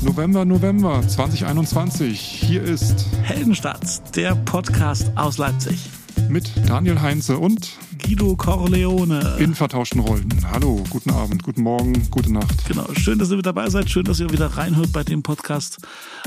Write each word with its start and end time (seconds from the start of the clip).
November, 0.00 0.44
November 0.44 1.02
2021. 1.06 2.20
Hier 2.20 2.62
ist 2.62 3.06
Heldenstadt, 3.22 4.14
der 4.16 4.34
Podcast 4.36 5.10
aus 5.16 5.38
Leipzig. 5.38 5.90
mit 6.28 6.50
Daniel 6.68 7.00
Heinze 7.00 7.38
und 7.38 7.70
Guido 8.04 8.36
Corleone. 8.36 9.36
in 9.38 9.54
vertauschten 9.54 10.00
Rollen. 10.00 10.28
Hallo, 10.50 10.82
guten 10.90 11.10
Abend, 11.10 11.42
guten 11.42 11.62
Morgen, 11.62 12.08
gute 12.10 12.32
Nacht. 12.32 12.64
Genau, 12.68 12.86
schön, 12.94 13.18
dass 13.18 13.30
ihr 13.30 13.36
mit 13.36 13.46
dabei 13.46 13.68
seid. 13.70 13.90
Schön, 13.90 14.04
dass 14.04 14.20
ihr 14.20 14.30
wieder 14.30 14.46
reinhört 14.56 14.92
bei 14.92 15.02
dem 15.04 15.22
Podcast, 15.22 15.78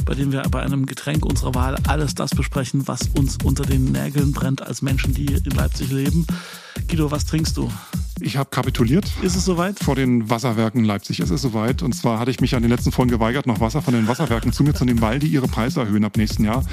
bei 0.05 0.13
dem 0.15 0.31
wir 0.31 0.41
bei 0.43 0.61
einem 0.61 0.85
Getränk 0.85 1.25
unserer 1.25 1.55
Wahl 1.55 1.75
alles 1.87 2.13
das 2.15 2.31
besprechen, 2.31 2.87
was 2.87 3.09
uns 3.17 3.37
unter 3.43 3.63
den 3.63 3.85
Nägeln 3.91 4.31
brennt 4.33 4.61
als 4.61 4.81
Menschen, 4.81 5.13
die 5.13 5.27
in 5.33 5.51
Leipzig 5.51 5.91
leben. 5.91 6.25
Guido, 6.89 7.09
was 7.11 7.25
trinkst 7.25 7.55
du? 7.57 7.71
Ich 8.21 8.37
habe 8.37 8.49
kapituliert 8.49 9.05
Ist 9.21 9.35
es 9.35 9.45
soweit? 9.45 9.79
vor 9.79 9.95
den 9.95 10.29
Wasserwerken 10.29 10.83
Leipzig. 10.83 11.19
Es 11.19 11.29
ist 11.31 11.41
soweit. 11.41 11.81
Und 11.81 11.93
zwar 11.93 12.19
hatte 12.19 12.31
ich 12.31 12.39
mich 12.39 12.55
an 12.55 12.61
den 12.61 12.69
letzten 12.71 12.91
Folgen 12.91 13.11
geweigert, 13.11 13.47
noch 13.47 13.59
Wasser 13.59 13.81
von 13.81 13.93
den 13.93 14.07
Wasserwerken 14.07 14.53
zu 14.53 14.63
mir 14.63 14.73
zu 14.73 14.85
nehmen, 14.85 15.01
weil 15.01 15.19
die 15.19 15.27
ihre 15.27 15.47
Preise 15.47 15.81
erhöhen 15.81 16.05
ab 16.05 16.17
nächsten 16.17 16.43
Jahr. 16.43 16.63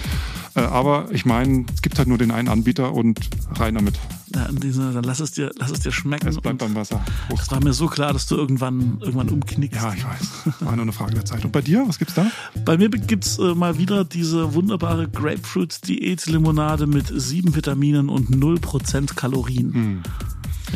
Äh, 0.54 0.60
aber 0.60 1.06
ich 1.10 1.24
meine, 1.24 1.64
es 1.74 1.82
gibt 1.82 1.98
halt 1.98 2.09
nur 2.09 2.18
den 2.18 2.30
einen 2.30 2.48
Anbieter 2.48 2.92
und 2.92 3.18
rein 3.56 3.74
damit. 3.74 3.98
Ja, 4.34 4.46
diesem 4.52 4.92
dann 4.92 5.04
lass 5.04 5.20
es 5.20 5.32
dir, 5.32 5.50
lass 5.56 5.70
es 5.70 5.80
dir 5.80 5.90
schmecken. 5.90 6.28
Es 6.28 6.38
bleibt 6.38 6.59
beim 6.59 6.74
Wasser. 6.74 7.02
es 7.28 7.34
Prost. 7.37 7.51
war 7.51 7.65
mir 7.65 7.73
so 7.73 7.87
klar, 7.87 8.12
dass 8.12 8.26
du 8.26 8.37
irgendwann, 8.37 8.98
irgendwann 9.01 9.30
umknickst. 9.30 9.80
Ja, 9.80 9.95
ich 9.95 10.04
weiß. 10.04 10.60
War 10.60 10.73
nur 10.76 10.82
eine 10.82 10.92
Frage 10.92 11.15
der 11.15 11.24
Zeit. 11.24 11.45
Und 11.46 11.52
bei 11.52 11.62
dir, 11.62 11.84
was 11.87 11.98
gibt's 11.98 12.15
da? 12.15 12.26
Bei 12.65 12.76
mir 12.76 12.90
gibt's 12.90 13.38
äh, 13.38 13.54
mal 13.54 13.78
wieder 13.78 14.04
diese 14.04 14.52
wunderbare 14.52 15.09
Grapefruit-Diät-Limonade 15.09 16.87
mit 16.87 17.06
sieben 17.15 17.54
Vitaminen 17.54 18.10
und 18.10 18.30
0% 18.30 19.15
Kalorien. 19.15 19.73
Hm. 19.73 20.02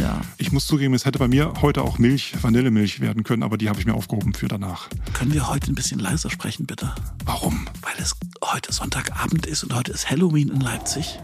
Ja. 0.00 0.20
Ich 0.38 0.52
muss 0.52 0.66
zugeben, 0.66 0.94
es 0.94 1.04
hätte 1.04 1.18
bei 1.18 1.28
mir 1.28 1.52
heute 1.60 1.82
auch 1.82 1.98
Milch, 1.98 2.34
Vanillemilch 2.42 3.00
werden 3.00 3.24
können, 3.24 3.42
aber 3.42 3.58
die 3.58 3.68
habe 3.68 3.78
ich 3.78 3.86
mir 3.86 3.94
aufgehoben 3.94 4.34
für 4.34 4.48
danach. 4.48 4.88
Können 5.12 5.32
wir 5.32 5.48
heute 5.48 5.70
ein 5.70 5.74
bisschen 5.74 5.98
leiser 5.98 6.30
sprechen, 6.30 6.66
bitte? 6.66 6.94
Warum? 7.24 7.68
Weil 7.82 7.94
es 7.98 8.16
heute 8.44 8.72
Sonntagabend 8.72 9.46
ist 9.46 9.62
und 9.64 9.74
heute 9.74 9.92
ist 9.92 10.10
Halloween 10.10 10.48
in 10.48 10.60
Leipzig. 10.60 11.18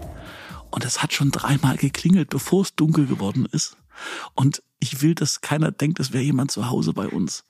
Und 0.71 0.85
es 0.85 1.03
hat 1.03 1.13
schon 1.13 1.31
dreimal 1.31 1.77
geklingelt, 1.77 2.31
bevor 2.31 2.63
es 2.63 2.75
dunkel 2.75 3.07
geworden 3.07 3.47
ist. 3.51 3.77
Und 4.35 4.63
ich 4.81 5.03
will, 5.03 5.15
dass 5.15 5.41
keiner 5.41 5.73
denkt, 5.73 5.99
es 5.99 6.13
wäre 6.13 6.23
jemand 6.23 6.51
zu 6.53 6.71
Hause 6.71 6.93
bei 6.93 7.09
uns. 7.09 7.45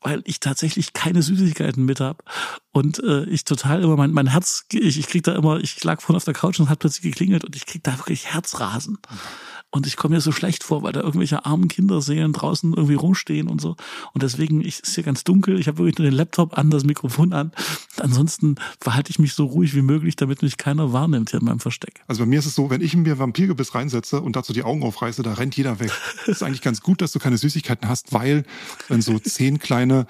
Weil 0.00 0.22
ich 0.24 0.40
tatsächlich 0.40 0.92
keine 0.92 1.22
Süßigkeiten 1.22 1.84
mit 1.84 2.00
habe. 2.00 2.22
Und 2.72 3.02
äh, 3.02 3.24
ich 3.24 3.44
total 3.44 3.82
immer, 3.82 3.96
mein, 3.96 4.10
mein 4.10 4.26
Herz, 4.26 4.66
ich, 4.70 4.98
ich 4.98 5.06
krieg 5.06 5.22
da 5.22 5.34
immer, 5.34 5.60
ich 5.60 5.82
lag 5.82 6.02
vorhin 6.02 6.16
auf 6.16 6.24
der 6.24 6.34
Couch 6.34 6.58
und 6.58 6.66
es 6.66 6.70
hat 6.70 6.80
plötzlich 6.80 7.02
geklingelt 7.02 7.44
und 7.44 7.56
ich 7.56 7.64
krieg 7.64 7.82
da 7.82 7.96
wirklich 7.96 8.26
Herzrasen. 8.26 8.98
Und 9.74 9.88
ich 9.88 9.96
komme 9.96 10.14
mir 10.14 10.20
so 10.20 10.30
schlecht 10.30 10.62
vor, 10.62 10.84
weil 10.84 10.92
da 10.92 11.00
irgendwelche 11.00 11.44
armen 11.44 11.66
Kinderseelen 11.66 12.32
draußen 12.32 12.74
irgendwie 12.74 12.94
rumstehen 12.94 13.48
und 13.48 13.60
so. 13.60 13.74
Und 14.12 14.22
deswegen 14.22 14.60
ich, 14.60 14.80
ist 14.80 14.94
hier 14.94 15.02
ganz 15.02 15.24
dunkel. 15.24 15.58
Ich 15.58 15.66
habe 15.66 15.78
wirklich 15.78 15.98
nur 15.98 16.08
den 16.08 16.14
Laptop 16.14 16.56
an, 16.56 16.70
das 16.70 16.84
Mikrofon 16.84 17.32
an. 17.32 17.50
Ansonsten 17.98 18.54
verhalte 18.78 19.10
ich 19.10 19.18
mich 19.18 19.34
so 19.34 19.46
ruhig 19.46 19.74
wie 19.74 19.82
möglich, 19.82 20.14
damit 20.14 20.42
mich 20.42 20.58
keiner 20.58 20.92
wahrnimmt 20.92 21.30
hier 21.30 21.40
in 21.40 21.46
meinem 21.46 21.58
Versteck. 21.58 22.02
Also 22.06 22.22
bei 22.22 22.26
mir 22.26 22.38
ist 22.38 22.46
es 22.46 22.54
so, 22.54 22.70
wenn 22.70 22.82
ich 22.82 22.94
mir 22.94 23.18
Vampirgebiss 23.18 23.74
reinsetze 23.74 24.20
und 24.20 24.36
dazu 24.36 24.52
die 24.52 24.62
Augen 24.62 24.84
aufreiße, 24.84 25.24
da 25.24 25.34
rennt 25.34 25.56
jeder 25.56 25.80
weg. 25.80 25.90
Das 26.18 26.28
ist 26.36 26.42
eigentlich 26.44 26.62
ganz 26.62 26.80
gut, 26.80 27.02
dass 27.02 27.10
du 27.10 27.18
keine 27.18 27.36
Süßigkeiten 27.36 27.88
hast, 27.88 28.12
weil 28.12 28.44
wenn 28.86 29.02
so 29.02 29.18
zehn 29.18 29.58
kleine 29.58 30.06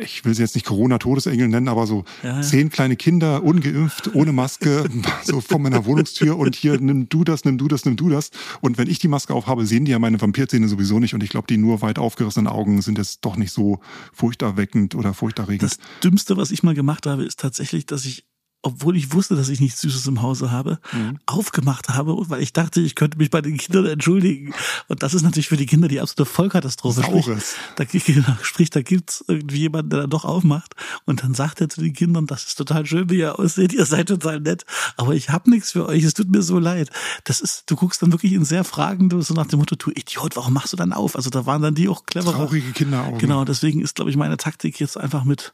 ich 0.00 0.24
will 0.24 0.34
sie 0.34 0.42
jetzt 0.42 0.54
nicht 0.54 0.66
Corona-Todesengel 0.66 1.48
nennen, 1.48 1.68
aber 1.68 1.86
so 1.86 2.04
Ja, 2.22 2.40
zehn 2.42 2.70
kleine 2.70 2.96
Kinder, 2.96 3.42
ungeimpft, 3.42 4.14
ohne 4.14 4.32
Maske, 4.32 4.88
so 5.24 5.40
vor 5.40 5.58
meiner 5.58 5.84
Wohnungstür 5.84 6.38
und 6.38 6.54
hier 6.54 6.80
nimm 6.80 7.08
du 7.08 7.24
das, 7.24 7.44
nimm 7.44 7.58
du 7.58 7.68
das, 7.68 7.84
nimm 7.84 7.96
du 7.96 8.08
das. 8.08 8.30
Und 8.60 8.78
wenn 8.78 8.88
ich 8.88 8.98
die 8.98 9.08
Maske 9.08 9.34
aufhabe, 9.34 9.66
sehen 9.66 9.84
die 9.84 9.92
ja 9.92 9.98
meine 9.98 10.20
Vampirzähne 10.20 10.68
sowieso 10.68 10.98
nicht. 10.98 11.14
Und 11.14 11.22
ich 11.22 11.30
glaube, 11.30 11.46
die 11.48 11.56
nur 11.56 11.82
weit 11.82 11.98
aufgerissenen 11.98 12.46
Augen 12.46 12.82
sind 12.82 12.98
jetzt 12.98 13.24
doch 13.24 13.36
nicht 13.36 13.52
so 13.52 13.80
furchterweckend 14.12 14.94
oder 14.94 15.14
furchterregend. 15.14 15.62
Das 15.62 15.78
Dümmste, 16.02 16.36
was 16.36 16.50
ich 16.50 16.62
mal 16.62 16.74
gemacht 16.74 17.06
habe, 17.06 17.24
ist 17.24 17.38
tatsächlich, 17.40 17.86
dass 17.86 18.04
ich, 18.04 18.24
obwohl 18.62 18.96
ich 18.96 19.12
wusste, 19.12 19.36
dass 19.36 19.48
ich 19.48 19.60
nichts 19.60 19.80
Süßes 19.80 20.06
im 20.06 20.22
Hause 20.22 20.50
habe, 20.50 20.78
aufgemacht 21.26 21.88
habe, 21.88 22.14
weil 22.28 22.42
ich 22.42 22.52
dachte, 22.52 22.80
ich 22.80 22.94
könnte 22.94 23.18
mich 23.18 23.30
bei 23.30 23.40
den 23.40 23.56
Kindern 23.56 23.86
entschuldigen. 23.86 24.54
Und 24.88 25.02
das 25.02 25.14
ist 25.14 25.22
natürlich 25.22 25.48
für 25.48 25.56
die 25.56 25.66
Kinder 25.66 25.88
die 25.88 26.00
absolute 26.00 26.30
Vollkatastrophe. 26.30 27.02
Sprich, 27.02 27.24
Saures. 27.24 27.54
da, 27.76 27.84
genau, 27.84 28.36
sprich, 28.42 28.70
da 28.70 28.82
gibt's 28.82 29.24
irgendwie 29.28 29.60
jemanden, 29.60 29.90
der 29.90 30.00
dann 30.00 30.10
doch 30.10 30.24
aufmacht 30.24 30.74
und 31.06 31.22
dann 31.22 31.34
sagt 31.34 31.60
er 31.60 31.68
zu 31.68 31.80
den 31.80 31.92
Kindern, 31.92 32.26
das 32.26 32.44
ist 32.44 32.56
total 32.56 32.84
schön, 32.86 33.08
wie 33.10 33.18
ihr 33.18 33.38
aussieht, 33.38 33.72
ihr 33.72 33.86
seid 33.86 34.08
total 34.08 34.40
nett, 34.40 34.64
aber 34.96 35.14
ich 35.14 35.30
habe 35.30 35.50
nichts 35.50 35.72
für 35.72 35.86
euch, 35.86 36.04
es 36.04 36.14
tut 36.14 36.30
mir 36.30 36.42
so 36.42 36.58
leid. 36.58 36.90
Das 37.24 37.40
ist, 37.40 37.70
du 37.70 37.76
guckst 37.76 38.02
dann 38.02 38.12
wirklich 38.12 38.32
in 38.32 38.44
sehr 38.44 38.64
fragende, 38.64 39.22
so 39.22 39.34
nach 39.34 39.46
dem 39.46 39.58
Motto, 39.58 39.76
du 39.76 39.90
Idiot, 39.90 40.36
warum 40.36 40.52
machst 40.52 40.72
du 40.72 40.76
dann 40.76 40.92
auf? 40.92 41.16
Also 41.16 41.30
da 41.30 41.46
waren 41.46 41.62
dann 41.62 41.74
die 41.74 41.88
auch 41.88 42.04
cleverer. 42.04 42.32
Traurige 42.32 42.72
Kinderaugen. 42.72 43.18
Genau, 43.18 43.44
deswegen 43.44 43.80
ist, 43.80 43.94
glaube 43.94 44.10
ich, 44.10 44.16
meine 44.16 44.36
Taktik 44.36 44.80
jetzt 44.80 44.96
einfach 44.96 45.24
mit, 45.24 45.52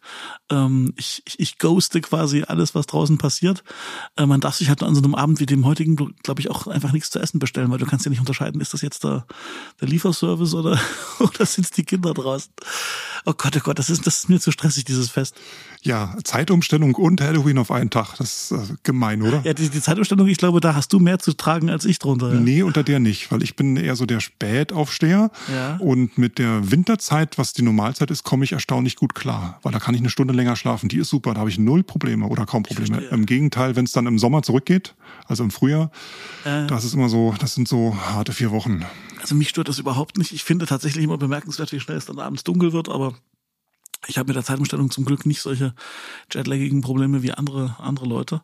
ähm, 0.50 0.92
ich, 0.96 1.22
ich, 1.26 1.38
ich 1.40 1.58
ghoste 1.58 2.00
quasi 2.00 2.42
alles, 2.42 2.74
was 2.74 2.86
draußen 2.96 3.18
passiert. 3.18 3.62
Äh, 4.16 4.26
man 4.26 4.40
darf 4.40 4.56
sich 4.56 4.68
halt 4.68 4.82
an 4.82 4.94
so 4.94 5.02
einem 5.02 5.14
Abend 5.14 5.40
wie 5.40 5.46
dem 5.46 5.64
heutigen, 5.64 5.96
glaube 5.96 6.40
ich, 6.40 6.50
auch 6.50 6.66
einfach 6.66 6.92
nichts 6.92 7.10
zu 7.10 7.18
essen 7.18 7.38
bestellen, 7.38 7.70
weil 7.70 7.78
du 7.78 7.86
kannst 7.86 8.04
ja 8.04 8.10
nicht 8.10 8.20
unterscheiden, 8.20 8.60
ist 8.60 8.72
das 8.72 8.82
jetzt 8.82 9.04
der, 9.04 9.26
der 9.80 9.88
Lieferservice 9.88 10.54
oder, 10.54 10.78
oder 11.20 11.46
sind 11.46 11.76
die 11.76 11.84
Kinder 11.84 12.14
draußen? 12.14 12.52
Oh 13.24 13.34
Gott, 13.36 13.56
oh 13.56 13.60
Gott, 13.60 13.78
das 13.78 13.90
ist, 13.90 14.06
das 14.06 14.18
ist 14.18 14.28
mir 14.28 14.40
zu 14.40 14.50
stressig, 14.52 14.84
dieses 14.84 15.10
Fest. 15.10 15.36
Ja, 15.82 16.16
Zeitumstellung 16.24 16.94
und 16.94 17.20
Halloween 17.20 17.58
auf 17.58 17.70
einen 17.70 17.90
Tag. 17.90 18.16
Das 18.18 18.50
ist 18.50 18.52
äh, 18.52 18.74
gemein, 18.82 19.22
oder? 19.22 19.40
Ja, 19.44 19.52
die, 19.52 19.68
die 19.68 19.80
Zeitumstellung, 19.80 20.26
ich 20.26 20.38
glaube, 20.38 20.60
da 20.60 20.74
hast 20.74 20.92
du 20.92 20.98
mehr 20.98 21.18
zu 21.18 21.32
tragen 21.32 21.70
als 21.70 21.84
ich 21.84 21.98
drunter. 21.98 22.32
Ja. 22.32 22.40
Nee, 22.40 22.62
unter 22.62 22.82
der 22.82 22.98
nicht, 22.98 23.30
weil 23.30 23.42
ich 23.42 23.56
bin 23.56 23.76
eher 23.76 23.96
so 23.96 24.06
der 24.06 24.20
Spätaufsteher. 24.20 25.30
Ja. 25.52 25.76
Und 25.76 26.18
mit 26.18 26.38
der 26.38 26.70
Winterzeit, 26.70 27.38
was 27.38 27.52
die 27.52 27.62
Normalzeit 27.62 28.10
ist, 28.10 28.24
komme 28.24 28.44
ich 28.44 28.52
erstaunlich 28.52 28.96
gut 28.96 29.14
klar. 29.14 29.60
Weil 29.62 29.72
da 29.72 29.78
kann 29.78 29.94
ich 29.94 30.00
eine 30.00 30.10
Stunde 30.10 30.32
länger 30.32 30.56
schlafen. 30.56 30.88
Die 30.88 30.98
ist 30.98 31.08
super, 31.08 31.34
da 31.34 31.40
habe 31.40 31.50
ich 31.50 31.58
null 31.58 31.82
Probleme 31.82 32.26
oder 32.26 32.46
kaum 32.46 32.62
Probleme. 32.62 32.85
Verstehe. 32.94 33.08
Im 33.10 33.26
Gegenteil, 33.26 33.76
wenn 33.76 33.84
es 33.84 33.92
dann 33.92 34.06
im 34.06 34.18
Sommer 34.18 34.42
zurückgeht, 34.42 34.94
also 35.26 35.44
im 35.44 35.50
Frühjahr, 35.50 35.90
Äh. 36.44 36.66
das 36.66 36.84
ist 36.84 36.94
immer 36.94 37.08
so, 37.08 37.34
das 37.38 37.54
sind 37.54 37.68
so 37.68 37.96
harte 37.96 38.32
vier 38.32 38.50
Wochen. 38.50 38.84
Also 39.20 39.34
mich 39.34 39.48
stört 39.48 39.68
das 39.68 39.78
überhaupt 39.78 40.18
nicht. 40.18 40.32
Ich 40.32 40.44
finde 40.44 40.66
tatsächlich 40.66 41.04
immer 41.04 41.18
bemerkenswert, 41.18 41.72
wie 41.72 41.80
schnell 41.80 41.96
es 41.96 42.06
dann 42.06 42.18
abends 42.18 42.44
dunkel 42.44 42.72
wird, 42.72 42.88
aber 42.88 43.14
ich 44.06 44.18
habe 44.18 44.28
mit 44.28 44.36
der 44.36 44.44
Zeitumstellung 44.44 44.90
zum 44.90 45.04
Glück 45.04 45.26
nicht 45.26 45.40
solche 45.40 45.74
jetlaggigen 46.32 46.80
Probleme 46.80 47.22
wie 47.22 47.32
andere, 47.32 47.76
andere 47.80 48.06
Leute. 48.06 48.42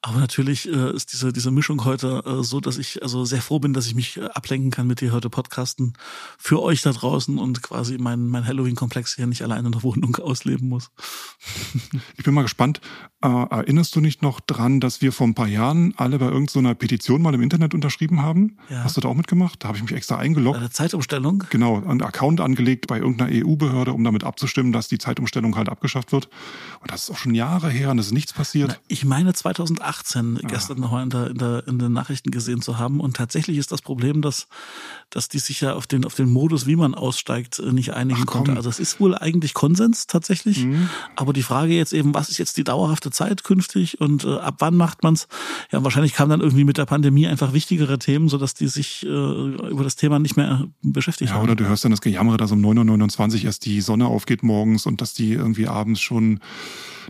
Aber 0.00 0.20
natürlich 0.20 0.68
äh, 0.68 0.94
ist 0.94 1.12
diese, 1.12 1.32
diese 1.32 1.50
Mischung 1.50 1.84
heute 1.84 2.22
äh, 2.24 2.44
so, 2.44 2.60
dass 2.60 2.78
ich 2.78 3.02
also 3.02 3.24
sehr 3.24 3.42
froh 3.42 3.58
bin, 3.58 3.72
dass 3.74 3.86
ich 3.88 3.96
mich 3.96 4.16
äh, 4.16 4.26
ablenken 4.26 4.70
kann 4.70 4.86
mit 4.86 5.00
dir 5.00 5.12
heute 5.12 5.28
podcasten 5.28 5.94
für 6.38 6.62
euch 6.62 6.82
da 6.82 6.92
draußen 6.92 7.36
und 7.36 7.62
quasi 7.62 7.98
mein, 7.98 8.28
mein 8.28 8.46
Halloween-Komplex 8.46 9.16
hier 9.16 9.26
nicht 9.26 9.42
allein 9.42 9.66
in 9.66 9.72
der 9.72 9.82
Wohnung 9.82 10.14
ausleben 10.22 10.68
muss. 10.68 10.90
Ich 12.16 12.22
bin 12.22 12.32
mal 12.32 12.42
gespannt, 12.42 12.80
äh, 13.22 13.26
erinnerst 13.26 13.96
du 13.96 14.00
nicht 14.00 14.22
noch 14.22 14.38
dran, 14.38 14.78
dass 14.78 15.02
wir 15.02 15.10
vor 15.10 15.26
ein 15.26 15.34
paar 15.34 15.48
Jahren 15.48 15.92
alle 15.96 16.18
bei 16.18 16.26
irgendeiner 16.26 16.76
Petition 16.76 17.20
mal 17.20 17.34
im 17.34 17.42
Internet 17.42 17.74
unterschrieben 17.74 18.22
haben? 18.22 18.56
Ja. 18.68 18.84
Hast 18.84 18.96
du 18.96 19.00
da 19.00 19.08
auch 19.08 19.14
mitgemacht? 19.14 19.64
Da 19.64 19.68
habe 19.68 19.78
ich 19.78 19.82
mich 19.82 19.92
extra 19.92 20.16
eingeloggt. 20.16 20.58
Bei 20.58 20.64
der 20.64 20.70
Zeitumstellung, 20.70 21.42
Genau, 21.50 21.82
einen 21.84 22.02
Account 22.02 22.40
angelegt 22.40 22.86
bei 22.86 22.98
irgendeiner 22.98 23.32
EU-Behörde, 23.32 23.92
um 23.92 24.04
damit 24.04 24.22
abzustimmen, 24.22 24.70
dass 24.70 24.86
die 24.86 24.98
Zeitumstellung 24.98 25.56
halt 25.56 25.68
abgeschafft 25.68 26.12
wird. 26.12 26.28
Und 26.80 26.92
das 26.92 27.04
ist 27.04 27.10
auch 27.10 27.18
schon 27.18 27.34
Jahre 27.34 27.68
her 27.68 27.90
und 27.90 27.98
es 27.98 28.06
ist 28.06 28.12
nichts 28.12 28.32
passiert. 28.32 28.70
Na, 28.70 28.76
ich 28.86 29.04
meine 29.04 29.32
2018 29.92 30.38
gestern 30.48 30.80
noch 30.80 30.92
mal 30.92 31.02
in, 31.02 31.10
der, 31.10 31.26
in, 31.28 31.38
der, 31.38 31.66
in 31.66 31.78
den 31.78 31.92
Nachrichten 31.92 32.30
gesehen 32.30 32.60
zu 32.60 32.78
haben. 32.78 33.00
Und 33.00 33.16
tatsächlich 33.16 33.56
ist 33.56 33.72
das 33.72 33.82
Problem, 33.82 34.22
dass, 34.22 34.46
dass 35.10 35.28
die 35.28 35.38
sich 35.38 35.60
ja 35.60 35.74
auf 35.74 35.86
den, 35.86 36.04
auf 36.04 36.14
den 36.14 36.28
Modus, 36.30 36.66
wie 36.66 36.76
man 36.76 36.94
aussteigt, 36.94 37.58
äh, 37.58 37.72
nicht 37.72 37.94
einigen 37.94 38.20
Ach. 38.20 38.24
Mhm. 38.24 38.26
konnte. 38.26 38.52
Also 38.56 38.68
es 38.68 38.78
ist 38.78 39.00
wohl 39.00 39.16
eigentlich 39.16 39.54
Konsens 39.54 40.06
tatsächlich. 40.06 40.66
Aber 41.16 41.32
die 41.32 41.42
Frage 41.42 41.72
jetzt 41.74 41.92
eben, 41.92 42.14
was 42.14 42.28
ist 42.28 42.38
jetzt 42.38 42.56
die 42.56 42.64
dauerhafte 42.64 43.10
Zeit 43.10 43.44
künftig 43.44 44.00
und 44.00 44.24
äh, 44.24 44.38
ab 44.38 44.56
wann 44.58 44.76
macht 44.76 45.02
man's? 45.02 45.28
Ja, 45.72 45.82
wahrscheinlich 45.82 46.12
kamen 46.14 46.30
dann 46.30 46.40
irgendwie 46.40 46.64
mit 46.64 46.78
der 46.78 46.86
Pandemie 46.86 47.26
einfach 47.26 47.52
wichtigere 47.52 47.98
Themen, 47.98 48.28
sodass 48.28 48.54
die 48.54 48.68
sich 48.68 49.04
äh, 49.04 49.08
über 49.08 49.84
das 49.84 49.96
Thema 49.96 50.18
nicht 50.18 50.36
mehr 50.36 50.66
beschäftigt 50.82 51.30
Ja, 51.30 51.36
haben. 51.36 51.44
oder 51.44 51.56
du 51.56 51.66
hörst 51.66 51.84
dann 51.84 51.90
das 51.90 52.00
Gejammer, 52.00 52.36
dass 52.36 52.52
um 52.52 52.60
9.29 52.64 53.38
Uhr 53.38 53.44
erst 53.44 53.64
die 53.64 53.80
Sonne 53.80 54.06
aufgeht 54.06 54.42
morgens 54.42 54.86
und 54.86 55.00
dass 55.00 55.14
die 55.14 55.32
irgendwie 55.32 55.66
abends 55.66 56.00
schon 56.00 56.40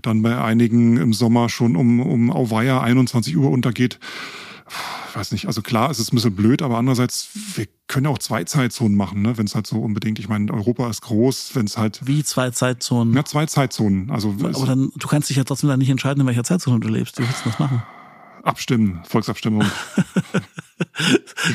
dann 0.03 0.23
bei 0.23 0.41
einigen 0.41 0.97
im 0.97 1.13
Sommer 1.13 1.49
schon 1.49 1.77
um, 1.77 2.01
um 2.01 2.31
Auweia 2.31 2.81
21 2.81 3.37
Uhr 3.37 3.51
untergeht. 3.51 3.99
Ich 5.09 5.17
weiß 5.17 5.33
nicht, 5.33 5.47
also 5.47 5.63
klar, 5.63 5.91
es 5.91 5.99
ist 5.99 6.13
ein 6.13 6.17
bisschen 6.17 6.37
blöd, 6.37 6.61
aber 6.61 6.77
andererseits, 6.77 7.31
wir 7.55 7.67
können 7.87 8.07
auch 8.07 8.19
zwei 8.19 8.45
Zeitzonen 8.45 8.97
machen, 8.97 9.23
ne? 9.23 9.39
wenn 9.39 9.47
es 9.47 9.55
halt 9.55 9.67
so 9.67 9.81
unbedingt, 9.81 10.19
ich 10.19 10.29
meine, 10.29 10.53
Europa 10.53 10.89
ist 10.91 11.01
groß, 11.01 11.55
wenn 11.55 11.65
es 11.65 11.79
halt, 11.79 12.01
Wie 12.05 12.23
zwei 12.23 12.51
Zeitzonen. 12.51 13.15
ja, 13.15 13.25
zwei 13.25 13.47
Zeitzonen, 13.47 14.11
also 14.11 14.35
Aber 14.43 14.67
dann, 14.67 14.91
du 14.95 15.09
kannst 15.09 15.31
dich 15.31 15.39
ja 15.39 15.45
trotzdem 15.45 15.71
dann 15.71 15.79
nicht 15.79 15.89
entscheiden, 15.89 16.21
in 16.21 16.27
welcher 16.27 16.45
Zeitzone 16.45 16.81
du 16.81 16.89
lebst. 16.89 17.19
Wie 17.19 17.23
willst 17.23 17.45
du 17.47 17.49
das 17.49 17.59
machen? 17.59 17.83
abstimmen, 18.49 19.01
Volksabstimmung. 19.07 19.65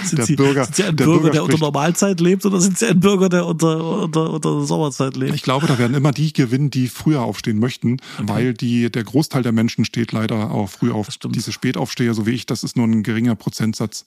sind, 0.04 0.18
Der 0.19 0.25
Sie, 0.25 0.36
Bürger- 0.36 0.66
sind 0.66 0.75
Sie 0.75 0.84
ein 0.84 0.95
der 0.95 1.06
Bürger, 1.06 1.19
Bürger 1.22 1.31
der 1.34 1.44
unter. 1.44 1.57
Normalzeit 1.57 2.19
lebt 2.19 2.45
oder 2.45 2.60
sind 2.62 2.78
Sie 2.78 2.88
ein 2.88 3.00
Bürger, 3.00 3.30
der 3.30 3.45
unter, 3.45 4.01
unter, 4.04 4.30
unter 4.31 4.62
Sommerzeit 4.66 5.16
lebt? 5.16 5.36
Ich 5.36 5.44
glaube, 5.44 5.68
da 5.68 5.78
werden 5.78 5.94
immer 5.95 6.12
die 6.12 6.31
gewinnen, 6.34 6.69
die 6.69 6.88
früher 6.88 7.22
aufstehen 7.22 7.60
möchten, 7.60 7.98
weil 8.22 8.54
die, 8.54 8.92
der 8.92 9.04
Großteil 9.04 9.44
der 9.44 9.51
Menschen 9.51 9.86
steht 9.86 10.12
leider 10.12 10.51
auch 10.51 10.69
früh 10.69 10.92
auf. 10.92 11.07
Diese 11.25 11.51
Spätaufsteher, 11.51 12.13
so 12.13 12.25
wie 12.25 12.31
ich, 12.31 12.45
das 12.45 12.63
ist 12.63 12.78
nur 12.78 12.88
ein 12.88 13.04
geringer 13.04 13.36
Prozentsatz. 13.36 14.06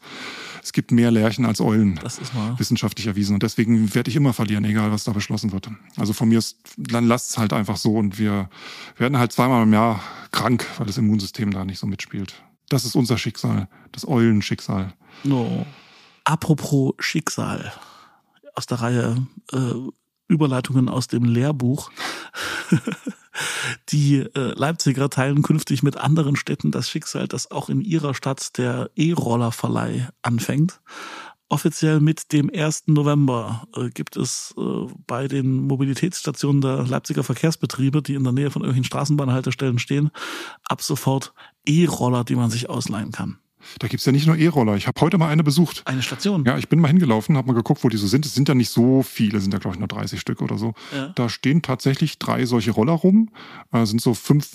Es 0.62 0.72
gibt 0.72 0.90
mehr 0.90 1.10
Lerchen 1.10 1.44
als 1.44 1.60
Eulen. 1.60 1.98
Das 2.02 2.18
ist 2.18 2.34
wahr. 2.34 2.58
Wissenschaftlich 2.58 3.06
erwiesen. 3.06 3.34
Und 3.34 3.42
deswegen 3.42 3.94
werde 3.94 4.10
ich 4.10 4.16
immer 4.16 4.32
verlieren, 4.32 4.64
egal 4.64 4.90
was 4.92 5.04
da 5.04 5.12
beschlossen 5.12 5.52
wird. 5.52 5.68
Also 5.96 6.12
von 6.12 6.28
mir 6.28 6.38
ist, 6.38 6.56
dann 6.76 7.06
lasst 7.06 7.30
es 7.30 7.38
halt 7.38 7.52
einfach 7.52 7.76
so 7.76 7.94
und 7.96 8.18
wir 8.18 8.48
werden 8.96 9.18
halt 9.18 9.32
zweimal 9.32 9.62
im 9.62 9.72
Jahr 9.72 10.00
krank, 10.32 10.66
weil 10.78 10.86
das 10.86 10.98
Immunsystem 10.98 11.50
da 11.50 11.64
nicht 11.64 11.78
so 11.78 11.86
mitspielt. 11.86 12.34
Das 12.68 12.84
ist 12.84 12.96
unser 12.96 13.18
Schicksal, 13.18 13.68
das 13.92 14.06
Eulenschicksal. 14.06 14.94
No. 15.24 15.66
Apropos 16.24 16.94
Schicksal. 16.98 17.72
Aus 18.54 18.66
der 18.66 18.80
Reihe 18.80 19.26
äh, 19.52 19.74
Überleitungen 20.28 20.88
aus 20.88 21.06
dem 21.08 21.24
Lehrbuch. 21.24 21.90
Die 23.90 24.16
äh, 24.16 24.54
Leipziger 24.54 25.10
teilen 25.10 25.42
künftig 25.42 25.82
mit 25.82 25.96
anderen 25.98 26.36
Städten 26.36 26.70
das 26.70 26.88
Schicksal, 26.88 27.28
dass 27.28 27.50
auch 27.50 27.68
in 27.68 27.80
ihrer 27.80 28.14
Stadt 28.14 28.56
der 28.58 28.90
E-Roller-Verleih 28.96 30.08
anfängt. 30.22 30.80
Offiziell 31.48 32.00
mit 32.00 32.32
dem 32.32 32.50
1. 32.52 32.84
November 32.88 33.68
äh, 33.76 33.90
gibt 33.90 34.16
es 34.16 34.52
äh, 34.58 34.62
bei 35.06 35.28
den 35.28 35.66
Mobilitätsstationen 35.66 36.60
der 36.60 36.84
Leipziger 36.86 37.22
Verkehrsbetriebe, 37.22 38.02
die 38.02 38.14
in 38.14 38.24
der 38.24 38.32
Nähe 38.32 38.50
von 38.50 38.62
irgendwelchen 38.62 38.84
Straßenbahnhaltestellen 38.84 39.78
stehen, 39.78 40.10
ab 40.64 40.82
sofort 40.82 41.32
E-Roller, 41.64 42.24
die 42.24 42.34
man 42.34 42.50
sich 42.50 42.68
ausleihen 42.68 43.12
kann. 43.12 43.38
Da 43.78 43.88
gibt's 43.88 44.06
ja 44.06 44.12
nicht 44.12 44.26
nur 44.26 44.36
E-Roller. 44.36 44.76
Ich 44.76 44.86
habe 44.86 45.00
heute 45.00 45.18
mal 45.18 45.28
eine 45.28 45.44
besucht. 45.44 45.82
Eine 45.86 46.02
Station. 46.02 46.44
Ja, 46.44 46.58
ich 46.58 46.68
bin 46.68 46.80
mal 46.80 46.88
hingelaufen, 46.88 47.36
habe 47.36 47.48
mal 47.48 47.54
geguckt, 47.54 47.84
wo 47.84 47.88
die 47.88 47.96
so 47.96 48.06
sind. 48.06 48.26
Es 48.26 48.34
sind 48.34 48.48
ja 48.48 48.54
nicht 48.54 48.70
so 48.70 49.02
viele, 49.02 49.40
sind 49.40 49.52
ja 49.52 49.58
glaube 49.58 49.76
ich 49.76 49.78
nur 49.78 49.88
30 49.88 50.20
Stück 50.20 50.42
oder 50.42 50.58
so. 50.58 50.74
Ja. 50.94 51.08
Da 51.14 51.28
stehen 51.28 51.62
tatsächlich 51.62 52.18
drei 52.18 52.44
solche 52.46 52.72
Roller 52.72 52.92
rum. 52.92 53.30
Äh, 53.72 53.86
sind 53.86 54.00
so 54.00 54.14
fünf 54.14 54.46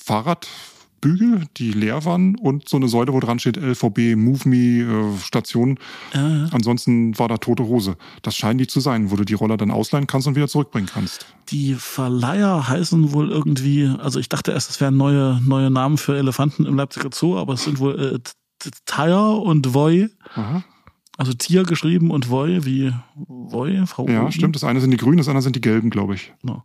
Fahrradbügel, 1.01 1.45
die 1.57 1.71
leer 1.71 2.05
waren 2.05 2.35
und 2.35 2.69
so 2.69 2.77
eine 2.77 2.87
Säule, 2.87 3.13
wo 3.13 3.19
dran 3.19 3.39
steht 3.39 3.57
LVB 3.57 4.15
Move 4.15 4.47
Me 4.47 5.13
äh, 5.13 5.17
Station. 5.19 5.77
Ja. 6.13 6.47
Ansonsten 6.51 7.17
war 7.17 7.27
da 7.27 7.37
tote 7.37 7.63
Hose. 7.63 7.97
Das 8.21 8.35
scheinen 8.35 8.59
die 8.59 8.67
zu 8.67 8.79
sein, 8.79 9.11
wo 9.11 9.15
du 9.15 9.23
die 9.25 9.33
Roller 9.33 9.57
dann 9.57 9.71
ausleihen 9.71 10.07
kannst 10.07 10.27
und 10.27 10.35
wieder 10.35 10.47
zurückbringen 10.47 10.89
kannst. 10.91 11.25
Die 11.49 11.75
Verleiher 11.75 12.67
heißen 12.67 13.11
wohl 13.13 13.29
irgendwie, 13.29 13.91
also 13.99 14.19
ich 14.19 14.29
dachte 14.29 14.51
erst, 14.51 14.69
es 14.69 14.79
wären 14.81 14.97
neue, 14.97 15.39
neue 15.43 15.69
Namen 15.69 15.97
für 15.97 16.17
Elefanten 16.17 16.65
im 16.65 16.75
Leipziger 16.75 17.09
Zoo, 17.11 17.37
aber 17.37 17.53
es 17.53 17.63
sind 17.63 17.79
wohl 17.79 17.99
äh, 17.99 18.19
T- 18.19 18.31
T- 18.59 18.69
Tyre 18.85 19.37
und 19.37 19.73
Voy, 19.73 20.09
Aha. 20.35 20.63
Also 21.21 21.33
Tier 21.33 21.61
geschrieben 21.63 22.09
und 22.09 22.31
Voy 22.31 22.65
wie 22.65 22.91
Voy, 23.13 23.85
Frau 23.85 24.07
Ja, 24.07 24.23
Oben. 24.23 24.31
stimmt. 24.31 24.55
Das 24.55 24.63
eine 24.63 24.81
sind 24.81 24.89
die 24.89 24.97
grünen, 24.97 25.17
das 25.17 25.27
andere 25.27 25.43
sind 25.43 25.55
die 25.55 25.61
gelben, 25.61 25.91
glaube 25.91 26.15
ich. 26.15 26.33
Genau. 26.41 26.63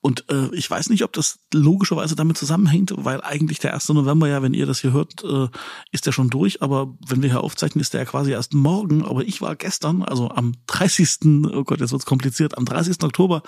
Und 0.00 0.24
äh, 0.30 0.54
ich 0.54 0.70
weiß 0.70 0.90
nicht, 0.90 1.02
ob 1.02 1.12
das 1.12 1.40
logischerweise 1.52 2.14
damit 2.14 2.38
zusammenhängt, 2.38 2.94
weil 2.96 3.20
eigentlich 3.20 3.58
der 3.58 3.74
1. 3.74 3.88
November 3.88 4.28
ja, 4.28 4.42
wenn 4.42 4.54
ihr 4.54 4.64
das 4.64 4.78
hier 4.78 4.92
hört, 4.92 5.24
äh, 5.24 5.48
ist 5.90 6.06
der 6.06 6.12
schon 6.12 6.30
durch, 6.30 6.62
aber 6.62 6.94
wenn 7.04 7.20
wir 7.20 7.30
hier 7.30 7.40
aufzeichnen, 7.42 7.80
ist 7.82 7.94
der 7.94 8.02
ja 8.02 8.04
quasi 8.04 8.30
erst 8.30 8.54
morgen. 8.54 9.04
Aber 9.04 9.24
ich 9.24 9.42
war 9.42 9.56
gestern, 9.56 10.04
also 10.04 10.30
am 10.30 10.52
30., 10.68 11.48
oh 11.52 11.64
Gott, 11.64 11.80
jetzt 11.80 11.90
wird's 11.90 12.06
kompliziert, 12.06 12.56
am 12.56 12.64
30. 12.64 13.02
Oktober 13.02 13.42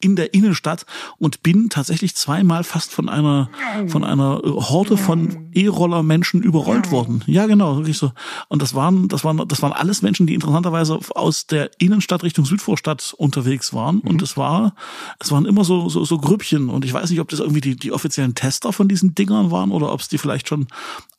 in 0.00 0.14
der 0.14 0.34
Innenstadt 0.34 0.86
und 1.18 1.42
bin 1.42 1.68
tatsächlich 1.68 2.14
zweimal 2.14 2.62
fast 2.62 2.92
von 2.92 3.08
einer 3.08 3.50
von 3.88 4.04
einer 4.04 4.40
äh, 4.44 4.48
Horde 4.50 4.96
von 4.96 5.48
E-Roller-Menschen 5.52 6.44
überrollt 6.44 6.92
worden. 6.92 7.24
Ja, 7.26 7.46
genau, 7.46 7.76
wirklich 7.78 7.98
so. 7.98 8.12
Und 8.48 8.62
das 8.62 8.72
waren, 8.76 9.08
das 9.08 9.24
waren, 9.24 9.48
das 9.48 9.62
waren 9.62 9.72
alles 9.72 9.95
Menschen, 10.02 10.26
die 10.26 10.34
interessanterweise 10.34 10.98
aus 11.14 11.46
der 11.46 11.70
Innenstadt 11.78 12.22
Richtung 12.22 12.44
Südvorstadt 12.44 13.14
unterwegs 13.16 13.72
waren. 13.72 14.00
Und 14.00 14.22
es 14.22 14.36
war, 14.36 14.74
es 15.18 15.30
waren 15.30 15.46
immer 15.46 15.64
so, 15.64 15.88
so, 15.88 16.04
so 16.04 16.18
Grüppchen. 16.18 16.68
Und 16.68 16.84
ich 16.84 16.92
weiß 16.92 17.10
nicht, 17.10 17.20
ob 17.20 17.28
das 17.28 17.40
irgendwie 17.40 17.60
die, 17.60 17.76
die 17.76 17.92
offiziellen 17.92 18.34
Tester 18.34 18.72
von 18.72 18.88
diesen 18.88 19.14
Dingern 19.14 19.50
waren 19.50 19.70
oder 19.70 19.92
ob 19.92 20.00
es 20.00 20.08
die 20.08 20.18
vielleicht 20.18 20.48
schon 20.48 20.66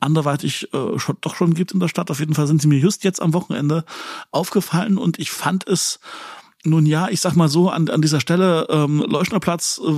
anderweitig 0.00 0.72
äh, 0.72 0.98
schon, 0.98 1.16
doch 1.20 1.34
schon 1.34 1.54
gibt 1.54 1.72
in 1.72 1.80
der 1.80 1.88
Stadt. 1.88 2.10
Auf 2.10 2.20
jeden 2.20 2.34
Fall 2.34 2.46
sind 2.46 2.62
sie 2.62 2.68
mir 2.68 2.78
just 2.78 3.04
jetzt 3.04 3.20
am 3.20 3.34
Wochenende 3.34 3.84
aufgefallen 4.30 4.98
und 4.98 5.18
ich 5.18 5.30
fand 5.30 5.66
es 5.66 6.00
nun 6.68 6.86
ja, 6.86 7.08
ich 7.08 7.20
sag 7.20 7.34
mal 7.36 7.48
so, 7.48 7.68
an, 7.68 7.88
an 7.88 8.02
dieser 8.02 8.20
Stelle 8.20 8.66
ähm, 8.70 9.04
Leuschnerplatz, 9.06 9.80
äh, 9.84 9.90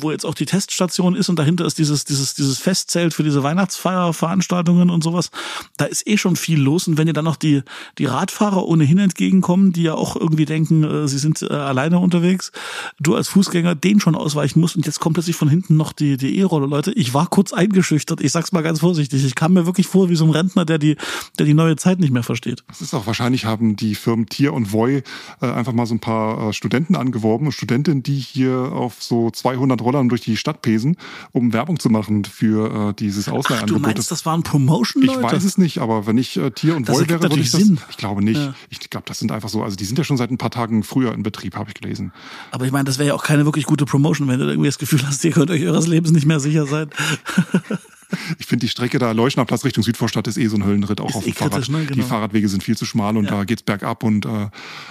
wo 0.00 0.10
jetzt 0.10 0.24
auch 0.26 0.34
die 0.34 0.46
Teststation 0.46 1.14
ist 1.14 1.28
und 1.28 1.38
dahinter 1.38 1.64
ist 1.64 1.78
dieses, 1.78 2.04
dieses, 2.04 2.34
dieses 2.34 2.58
Festzelt 2.58 3.14
für 3.14 3.22
diese 3.22 3.42
Weihnachtsfeierveranstaltungen 3.42 4.90
und 4.90 5.02
sowas. 5.02 5.30
Da 5.76 5.86
ist 5.86 6.06
eh 6.06 6.16
schon 6.16 6.36
viel 6.36 6.60
los. 6.60 6.88
Und 6.88 6.98
wenn 6.98 7.06
ihr 7.06 7.12
dann 7.12 7.24
noch 7.24 7.36
die, 7.36 7.62
die 7.98 8.04
Radfahrer 8.06 8.66
ohnehin 8.66 8.98
entgegenkommen, 8.98 9.72
die 9.72 9.82
ja 9.82 9.94
auch 9.94 10.16
irgendwie 10.16 10.44
denken, 10.44 10.84
äh, 10.84 11.08
sie 11.08 11.18
sind 11.18 11.42
äh, 11.42 11.46
alleine 11.46 11.98
unterwegs, 11.98 12.52
du 13.00 13.14
als 13.14 13.28
Fußgänger 13.28 13.74
den 13.74 14.00
schon 14.00 14.14
ausweichen 14.14 14.60
musst 14.60 14.76
und 14.76 14.86
jetzt 14.86 15.00
kommt 15.00 15.14
plötzlich 15.14 15.36
von 15.36 15.48
hinten 15.48 15.76
noch 15.76 15.92
die, 15.92 16.16
die 16.16 16.38
E-Rolle, 16.38 16.66
Leute. 16.66 16.92
Ich 16.92 17.14
war 17.14 17.26
kurz 17.26 17.52
eingeschüchtert. 17.52 18.20
Ich 18.20 18.32
sag's 18.32 18.52
mal 18.52 18.62
ganz 18.62 18.80
vorsichtig. 18.80 19.24
Ich 19.24 19.34
kam 19.34 19.54
mir 19.54 19.66
wirklich 19.66 19.86
vor 19.86 20.08
wie 20.08 20.16
so 20.16 20.24
ein 20.24 20.30
Rentner, 20.30 20.64
der 20.64 20.78
die, 20.78 20.96
der 21.38 21.46
die 21.46 21.54
neue 21.54 21.76
Zeit 21.76 21.98
nicht 22.00 22.12
mehr 22.12 22.22
versteht. 22.22 22.64
Das 22.68 22.80
ist 22.80 22.94
auch 22.94 23.06
wahrscheinlich 23.06 23.44
haben 23.44 23.76
die 23.76 23.94
Firmen 23.94 24.26
Tier 24.26 24.52
und 24.52 24.72
Voy 24.72 25.02
äh, 25.40 25.46
einfach 25.46 25.72
mal 25.72 25.85
so 25.86 25.94
ein 25.94 26.00
paar 26.00 26.48
äh, 26.48 26.52
Studenten 26.52 26.96
angeworben, 26.96 27.50
Studentinnen, 27.52 28.02
die 28.02 28.18
hier 28.18 28.72
auf 28.72 29.02
so 29.02 29.30
200 29.30 29.80
Rollern 29.80 30.08
durch 30.08 30.20
die 30.20 30.36
Stadt 30.36 30.62
pesen, 30.62 30.96
um 31.32 31.52
Werbung 31.52 31.78
zu 31.78 31.88
machen 31.90 32.24
für 32.24 32.90
äh, 32.90 32.94
dieses 32.94 33.28
Ach, 33.28 33.32
du 33.32 33.38
Ausleihangebot. 33.38 33.82
meinst, 33.82 34.10
das 34.10 34.26
waren 34.26 34.42
Promotion-Leute? 34.42 35.20
ich 35.20 35.32
weiß 35.32 35.44
es 35.44 35.58
nicht, 35.58 35.78
aber 35.78 36.06
wenn 36.06 36.18
ich 36.18 36.36
äh, 36.36 36.50
Tier 36.50 36.76
und 36.76 36.88
Das 36.88 36.96
ergibt 36.98 37.22
wäre, 37.22 37.30
würde 37.30 37.40
ich 37.42 37.50
das. 37.50 37.60
Sinn. 37.60 37.80
Ich 37.90 37.96
glaube 37.96 38.22
nicht. 38.22 38.38
Ja. 38.38 38.54
Ich 38.70 38.80
glaube, 38.90 39.04
das 39.06 39.18
sind 39.18 39.32
einfach 39.32 39.48
so. 39.48 39.62
Also 39.62 39.76
die 39.76 39.84
sind 39.84 39.98
ja 39.98 40.04
schon 40.04 40.16
seit 40.16 40.30
ein 40.30 40.38
paar 40.38 40.50
Tagen 40.50 40.82
früher 40.82 41.12
in 41.12 41.22
Betrieb, 41.22 41.56
habe 41.56 41.70
ich 41.70 41.74
gelesen. 41.74 42.12
Aber 42.50 42.64
ich 42.66 42.72
meine, 42.72 42.84
das 42.84 42.98
wäre 42.98 43.08
ja 43.08 43.14
auch 43.14 43.24
keine 43.24 43.44
wirklich 43.44 43.66
gute 43.66 43.84
Promotion, 43.86 44.28
wenn 44.28 44.38
du 44.40 44.46
irgendwie 44.46 44.68
das 44.68 44.78
Gefühl 44.78 45.00
hast, 45.06 45.24
ihr 45.24 45.30
könnt 45.32 45.50
euch 45.50 45.64
eures 45.64 45.86
Lebens 45.86 46.12
nicht 46.12 46.26
mehr 46.26 46.40
sicher 46.40 46.66
sein. 46.66 46.90
Ich 48.38 48.46
finde 48.46 48.64
die 48.66 48.68
Strecke 48.70 48.98
da 48.98 49.12
Leuschnerplatz 49.12 49.64
Richtung 49.64 49.82
Südvorstadt 49.84 50.26
ist 50.28 50.36
eh 50.38 50.46
so 50.46 50.56
ein 50.56 50.64
Höllenritt 50.64 51.00
auch 51.00 51.10
Ist 51.10 51.16
auf 51.16 51.26
eh 51.26 51.30
dem 51.30 51.34
Fahrrad. 51.34 51.52
kritisch, 51.52 51.68
ne? 51.70 51.80
Die 51.86 51.94
Genau. 51.94 52.06
Fahrradwege 52.06 52.48
sind 52.48 52.62
viel 52.62 52.76
zu 52.76 52.84
schmal 52.84 53.16
und 53.16 53.24
Ja. 53.24 53.30
da 53.32 53.44
geht's 53.44 53.62
bergab 53.62 54.02
und 54.02 54.26
äh, 54.26 54.48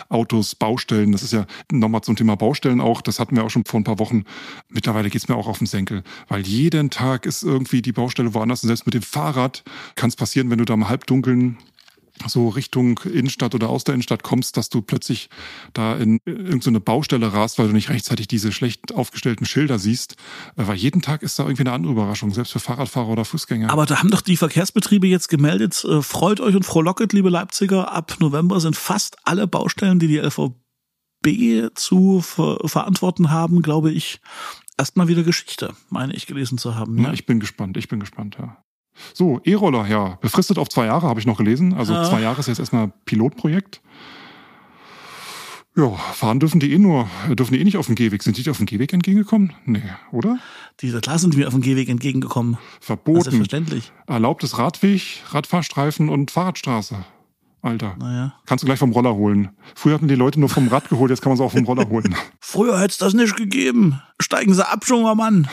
Autos, 0.10 0.56
Baustellen. 0.56 1.12
Das 1.12 1.24
ist 1.24 1.34
ja 1.34 1.46
nochmal 1.72 2.02
zum 2.02 2.16
Thema 2.16 2.36
Baustellen 2.36 2.82
auch. 2.82 3.02
Das 3.02 3.20
hatten 3.20 3.36
wir 3.36 3.44
auch 3.44 3.50
schon 3.50 3.66
vor 3.66 3.80
ein 3.80 3.84
paar 3.84 4.00
Wochen. 4.00 4.24
Mittlerweile 4.70 5.10
geht's 5.10 5.28
mir 5.28 5.36
auch 5.36 5.48
auf 5.48 5.58
den 5.60 5.68
Senkel, 5.68 6.04
weil 6.28 6.42
jeden 6.46 6.90
Tag 6.90 7.26
ist 7.26 7.44
irgendwie 7.44 7.82
die 7.82 7.92
Baustelle 7.92 8.34
woanders. 8.34 8.64
Und 8.64 8.68
selbst 8.68 8.86
mit 8.86 8.94
dem 8.94 9.02
Fahrrad 9.02 9.64
kann 9.96 10.10
es 10.10 10.16
passieren, 10.16 10.50
wenn 10.50 10.58
du 10.58 10.66
da 10.66 10.74
im 10.74 10.88
Halbdunkeln 10.90 11.58
so 12.28 12.50
Richtung 12.50 13.00
Innenstadt 13.00 13.54
oder 13.56 13.70
aus 13.70 13.84
der 13.84 13.94
Innenstadt 13.96 14.24
kommst, 14.24 14.58
dass 14.58 14.70
du 14.70 14.82
plötzlich 14.82 15.30
da 15.74 15.96
in 15.96 16.20
irgendeine 16.26 16.80
Baustelle 16.80 17.34
rast, 17.34 17.60
weil 17.60 17.68
du 17.68 17.74
nicht 17.74 17.90
rechtzeitig 17.90 18.28
diese 18.28 18.52
schlecht 18.52 18.94
aufgestellten 18.96 19.46
Schilder 19.46 19.80
siehst. 19.80 20.14
Äh, 20.56 20.68
Weil 20.68 20.78
jeden 20.78 21.02
Tag 21.02 21.24
ist 21.24 21.38
da 21.40 21.44
irgendwie 21.44 21.64
eine 21.64 21.74
andere 21.74 21.92
Überraschung, 21.94 22.32
selbst 22.34 22.54
für 22.54 22.60
Fahrradfahrer 22.60 23.10
oder 23.10 23.26
Fußgänger. 23.26 23.70
Aber 23.70 23.86
da 23.86 24.00
haben 24.00 24.10
doch 24.12 24.22
die 24.22 24.38
Verkehrsbetriebe 24.38 25.08
jetzt 25.08 25.28
gemeldet, 25.30 25.84
äh, 25.84 26.02
freut 26.02 26.40
euch 26.40 26.56
und 26.56 26.64
frohlocket, 26.66 27.12
liebe 27.14 27.30
Leipziger, 27.30 27.92
ab 27.92 28.16
November 28.20 28.60
sind 28.60 28.76
fast 28.76 29.18
alle 29.24 29.48
Baustellen, 29.48 30.00
die 30.00 30.08
die 30.08 30.18
LVB 30.20 30.56
zu 31.76 32.22
ver 32.22 32.58
verantworten 32.66 33.30
haben, 33.32 33.62
glaube 33.62 33.92
ich, 33.92 34.20
erstmal 34.78 35.08
wieder 35.08 35.24
Geschichte, 35.24 35.74
meine 35.90 36.14
ich 36.14 36.28
gelesen 36.28 36.58
zu 36.58 36.76
haben. 36.76 36.98
Ja, 36.98 37.10
Ne? 37.10 37.14
ich 37.14 37.26
bin 37.26 37.40
gespannt, 37.40 37.78
ich 37.78 37.88
bin 37.88 38.00
gespannt, 38.00 38.38
ja. 38.40 38.64
So, 39.14 39.40
E-Roller, 39.44 39.88
ja. 39.88 40.18
Befristet 40.22 40.58
auf 40.58 40.70
zwei 40.70 40.86
Jahre, 40.86 41.08
habe 41.08 41.20
ich 41.20 41.26
noch 41.26 41.38
gelesen. 41.38 41.74
Also 41.74 41.94
Ja. 41.94 42.04
zwei 42.06 42.22
Jahre 42.22 42.40
ist 42.40 42.48
jetzt 42.48 42.60
erstmal 42.60 42.92
Pilotprojekt. 43.06 43.82
Ja, 45.78 45.90
fahren 45.90 46.40
dürfen 46.40 46.62
die 46.62 46.72
eh 46.72 46.78
nur, 46.78 47.10
dürfen 47.28 47.54
die 47.54 47.60
eh 47.60 47.64
nicht 47.66 47.76
auf 47.76 47.88
dem 47.88 47.96
Gehweg. 47.96 48.24
Sind 48.24 48.38
die 48.38 48.50
auf 48.50 48.58
dem 48.58 48.66
Gehweg 48.66 48.94
entgegengekommen? 48.94 49.52
Nee, 49.66 49.84
oder? 50.14 50.38
Diese 50.80 51.02
klar 51.02 51.20
sind 51.20 51.36
mir 51.36 51.48
auf 51.48 51.54
dem 51.54 51.62
Gehweg 51.62 51.90
entgegengekommen. 51.90 52.58
Verboten. 52.80 53.24
Selbstverständlich. 53.24 53.92
Erlaubtes 54.08 54.58
Radweg, 54.58 55.02
Radfahrstreifen 55.32 56.08
und 56.08 56.32
Fahrradstraße. 56.32 57.04
Alter. 57.62 57.96
Naja. 58.00 58.36
Kannst 58.46 58.62
du 58.64 58.68
gleich 58.68 58.80
vom 58.80 58.92
Roller 58.92 59.16
holen. 59.16 59.50
Früher 59.74 59.96
hatten 59.96 60.08
die 60.08 60.16
Leute 60.16 60.40
nur 60.40 60.50
vom 60.50 60.68
Rad 60.70 60.88
geholt, 60.88 61.10
jetzt 61.10 61.22
kann 61.22 61.32
man 61.32 61.36
es 61.38 61.42
auch 61.42 61.52
vom 61.52 61.66
Roller 61.66 61.90
holen. 61.90 62.16
Früher 62.40 62.78
hätte 62.80 62.92
es 62.92 62.98
das 63.00 63.14
nicht 63.14 63.36
gegeben. 63.36 64.00
Steigen 64.22 64.54
Sie 64.54 64.66
ab, 64.66 64.86
junger 64.88 65.16
Mann. 65.16 65.48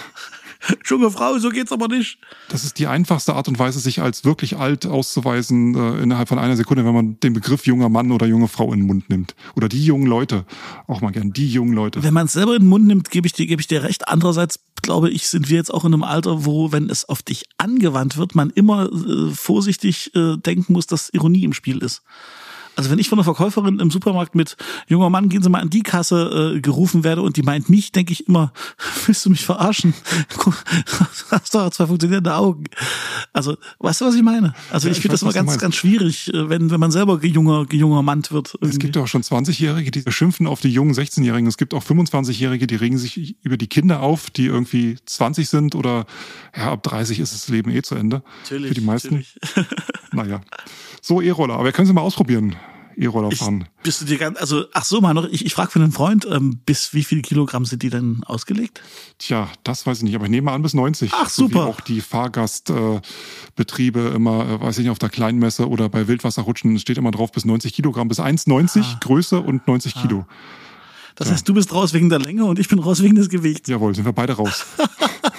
Junge 0.87 1.11
Frau, 1.11 1.38
so 1.38 1.50
geht's 1.50 1.73
aber 1.73 1.88
nicht. 1.88 2.19
Das 2.49 2.64
ist 2.64 2.78
die 2.78 2.87
einfachste 2.87 3.35
Art 3.35 3.49
und 3.49 3.59
Weise, 3.59 3.81
sich 3.81 4.00
als 4.00 4.25
wirklich 4.25 4.57
alt 4.57 4.87
auszuweisen 4.87 5.75
äh, 5.75 6.02
innerhalb 6.02 6.28
von 6.28 6.38
einer 6.38 6.57
Sekunde, 6.57 6.85
wenn 6.85 6.95
man 6.95 7.21
den 7.21 7.33
Begriff 7.33 7.66
junger 7.66 7.88
Mann 7.88 8.12
oder 8.12 8.26
junge 8.26 8.49
Frau 8.49 8.73
in 8.73 8.81
den 8.81 8.87
Mund 8.87 9.11
nimmt. 9.11 9.35
Oder 9.54 9.69
die 9.69 9.85
jungen 9.85 10.07
Leute. 10.07 10.45
Auch 10.87 11.00
mal 11.00 11.11
gern, 11.11 11.33
die 11.33 11.49
jungen 11.49 11.73
Leute. 11.73 12.02
Wenn 12.02 12.14
man 12.14 12.26
es 12.26 12.33
selber 12.33 12.54
in 12.54 12.62
den 12.62 12.69
Mund 12.69 12.87
nimmt, 12.87 13.11
gebe 13.11 13.26
ich 13.26 13.33
dir, 13.33 13.47
gebe 13.47 13.61
ich 13.61 13.66
dir 13.66 13.83
recht. 13.83 14.09
Andererseits 14.09 14.61
glaube 14.83 15.11
ich, 15.11 15.28
sind 15.28 15.49
wir 15.49 15.57
jetzt 15.57 15.73
auch 15.73 15.85
in 15.85 15.95
einem 15.95 16.02
Alter, 16.02 16.45
wo, 16.45 16.73
wenn 16.73 16.90
es 16.90 17.09
auf 17.09 17.23
dich 17.23 17.45
angewandt 17.59 18.16
wird, 18.16 18.35
man 18.35 18.50
immer 18.50 18.90
äh, 18.92 19.31
vorsichtig 19.31 20.14
äh, 20.14 20.37
denken 20.37 20.73
muss, 20.73 20.87
dass 20.87 21.11
Ironie 21.11 21.45
im 21.45 21.52
Spiel 21.52 21.78
ist. 21.78 22.02
Also 22.76 22.91
wenn 22.91 22.99
ich 22.99 23.09
von 23.09 23.19
einer 23.19 23.25
Verkäuferin 23.25 23.81
im 23.81 23.91
Supermarkt 23.91 24.35
mit 24.35 24.57
junger 24.88 25.11
Mann, 25.11 25.29
gehen 25.29 25.43
Sie 25.43 25.50
mal 25.50 25.61
an 25.61 25.71
die 25.71 25.83
Kasse 25.83 26.55
äh, 26.57 26.61
gerufen 26.61 27.05
werde 27.05 27.23
und 27.23 27.37
die 27.37 27.43
meint 27.43 27.69
mich, 27.69 27.93
denke 27.93 28.12
ich 28.12 28.29
immer, 28.29 28.52
willst 29.07 29.26
du 29.26 29.31
mich 29.31 29.45
verarschen? 29.45 29.95
hast 31.31 31.55
doch 31.55 31.71
zwei 31.71 31.87
funktionierende 31.87 32.35
Augen. 32.35 32.64
Also, 33.33 33.57
weißt 33.79 34.00
du, 34.00 34.05
was 34.07 34.14
ich 34.14 34.23
meine? 34.23 34.55
Also 34.71 34.88
Ja, 34.88 34.93
ich 34.93 34.99
ich 34.99 35.02
finde 35.02 35.14
das 35.14 35.23
immer 35.23 35.33
ganz, 35.33 35.59
ganz 35.59 35.75
schwierig, 35.75 36.33
äh, 36.33 36.49
wenn, 36.49 36.71
wenn 36.71 36.81
man 36.81 36.91
selber 36.91 37.23
junger, 37.25 37.67
junger 37.71 38.02
Mann 38.02 38.23
wird. 38.31 38.49
Es 38.49 38.55
irgendwie. 38.61 38.79
gibt 38.79 38.97
auch 38.97 39.07
schon 39.07 39.23
20-Jährige, 39.23 39.91
die 39.91 40.05
schimpfen 40.12 40.47
auf 40.47 40.61
die 40.61 40.73
jungen 40.73 40.95
16-Jährigen. 40.95 41.49
Es 41.49 41.57
gibt 41.57 41.75
auch 41.75 41.83
25-Jährige, 41.83 42.67
die 42.67 42.76
regen 42.76 42.99
sich 42.99 43.37
über 43.43 43.57
die 43.57 43.67
Kinder 43.67 44.00
auf, 44.00 44.31
die 44.31 44.47
irgendwie 44.47 44.97
20 45.05 45.49
sind 45.49 45.75
oder 45.75 46.07
ja, 46.57 46.73
ab 46.73 46.83
30 46.83 47.19
ist 47.19 47.35
das 47.35 47.49
Leben 47.49 47.71
eh 47.71 47.83
zu 47.83 47.95
Ende. 47.95 48.23
Natürlich, 48.43 48.69
Für 48.69 48.75
die 48.75 48.81
meisten. 48.81 49.09
natürlich. 49.14 49.38
Naja. 50.14 50.43
So, 51.00 51.23
E-Roller. 51.23 51.55
Aber 51.55 51.64
wir 51.64 51.73
können 51.73 51.87
sie 51.87 51.95
mal 51.95 52.02
ausprobieren. 52.02 52.55
E-Roller 52.96 53.30
Ich, 53.32 53.38
fahren. 53.38 53.64
bist 53.82 54.00
du 54.00 54.04
dir 54.04 54.18
ganz, 54.18 54.38
also, 54.38 54.64
ach 54.72 54.84
so, 54.84 55.00
mal 55.00 55.14
noch, 55.14 55.25
ich, 55.28 55.44
ich 55.46 55.54
frage 55.54 55.70
für 55.70 55.80
einen 55.80 55.92
Freund, 55.92 56.26
ähm, 56.30 56.61
bis 56.66 56.92
wie 56.94 57.04
viel 57.04 57.22
Kilogramm 57.22 57.64
sind 57.64 57.82
die 57.82 57.90
denn 57.90 58.22
ausgelegt? 58.26 58.82
Tja, 59.18 59.49
das 59.64 59.87
weiß 59.87 59.99
ich 59.99 60.04
nicht, 60.04 60.14
aber 60.14 60.25
ich 60.26 60.30
nehme 60.30 60.46
mal 60.46 60.54
an 60.54 60.62
bis 60.62 60.75
90. 60.75 61.11
Ach, 61.14 61.28
So 61.28 61.49
wie 61.49 61.52
super. 61.54 61.66
auch 61.66 61.80
die 61.80 62.00
Fahrgastbetriebe 62.00 64.00
äh, 64.11 64.14
immer, 64.14 64.49
äh, 64.49 64.61
weiß 64.61 64.78
ich 64.78 64.82
nicht, 64.84 64.90
auf 64.90 64.99
der 64.99 65.08
Kleinmesse 65.11 65.68
oder 65.68 65.88
bei 65.88 66.06
Wildwasserrutschen 66.08 66.78
steht 66.78 66.99
immer 66.99 67.11
drauf 67.11 67.32
bis 67.32 67.44
90 67.44 67.72
Kilogramm, 67.72 68.08
bis 68.08 68.20
1,90 68.20 68.82
Ah. 68.82 68.96
Größe 69.00 69.40
und 69.40 69.66
90 69.66 69.94
Kilo. 69.94 70.26
Das 71.14 71.30
heißt, 71.30 71.46
du 71.49 71.52
bist 71.54 71.72
raus 71.75 71.92
wegen 71.92 72.08
der 72.08 72.18
Länge 72.20 72.44
und 72.46 72.58
ich 72.58 72.68
bin 72.68 72.78
raus 72.78 73.02
wegen 73.02 73.14
des 73.16 73.28
Gewichts. 73.28 73.68
Jawohl, 73.68 73.94
sind 73.94 74.04
wir 74.06 74.12
beide 74.14 74.32
raus. 74.32 74.64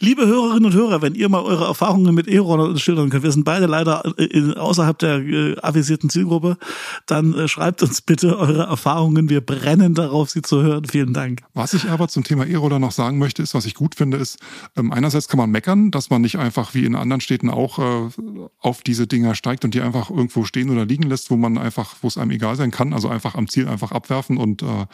Liebe 0.00 0.26
Hörerinnen 0.26 0.66
und 0.66 0.74
Hörer, 0.74 1.02
wenn 1.02 1.14
ihr 1.14 1.28
mal 1.28 1.42
eure 1.42 1.66
Erfahrungen 1.66 2.14
mit 2.14 2.26
E-Rollern 2.26 2.78
schildern 2.78 3.10
könnt, 3.10 3.22
wir 3.22 3.32
sind 3.32 3.44
beide 3.44 3.66
leider 3.66 4.02
äh, 4.18 4.24
in, 4.24 4.54
außerhalb 4.54 4.98
der 4.98 5.18
äh, 5.18 5.56
avisierten 5.62 6.10
Zielgruppe, 6.10 6.58
dann 7.06 7.34
äh, 7.34 7.48
schreibt 7.48 7.82
uns 7.82 8.00
bitte 8.00 8.38
eure 8.38 8.64
Erfahrungen. 8.64 9.28
Wir 9.28 9.40
brennen 9.40 9.94
darauf, 9.94 10.30
sie 10.30 10.42
zu 10.42 10.62
hören. 10.62 10.84
Vielen 10.84 11.12
Dank. 11.14 11.42
Was 11.54 11.74
ich 11.74 11.88
aber 11.88 12.08
zum 12.08 12.24
Thema 12.24 12.44
E-Roller 12.44 12.78
noch 12.78 12.92
sagen 12.92 13.18
möchte, 13.18 13.42
ist, 13.42 13.54
was 13.54 13.64
ich 13.64 13.74
gut 13.74 13.94
finde, 13.94 14.16
ist, 14.16 14.38
ähm, 14.76 14.92
einerseits 14.92 15.28
kann 15.28 15.38
man 15.38 15.50
meckern, 15.50 15.90
dass 15.90 16.10
man 16.10 16.22
nicht 16.22 16.38
einfach 16.38 16.74
wie 16.74 16.84
in 16.84 16.96
anderen 16.96 17.20
Städten 17.20 17.48
auch 17.48 17.78
äh, 17.78 18.10
auf 18.58 18.82
diese 18.82 19.06
Dinger 19.06 19.34
steigt 19.34 19.64
und 19.64 19.74
die 19.74 19.80
einfach 19.80 20.10
irgendwo 20.10 20.44
stehen 20.44 20.70
oder 20.70 20.84
liegen 20.84 21.04
lässt, 21.04 21.30
wo 21.30 21.36
man 21.36 21.56
einfach, 21.56 21.94
wo 22.02 22.08
es 22.08 22.18
einem 22.18 22.32
egal 22.32 22.56
sein 22.56 22.72
kann, 22.72 22.92
also 22.92 23.08
einfach 23.08 23.36
am 23.36 23.48
Ziel 23.48 23.68
einfach 23.68 23.92
abwerfen 23.92 24.36
und 24.36 24.62
äh, 24.62 24.86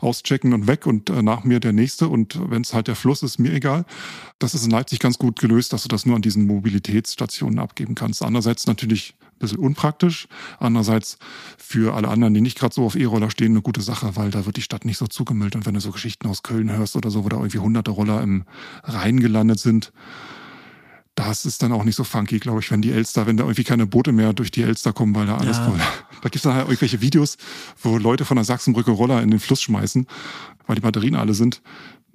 auschecken 0.00 0.52
und 0.52 0.66
weg 0.66 0.86
und 0.86 1.10
äh, 1.10 1.22
nach 1.22 1.44
mir 1.44 1.60
der 1.60 1.72
nächste 1.72 2.08
und 2.08 2.38
wenn 2.50 2.62
es 2.62 2.74
halt 2.74 2.88
der 2.88 2.96
Fluss 2.96 3.22
ist, 3.22 3.38
mir 3.38 3.52
egal. 3.52 3.84
Das 4.38 4.54
ist 4.54 4.64
in 4.64 4.70
Leipzig 4.70 4.98
ganz 5.00 5.18
gut 5.18 5.38
gelöst, 5.38 5.72
dass 5.72 5.82
du 5.82 5.88
das 5.88 6.06
nur 6.06 6.16
an 6.16 6.22
diesen 6.22 6.46
Mobilitätsstationen 6.46 7.58
abgeben 7.58 7.94
kannst. 7.94 8.22
Andererseits 8.22 8.66
natürlich 8.66 9.14
ein 9.20 9.38
bisschen 9.38 9.58
unpraktisch. 9.58 10.28
Andererseits 10.58 11.18
für 11.58 11.94
alle 11.94 12.08
anderen, 12.08 12.34
die 12.34 12.40
nicht 12.40 12.58
gerade 12.58 12.74
so 12.74 12.84
auf 12.84 12.96
E-Roller 12.96 13.30
stehen, 13.30 13.52
eine 13.52 13.62
gute 13.62 13.82
Sache, 13.82 14.16
weil 14.16 14.30
da 14.30 14.46
wird 14.46 14.56
die 14.56 14.62
Stadt 14.62 14.84
nicht 14.84 14.98
so 14.98 15.06
zugemüllt. 15.06 15.56
Und 15.56 15.66
wenn 15.66 15.74
du 15.74 15.80
so 15.80 15.90
Geschichten 15.90 16.26
aus 16.26 16.42
Köln 16.42 16.70
hörst 16.70 16.96
oder 16.96 17.10
so, 17.10 17.24
wo 17.24 17.28
da 17.28 17.36
irgendwie 17.36 17.58
hunderte 17.58 17.90
Roller 17.90 18.22
im 18.22 18.44
Rhein 18.84 19.20
gelandet 19.20 19.60
sind, 19.60 19.92
das 21.16 21.44
ist 21.44 21.62
dann 21.62 21.72
auch 21.72 21.84
nicht 21.84 21.96
so 21.96 22.04
funky, 22.04 22.38
glaube 22.38 22.60
ich, 22.60 22.70
wenn 22.70 22.80
die 22.80 22.92
Elster, 22.92 23.26
wenn 23.26 23.36
da 23.36 23.44
irgendwie 23.44 23.64
keine 23.64 23.86
Boote 23.86 24.12
mehr 24.12 24.32
durch 24.32 24.50
die 24.50 24.62
Elster 24.62 24.92
kommen, 24.94 25.14
weil 25.14 25.26
da 25.26 25.36
alles 25.36 25.58
Ja. 25.58 25.64
voll. 25.66 25.78
Da 25.78 26.22
gibt 26.22 26.36
es 26.36 26.42
dann 26.42 26.54
halt 26.54 26.66
irgendwelche 26.68 27.00
Videos, 27.02 27.36
wo 27.82 27.98
Leute 27.98 28.24
von 28.24 28.36
der 28.36 28.44
Sachsenbrücke 28.44 28.90
Roller 28.90 29.22
in 29.22 29.30
den 29.30 29.40
Fluss 29.40 29.60
schmeißen, 29.60 30.06
weil 30.66 30.76
die 30.76 30.82
Batterien 30.82 31.16
alle 31.16 31.34
sind. 31.34 31.60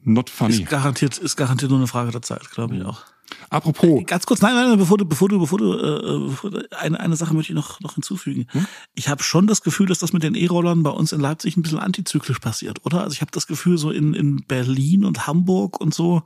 Not 0.06 0.30
funny. 0.30 0.62
Ist 0.62 0.70
garantiert, 0.70 1.18
ist 1.18 1.36
garantiert 1.36 1.72
nur 1.72 1.80
eine 1.80 1.88
Frage 1.88 2.12
der 2.12 2.22
Zeit, 2.22 2.50
glaube 2.52 2.76
ich 2.78 2.86
auch. 2.86 3.04
Apropos, 3.50 4.04
Ganz 4.06 4.26
kurz, 4.26 4.42
nein, 4.42 4.54
nein, 4.54 4.70
nein, 4.70 4.78
bevor 4.78 4.98
du, 4.98 5.06
bevor 5.06 5.30
du, 5.30 5.40
bevor 5.40 5.58
du, 5.58 5.74
äh, 5.74 6.30
bevor 6.30 6.52
du 6.52 6.72
eine, 6.72 7.00
eine 7.00 7.16
Sache 7.16 7.34
möchte 7.34 7.54
ich 7.54 7.56
noch, 7.56 7.80
noch 7.80 7.96
hinzufügen. 7.96 8.48
Hm? 8.52 8.68
Ich 8.94 9.10
habe 9.10 9.24
schon 9.24 9.48
das 9.48 9.62
Gefühl, 9.62 9.88
dass 9.88 10.00
das 10.00 10.14
mit 10.14 10.24
den 10.24 10.36
E-Rollern 10.36 10.84
bei 10.84 10.90
uns 10.90 11.12
in 11.12 11.20
Leipzig 11.20 11.58
ein 11.58 11.62
bisschen 11.62 11.80
antizyklisch 11.80 12.40
passiert, 12.40 12.86
oder? 12.86 13.02
Also 13.02 13.14
ich 13.14 13.22
habe 13.22 13.32
das 13.32 13.48
Gefühl, 13.48 13.78
so 13.78 13.92
in, 13.92 14.14
in 14.14 14.44
Berlin 14.46 15.06
und 15.06 15.26
Hamburg 15.26 15.80
und 15.80 15.94
so, 15.94 16.24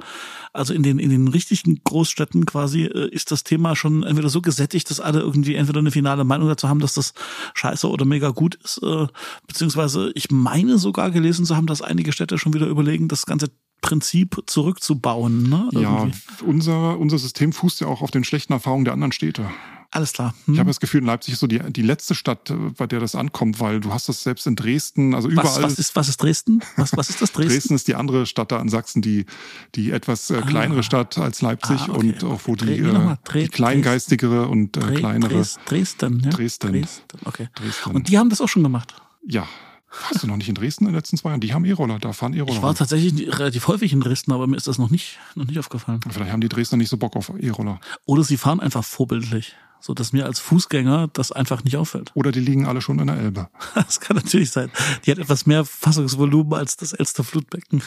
also 0.54 0.74
in 0.74 0.84
den, 0.84 1.00
in 1.00 1.10
den 1.10 1.28
richtigen 1.28 1.82
Großstädten 1.84 2.46
quasi, 2.46 2.84
äh, 2.84 3.10
ist 3.10 3.32
das 3.32 3.44
Thema 3.44 3.76
schon 3.76 4.04
entweder 4.04 4.30
so 4.30 4.42
gesättigt, 4.42 4.90
dass 4.90 5.00
alle 5.00 5.20
irgendwie 5.20 5.56
entweder 5.56 5.80
eine 5.80 5.92
finale 5.92 6.24
Meinung 6.26 6.48
dazu 6.48 6.68
haben, 6.68 6.80
dass 6.80 6.94
das 6.96 7.14
scheiße 7.54 7.90
oder 7.90 8.06
mega 8.06 8.30
gut 8.30 8.56
ist, 8.56 8.82
äh, 8.84 9.08
beziehungsweise 9.48 10.12
ich 10.16 10.32
meine 10.32 10.78
sogar 10.78 11.12
gelesen 11.12 11.46
zu 11.46 11.56
haben, 11.56 11.68
dass 11.68 11.82
einige 11.82 12.12
Städte 12.12 12.38
schon 12.38 12.54
wieder 12.54 12.68
überlegen, 12.68 13.08
das 13.08 13.26
ganze 13.26 13.52
Prinzip 13.82 14.42
zurückzubauen. 14.46 15.50
Ne? 15.50 15.70
ja, 15.74 16.08
unser, 16.46 16.98
unser 17.00 17.18
System 17.18 17.54
fußt 17.54 17.82
ja 17.82 17.88
auch 17.88 18.02
auf 18.02 18.12
den 18.12 18.24
schlechten 18.24 18.54
Erfahrungen 18.54 18.86
der 18.86 18.94
anderen 18.94 19.12
Städte. 19.12 19.46
Alles 19.92 20.14
klar. 20.14 20.36
Hm? 20.46 20.54
Ich 20.54 20.60
habe 20.60 20.70
das 20.70 20.80
Gefühl, 20.80 21.04
Leipzig 21.04 21.34
ist 21.34 21.40
so 21.40 21.48
die, 21.48 21.58
die 21.72 21.82
letzte 21.82 22.14
Stadt, 22.14 22.52
äh, 22.52 22.54
bei 22.78 22.86
der 22.86 23.00
das 23.00 23.16
ankommt, 23.16 23.60
weil 23.60 23.80
du 23.80 23.92
hast 23.92 24.08
das 24.08 24.22
selbst 24.22 24.46
in 24.46 24.56
Dresden, 24.56 25.16
also 25.16 25.28
überall. 25.30 25.48
Was, 25.48 25.62
was, 25.64 25.80
ist, 25.80 25.96
was 25.96 26.10
ist 26.10 26.22
Dresden? 26.22 26.62
Was, 26.76 26.96
was 26.96 27.10
ist 27.10 27.24
das 27.24 27.32
Dresden? 27.34 27.54
Dresden 27.54 27.74
ist 27.74 27.88
die 27.88 27.96
andere 27.96 28.28
Stadt 28.28 28.52
da 28.52 28.62
in 28.62 28.70
Sachsen, 28.70 29.02
die, 29.02 29.26
die 29.74 29.90
etwas 29.90 30.30
äh, 30.30 30.42
kleinere 30.42 30.84
Stadt 30.84 31.18
als 31.18 31.42
Leipzig 31.42 31.82
Ah, 31.82 31.88
okay. 31.90 31.98
und 32.12 32.24
auch 32.24 32.42
wo 32.46 32.56
die, 32.56 32.70
äh, 32.78 32.84
Dre- 32.84 33.18
die 33.42 33.48
kleingeistigere 33.48 34.48
und 34.48 34.78
äh, 34.78 34.94
kleinere. 34.94 35.34
Dres- 35.40 35.58
Dresden, 35.66 36.20
ja? 36.24 36.30
Dresden. 36.30 36.72
Dresden, 36.72 37.04
okay. 37.26 37.48
Dresden. 37.56 37.96
Und 37.96 38.10
die 38.10 38.20
haben 38.20 38.30
das 38.30 38.42
auch 38.42 38.48
schon 38.50 38.62
gemacht. 38.62 38.94
Ja. 39.28 39.48
Warst 39.90 40.24
du 40.24 40.28
noch 40.28 40.38
nicht 40.38 40.50
in 40.50 40.56
Dresden 40.56 40.86
in 40.86 40.92
den 40.92 40.96
letzten 40.96 41.18
zwei 41.18 41.30
Jahren? 41.30 41.42
Die 41.42 41.54
haben 41.54 41.66
E-Roller, 41.66 41.98
da 42.00 42.14
fahren 42.14 42.34
E-Roller. 42.34 42.54
Ich 42.54 42.62
war 42.62 42.70
rum. 42.70 42.78
tatsächlich 42.78 43.40
relativ 43.40 43.68
häufig 43.68 43.92
in 43.92 44.02
Dresden, 44.02 44.32
aber 44.32 44.46
mir 44.48 44.56
ist 44.56 44.68
das 44.68 44.78
noch 44.78 44.90
nicht, 44.90 45.18
noch 45.36 45.46
nicht 45.46 45.58
aufgefallen. 45.58 46.00
Vielleicht 46.10 46.32
haben 46.32 46.42
die 46.42 46.50
Dresdner 46.50 46.78
nicht 46.78 46.90
so 46.90 46.98
Bock 46.98 47.16
auf 47.16 47.32
E-Roller. 47.40 47.80
Oder 48.06 48.24
sie 48.24 48.38
fahren 48.38 48.60
einfach 48.60 48.84
vorbildlich, 48.84 49.56
so 49.80 49.94
dass 49.96 50.14
mir 50.14 50.26
als 50.26 50.40
Fußgänger 50.40 51.10
das 51.14 51.32
einfach 51.32 51.64
nicht 51.64 51.76
auffällt. 51.76 52.12
Oder 52.14 52.32
die 52.32 52.40
liegen 52.40 52.68
alle 52.68 52.82
schon 52.82 53.00
in 53.00 53.08
der 53.08 53.18
Elbe. 53.18 53.50
Das 53.74 54.00
kann 54.00 54.16
natürlich 54.18 54.52
sein. 54.52 54.72
Die 55.06 55.12
hat 55.12 55.18
etwas 55.18 55.46
mehr 55.46 55.66
Fassungsvolumen 55.66 56.54
als 56.54 56.78
das 56.78 56.94
Elster 56.94 57.24
Flutbecken. 57.24 57.82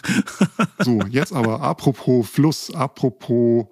So, 0.80 1.00
jetzt 1.08 1.32
aber 1.32 1.60
apropos 1.60 2.28
Fluss, 2.28 2.74
apropos 2.74 3.66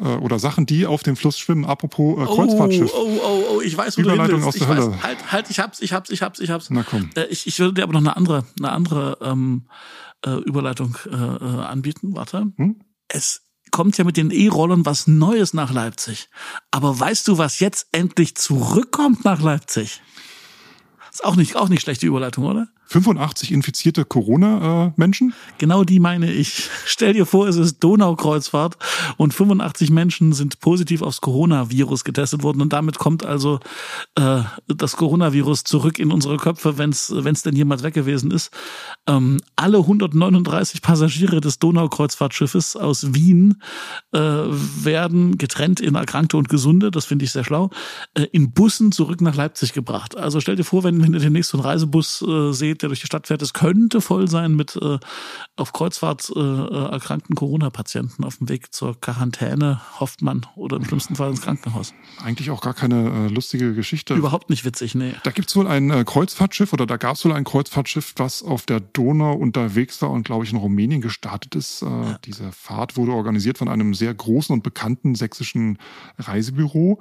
äh, 0.00 0.16
oder 0.16 0.38
Sachen, 0.38 0.66
die 0.66 0.86
auf 0.86 1.02
dem 1.02 1.16
Fluss 1.16 1.38
schwimmen, 1.38 1.64
apropos 1.64 2.20
äh, 2.20 2.26
Kreuzfahrtschiff. 2.26 2.90
Oh, 2.94 3.02
oh, 3.02 3.20
oh, 3.22 3.44
oh, 3.56 3.60
ich 3.60 3.76
weiß, 3.76 3.96
wo 3.96 4.02
Überleitung 4.02 4.26
du 4.26 4.32
hin 4.36 4.44
willst. 4.44 4.48
aus 4.48 4.54
der 4.54 4.62
ich 4.62 4.68
Hölle. 4.68 4.92
Weiß. 4.92 5.02
Halt, 5.02 5.32
halt, 5.32 5.50
ich 5.50 5.58
hab's, 5.58 5.80
ich 5.80 5.92
hab's, 5.92 6.10
ich 6.10 6.22
hab's, 6.22 6.40
ich 6.40 6.50
hab's. 6.50 6.70
Na 6.70 6.82
komm. 6.82 7.10
Äh, 7.16 7.26
ich, 7.26 7.46
ich 7.46 7.58
würde 7.58 7.74
dir 7.74 7.82
aber 7.82 7.92
noch 7.92 8.00
eine 8.00 8.16
andere, 8.16 8.44
eine 8.58 8.72
andere 8.72 9.18
ähm, 9.22 9.68
äh, 10.24 10.30
Überleitung 10.30 10.96
äh, 11.06 11.14
äh, 11.14 11.62
anbieten. 11.62 12.14
Warte. 12.14 12.52
Hm? 12.56 12.80
Es 13.08 13.42
kommt 13.70 13.98
ja 13.98 14.04
mit 14.04 14.16
den 14.16 14.30
E-Rollern 14.30 14.86
was 14.86 15.06
Neues 15.06 15.54
nach 15.54 15.72
Leipzig. 15.72 16.28
Aber 16.70 16.98
weißt 16.98 17.28
du, 17.28 17.38
was 17.38 17.60
jetzt 17.60 17.88
endlich 17.92 18.36
zurückkommt 18.36 19.24
nach 19.24 19.40
Leipzig? 19.40 20.02
Ist 21.12 21.24
auch 21.24 21.36
nicht, 21.36 21.56
auch 21.56 21.68
nicht 21.68 21.82
schlechte 21.82 22.06
Überleitung, 22.06 22.44
oder? 22.44 22.68
85 22.88 23.52
infizierte 23.52 24.04
Corona-Menschen. 24.04 25.34
Genau 25.58 25.84
die 25.84 26.00
meine 26.00 26.32
ich. 26.32 26.68
Stell 26.84 27.12
dir 27.12 27.26
vor, 27.26 27.48
es 27.48 27.56
ist 27.56 27.80
Donaukreuzfahrt 27.80 28.76
und 29.16 29.34
85 29.34 29.90
Menschen 29.90 30.32
sind 30.32 30.60
positiv 30.60 31.02
aufs 31.02 31.20
Coronavirus 31.20 32.04
getestet 32.04 32.42
worden 32.42 32.60
und 32.62 32.72
damit 32.72 32.98
kommt 32.98 33.24
also 33.24 33.60
äh, 34.14 34.40
das 34.68 34.96
Coronavirus 34.96 35.64
zurück 35.64 35.98
in 35.98 36.12
unsere 36.12 36.36
Köpfe, 36.36 36.78
wenn 36.78 36.90
es 36.90 37.42
denn 37.42 37.56
jemals 37.56 37.82
weg 37.82 37.94
gewesen 37.94 38.30
ist. 38.30 38.50
Ähm, 39.06 39.40
alle 39.56 39.78
139 39.78 40.82
Passagiere 40.82 41.40
des 41.40 41.58
Donaukreuzfahrtschiffes 41.58 42.76
aus 42.76 43.14
Wien 43.14 43.62
äh, 44.12 44.18
werden 44.18 45.38
getrennt 45.38 45.80
in 45.80 45.94
Erkrankte 45.94 46.36
und 46.36 46.48
Gesunde, 46.48 46.90
das 46.90 47.04
finde 47.04 47.24
ich 47.24 47.32
sehr 47.32 47.44
schlau, 47.44 47.70
äh, 48.14 48.26
in 48.32 48.52
Bussen 48.52 48.92
zurück 48.92 49.20
nach 49.20 49.34
Leipzig 49.34 49.72
gebracht. 49.72 50.16
Also 50.16 50.40
stell 50.40 50.56
dir 50.56 50.64
vor, 50.64 50.84
wenn, 50.84 51.02
wenn 51.02 51.14
ihr 51.14 51.20
demnächst 51.20 51.54
einen 51.54 51.62
Reisebus 51.62 52.22
äh, 52.22 52.52
seht, 52.52 52.75
der 52.78 52.88
durch 52.88 53.00
die 53.00 53.06
Stadt 53.06 53.26
fährt, 53.26 53.42
es 53.42 53.52
könnte 53.52 54.00
voll 54.00 54.28
sein 54.28 54.54
mit 54.54 54.76
äh, 54.76 54.98
auf 55.56 55.72
Kreuzfahrt 55.72 56.32
äh, 56.34 56.40
äh, 56.40 56.90
erkrankten 56.92 57.34
Corona-Patienten 57.34 58.24
auf 58.24 58.38
dem 58.38 58.48
Weg 58.48 58.72
zur 58.72 59.00
Quarantäne, 59.00 59.80
hofft 59.98 60.22
man, 60.22 60.46
oder 60.54 60.76
im 60.76 60.84
schlimmsten 60.84 61.16
Fall 61.16 61.30
ins 61.30 61.42
Krankenhaus. 61.42 61.94
Eigentlich 62.22 62.50
auch 62.50 62.60
gar 62.60 62.74
keine 62.74 63.26
äh, 63.26 63.28
lustige 63.28 63.74
Geschichte. 63.74 64.14
Überhaupt 64.14 64.50
nicht 64.50 64.64
witzig, 64.64 64.94
nee. 64.94 65.14
Da 65.22 65.30
gibt's 65.30 65.56
wohl 65.56 65.66
ein 65.66 65.90
äh, 65.90 66.04
Kreuzfahrtschiff 66.04 66.72
oder 66.72 66.86
da 66.86 66.96
gab's 66.96 67.24
wohl 67.24 67.32
ein 67.32 67.44
Kreuzfahrtschiff, 67.44 68.14
was 68.16 68.42
auf 68.42 68.66
der 68.66 68.80
Donau 68.80 69.34
unterwegs 69.34 70.00
war 70.02 70.10
und 70.10 70.24
glaube 70.24 70.44
ich 70.44 70.52
in 70.52 70.58
Rumänien 70.58 71.00
gestartet 71.00 71.54
ist. 71.54 71.82
Äh, 71.82 72.16
Diese 72.24 72.52
Fahrt 72.52 72.96
wurde 72.96 73.12
organisiert 73.12 73.58
von 73.58 73.68
einem 73.68 73.94
sehr 73.94 74.14
großen 74.14 74.52
und 74.52 74.62
bekannten 74.62 75.14
sächsischen 75.14 75.78
Reisebüro 76.18 77.00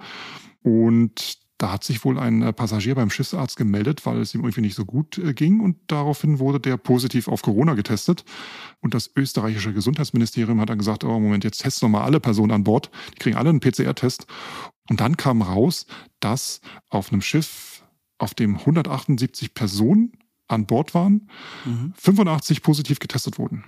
und 0.64 1.45
da 1.58 1.72
hat 1.72 1.84
sich 1.84 2.04
wohl 2.04 2.20
ein 2.20 2.42
äh, 2.42 2.52
Passagier 2.52 2.96
beim 2.96 3.10
Schiffsarzt 3.10 3.56
gemeldet, 3.56 4.06
weil 4.06 4.20
es 4.20 4.34
ihm 4.36 4.42
irgendwie 4.42 4.62
nicht 4.62 4.76
so 4.76 4.86
gut 4.86 5.18
äh, 5.18 5.34
ging 5.34 5.62
und 5.62 5.78
daraufhin 5.88 6.40
wurde 6.40 6.60
der 6.60 6.78
positiv 6.78 7.28
auf 7.28 7.42
Corona 7.42 7.76
getestet. 7.76 8.26
Und 8.82 8.94
das 8.94 9.10
österreichische 9.16 9.74
Gesundheitsministerium 9.74 10.60
hat 10.60 10.70
dann 10.70 10.78
gesagt, 10.78 11.04
oh 11.04 11.20
Moment, 11.20 11.44
jetzt 11.44 11.60
testen 11.62 11.88
wir 11.88 11.98
mal 12.00 12.04
alle 12.04 12.20
Personen 12.20 12.52
an 12.52 12.64
Bord. 12.64 12.90
Die 13.14 13.20
kriegen 13.20 13.38
alle 13.38 13.50
einen 13.50 13.62
PCR-Test. 13.62 14.28
Und 14.90 15.00
dann 15.00 15.18
kam 15.18 15.42
raus, 15.42 15.86
dass 16.20 16.62
auf 16.90 17.12
einem 17.12 17.22
Schiff, 17.22 17.84
auf 18.18 18.34
dem 18.34 18.58
178 18.58 19.54
Personen 19.54 20.12
an 20.48 20.66
Bord 20.66 20.94
waren, 20.94 21.30
Mhm. 21.66 21.94
85 21.96 22.62
positiv 22.62 23.00
getestet 23.00 23.40
wurden. 23.40 23.64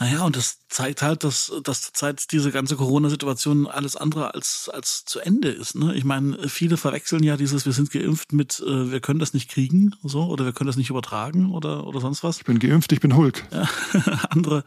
Naja, 0.00 0.24
und 0.24 0.34
das 0.34 0.60
zeigt 0.70 1.02
halt, 1.02 1.24
dass, 1.24 1.52
dass 1.62 1.82
zurzeit 1.82 2.32
diese 2.32 2.50
ganze 2.50 2.74
Corona-Situation 2.76 3.66
alles 3.66 3.96
andere 3.96 4.32
als, 4.32 4.70
als 4.72 5.04
zu 5.04 5.20
Ende 5.20 5.50
ist. 5.50 5.74
Ne? 5.74 5.94
Ich 5.94 6.04
meine, 6.04 6.48
viele 6.48 6.78
verwechseln 6.78 7.22
ja 7.22 7.36
dieses, 7.36 7.66
wir 7.66 7.74
sind 7.74 7.90
geimpft 7.90 8.32
mit, 8.32 8.60
äh, 8.66 8.90
wir 8.90 9.00
können 9.00 9.18
das 9.18 9.34
nicht 9.34 9.50
kriegen, 9.50 9.94
so, 10.02 10.24
oder 10.24 10.46
wir 10.46 10.54
können 10.54 10.68
das 10.68 10.78
nicht 10.78 10.88
übertragen 10.88 11.52
oder, 11.52 11.86
oder 11.86 12.00
sonst 12.00 12.24
was. 12.24 12.38
Ich 12.38 12.44
bin 12.44 12.58
geimpft, 12.58 12.92
ich 12.92 13.00
bin 13.00 13.14
Hulk. 13.14 13.44
Ja, 13.52 13.68
andere, 14.30 14.64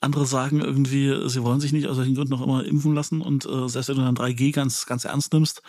andere 0.00 0.24
sagen 0.24 0.62
irgendwie, 0.62 1.28
sie 1.28 1.42
wollen 1.42 1.60
sich 1.60 1.72
nicht 1.72 1.86
aus 1.86 1.96
solchen 1.96 2.14
Gründen 2.14 2.32
noch 2.32 2.42
immer 2.42 2.64
impfen 2.64 2.94
lassen 2.94 3.20
und 3.20 3.44
äh, 3.44 3.68
selbst 3.68 3.90
wenn 3.90 3.96
du 3.96 4.02
dann 4.02 4.16
3G 4.16 4.50
ganz, 4.50 4.86
ganz 4.86 5.04
ernst 5.04 5.34
nimmst, 5.34 5.60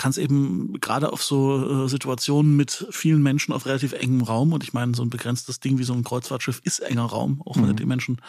kann 0.00 0.12
es 0.12 0.16
eben 0.16 0.80
gerade 0.80 1.12
auf 1.12 1.22
so 1.22 1.84
äh, 1.84 1.88
Situationen 1.90 2.56
mit 2.56 2.86
vielen 2.90 3.22
Menschen 3.22 3.52
auf 3.52 3.66
relativ 3.66 3.92
engem 3.92 4.22
Raum, 4.22 4.54
und 4.54 4.64
ich 4.64 4.72
meine, 4.72 4.94
so 4.94 5.02
ein 5.02 5.10
begrenztes 5.10 5.60
Ding 5.60 5.76
wie 5.76 5.84
so 5.84 5.92
ein 5.92 6.04
Kreuzfahrtschiff 6.04 6.62
ist 6.64 6.78
enger 6.78 7.04
Raum, 7.04 7.42
auch 7.44 7.56
wenn 7.56 7.64
mhm. 7.64 7.68
du 7.68 7.74
die 7.74 7.84
Menschen 7.84 8.22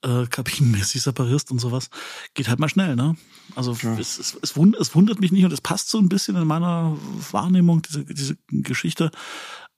äh, 0.00 0.24
kabinenmäßig 0.24 1.02
separierst 1.02 1.50
und 1.50 1.58
sowas, 1.58 1.90
geht 2.32 2.48
halt 2.48 2.58
mal 2.58 2.70
schnell, 2.70 2.96
ne? 2.96 3.16
Also 3.54 3.76
ja. 3.82 3.98
es, 3.98 4.18
es, 4.18 4.38
es, 4.40 4.56
wund, 4.56 4.74
es 4.76 4.94
wundert 4.94 5.20
mich 5.20 5.30
nicht 5.30 5.44
und 5.44 5.52
es 5.52 5.60
passt 5.60 5.90
so 5.90 5.98
ein 5.98 6.08
bisschen 6.08 6.36
in 6.36 6.46
meiner 6.46 6.96
Wahrnehmung, 7.32 7.82
diese, 7.82 8.06
diese 8.06 8.38
Geschichte, 8.48 9.10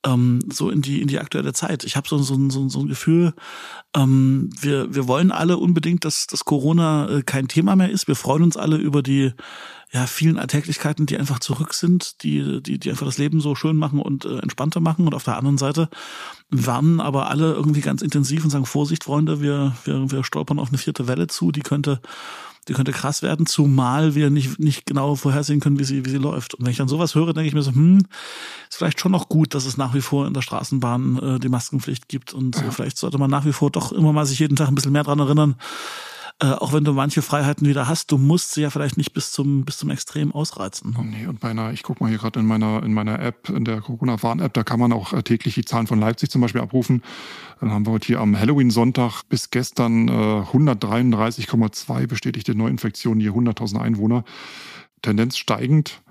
ähm, 0.04 0.40
so 0.50 0.70
in 0.70 0.82
die 0.82 1.00
in 1.00 1.08
die 1.08 1.18
aktuelle 1.18 1.52
Zeit. 1.52 1.84
Ich 1.84 1.96
habe 1.96 2.08
so, 2.08 2.18
so, 2.18 2.36
so, 2.50 2.68
so 2.68 2.80
ein 2.80 2.88
Gefühl, 2.88 3.34
ähm, 3.94 4.50
wir, 4.60 4.94
wir 4.94 5.06
wollen 5.06 5.30
alle 5.30 5.58
unbedingt, 5.58 6.04
dass, 6.04 6.26
dass 6.26 6.44
Corona 6.44 7.08
äh, 7.08 7.22
kein 7.22 7.48
Thema 7.48 7.76
mehr 7.76 7.90
ist. 7.90 8.08
Wir 8.08 8.16
freuen 8.16 8.42
uns 8.42 8.56
alle 8.56 8.76
über 8.76 9.02
die 9.02 9.32
ja, 9.92 10.06
vielen 10.06 10.38
Alltäglichkeiten, 10.38 11.04
die 11.04 11.18
einfach 11.18 11.38
zurück 11.38 11.74
sind, 11.74 12.22
die, 12.22 12.62
die, 12.62 12.78
die 12.78 12.90
einfach 12.90 13.04
das 13.04 13.18
Leben 13.18 13.40
so 13.40 13.54
schön 13.54 13.76
machen 13.76 14.00
und 14.00 14.24
äh, 14.24 14.38
entspannter 14.38 14.80
machen. 14.80 15.06
Und 15.06 15.14
auf 15.14 15.24
der 15.24 15.36
anderen 15.36 15.58
Seite 15.58 15.90
warnen 16.48 16.98
aber 17.00 17.28
alle 17.28 17.52
irgendwie 17.52 17.82
ganz 17.82 18.00
intensiv 18.00 18.42
und 18.42 18.50
sagen, 18.50 18.64
Vorsicht, 18.64 19.04
Freunde, 19.04 19.42
wir, 19.42 19.76
wir, 19.84 20.10
wir 20.10 20.24
stolpern 20.24 20.58
auf 20.58 20.68
eine 20.68 20.78
vierte 20.78 21.08
Welle 21.08 21.26
zu, 21.26 21.52
die 21.52 21.60
könnte 21.60 22.00
die 22.68 22.74
könnte 22.74 22.92
krass 22.92 23.22
werden, 23.22 23.46
zumal 23.46 24.14
wir 24.14 24.30
nicht, 24.30 24.58
nicht 24.60 24.86
genau 24.86 25.16
vorhersehen 25.16 25.60
können, 25.60 25.78
wie 25.78 25.84
sie, 25.84 26.04
wie 26.04 26.10
sie 26.10 26.18
läuft. 26.18 26.54
Und 26.54 26.64
wenn 26.64 26.70
ich 26.70 26.76
dann 26.76 26.88
sowas 26.88 27.14
höre, 27.14 27.32
denke 27.32 27.48
ich 27.48 27.54
mir 27.54 27.62
so, 27.62 27.72
hm, 27.72 27.98
ist 28.68 28.76
vielleicht 28.76 29.00
schon 29.00 29.12
noch 29.12 29.28
gut, 29.28 29.54
dass 29.54 29.66
es 29.66 29.76
nach 29.76 29.94
wie 29.94 30.00
vor 30.00 30.26
in 30.26 30.34
der 30.34 30.42
Straßenbahn 30.42 31.18
äh, 31.18 31.38
die 31.40 31.48
Maskenpflicht 31.48 32.08
gibt. 32.08 32.32
Und 32.32 32.56
äh, 32.56 32.70
vielleicht 32.70 32.98
sollte 32.98 33.18
man 33.18 33.30
nach 33.30 33.44
wie 33.44 33.52
vor 33.52 33.70
doch 33.70 33.90
immer 33.90 34.12
mal 34.12 34.26
sich 34.26 34.38
jeden 34.38 34.56
Tag 34.56 34.68
ein 34.68 34.76
bisschen 34.76 34.92
mehr 34.92 35.02
dran 35.02 35.18
erinnern, 35.18 35.56
äh, 36.42 36.46
auch 36.46 36.72
wenn 36.72 36.82
du 36.82 36.92
manche 36.92 37.22
Freiheiten 37.22 37.68
wieder 37.68 37.86
hast, 37.86 38.10
du 38.10 38.18
musst 38.18 38.52
sie 38.52 38.62
ja 38.62 38.70
vielleicht 38.70 38.96
nicht 38.96 39.12
bis 39.12 39.30
zum, 39.30 39.64
bis 39.64 39.78
zum 39.78 39.90
Extrem 39.90 40.32
ausreizen. 40.32 40.96
Oh 40.98 41.02
nee, 41.02 41.26
und 41.26 41.38
bei 41.38 41.50
einer, 41.50 41.72
ich 41.72 41.84
gucke 41.84 42.02
mal 42.02 42.08
hier 42.08 42.18
gerade 42.18 42.40
in 42.40 42.46
meiner, 42.46 42.82
in 42.82 42.92
meiner 42.92 43.20
App, 43.20 43.48
in 43.48 43.64
der 43.64 43.80
Corona-Warn-App, 43.80 44.52
da 44.52 44.64
kann 44.64 44.80
man 44.80 44.92
auch 44.92 45.12
äh, 45.12 45.22
täglich 45.22 45.54
die 45.54 45.64
Zahlen 45.64 45.86
von 45.86 46.00
Leipzig 46.00 46.30
zum 46.30 46.40
Beispiel 46.40 46.60
abrufen. 46.60 47.02
Dann 47.60 47.70
haben 47.70 47.86
wir 47.86 47.92
heute 47.92 48.08
hier 48.08 48.20
am 48.20 48.36
Halloween-Sonntag 48.36 49.22
bis 49.28 49.50
gestern 49.50 50.08
äh, 50.08 50.10
133,2 50.10 52.08
bestätigte 52.08 52.56
Neuinfektionen 52.56 53.20
je 53.20 53.30
100.000 53.30 53.80
Einwohner. 53.80 54.24
Tendenz 55.00 55.36
steigend 55.36 56.02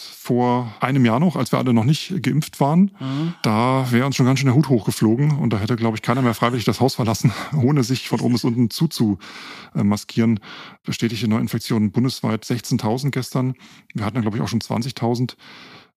vor 0.00 0.74
einem 0.80 1.04
Jahr 1.04 1.20
noch, 1.20 1.36
als 1.36 1.52
wir 1.52 1.58
alle 1.58 1.72
noch 1.72 1.84
nicht 1.84 2.22
geimpft 2.22 2.60
waren, 2.60 2.90
mhm. 2.98 3.34
da 3.42 3.86
wäre 3.90 4.06
uns 4.06 4.16
schon 4.16 4.26
ganz 4.26 4.40
schön 4.40 4.46
der 4.46 4.56
Hut 4.56 4.68
hochgeflogen 4.68 5.38
und 5.38 5.52
da 5.52 5.58
hätte, 5.58 5.76
glaube 5.76 5.96
ich, 5.96 6.02
keiner 6.02 6.22
mehr 6.22 6.34
freiwillig 6.34 6.64
das 6.64 6.80
Haus 6.80 6.96
verlassen, 6.96 7.32
ohne 7.56 7.84
sich 7.84 8.08
von 8.08 8.20
oben 8.20 8.32
bis 8.32 8.44
unten 8.44 8.70
zuzumaskieren. 8.70 10.40
Bestätigte 10.84 11.28
Neuinfektionen 11.28 11.92
bundesweit 11.92 12.44
16.000 12.44 13.10
gestern. 13.10 13.54
Wir 13.94 14.04
hatten, 14.04 14.20
glaube 14.22 14.36
ich, 14.36 14.42
auch 14.42 14.48
schon 14.48 14.60
20.000 14.60 15.36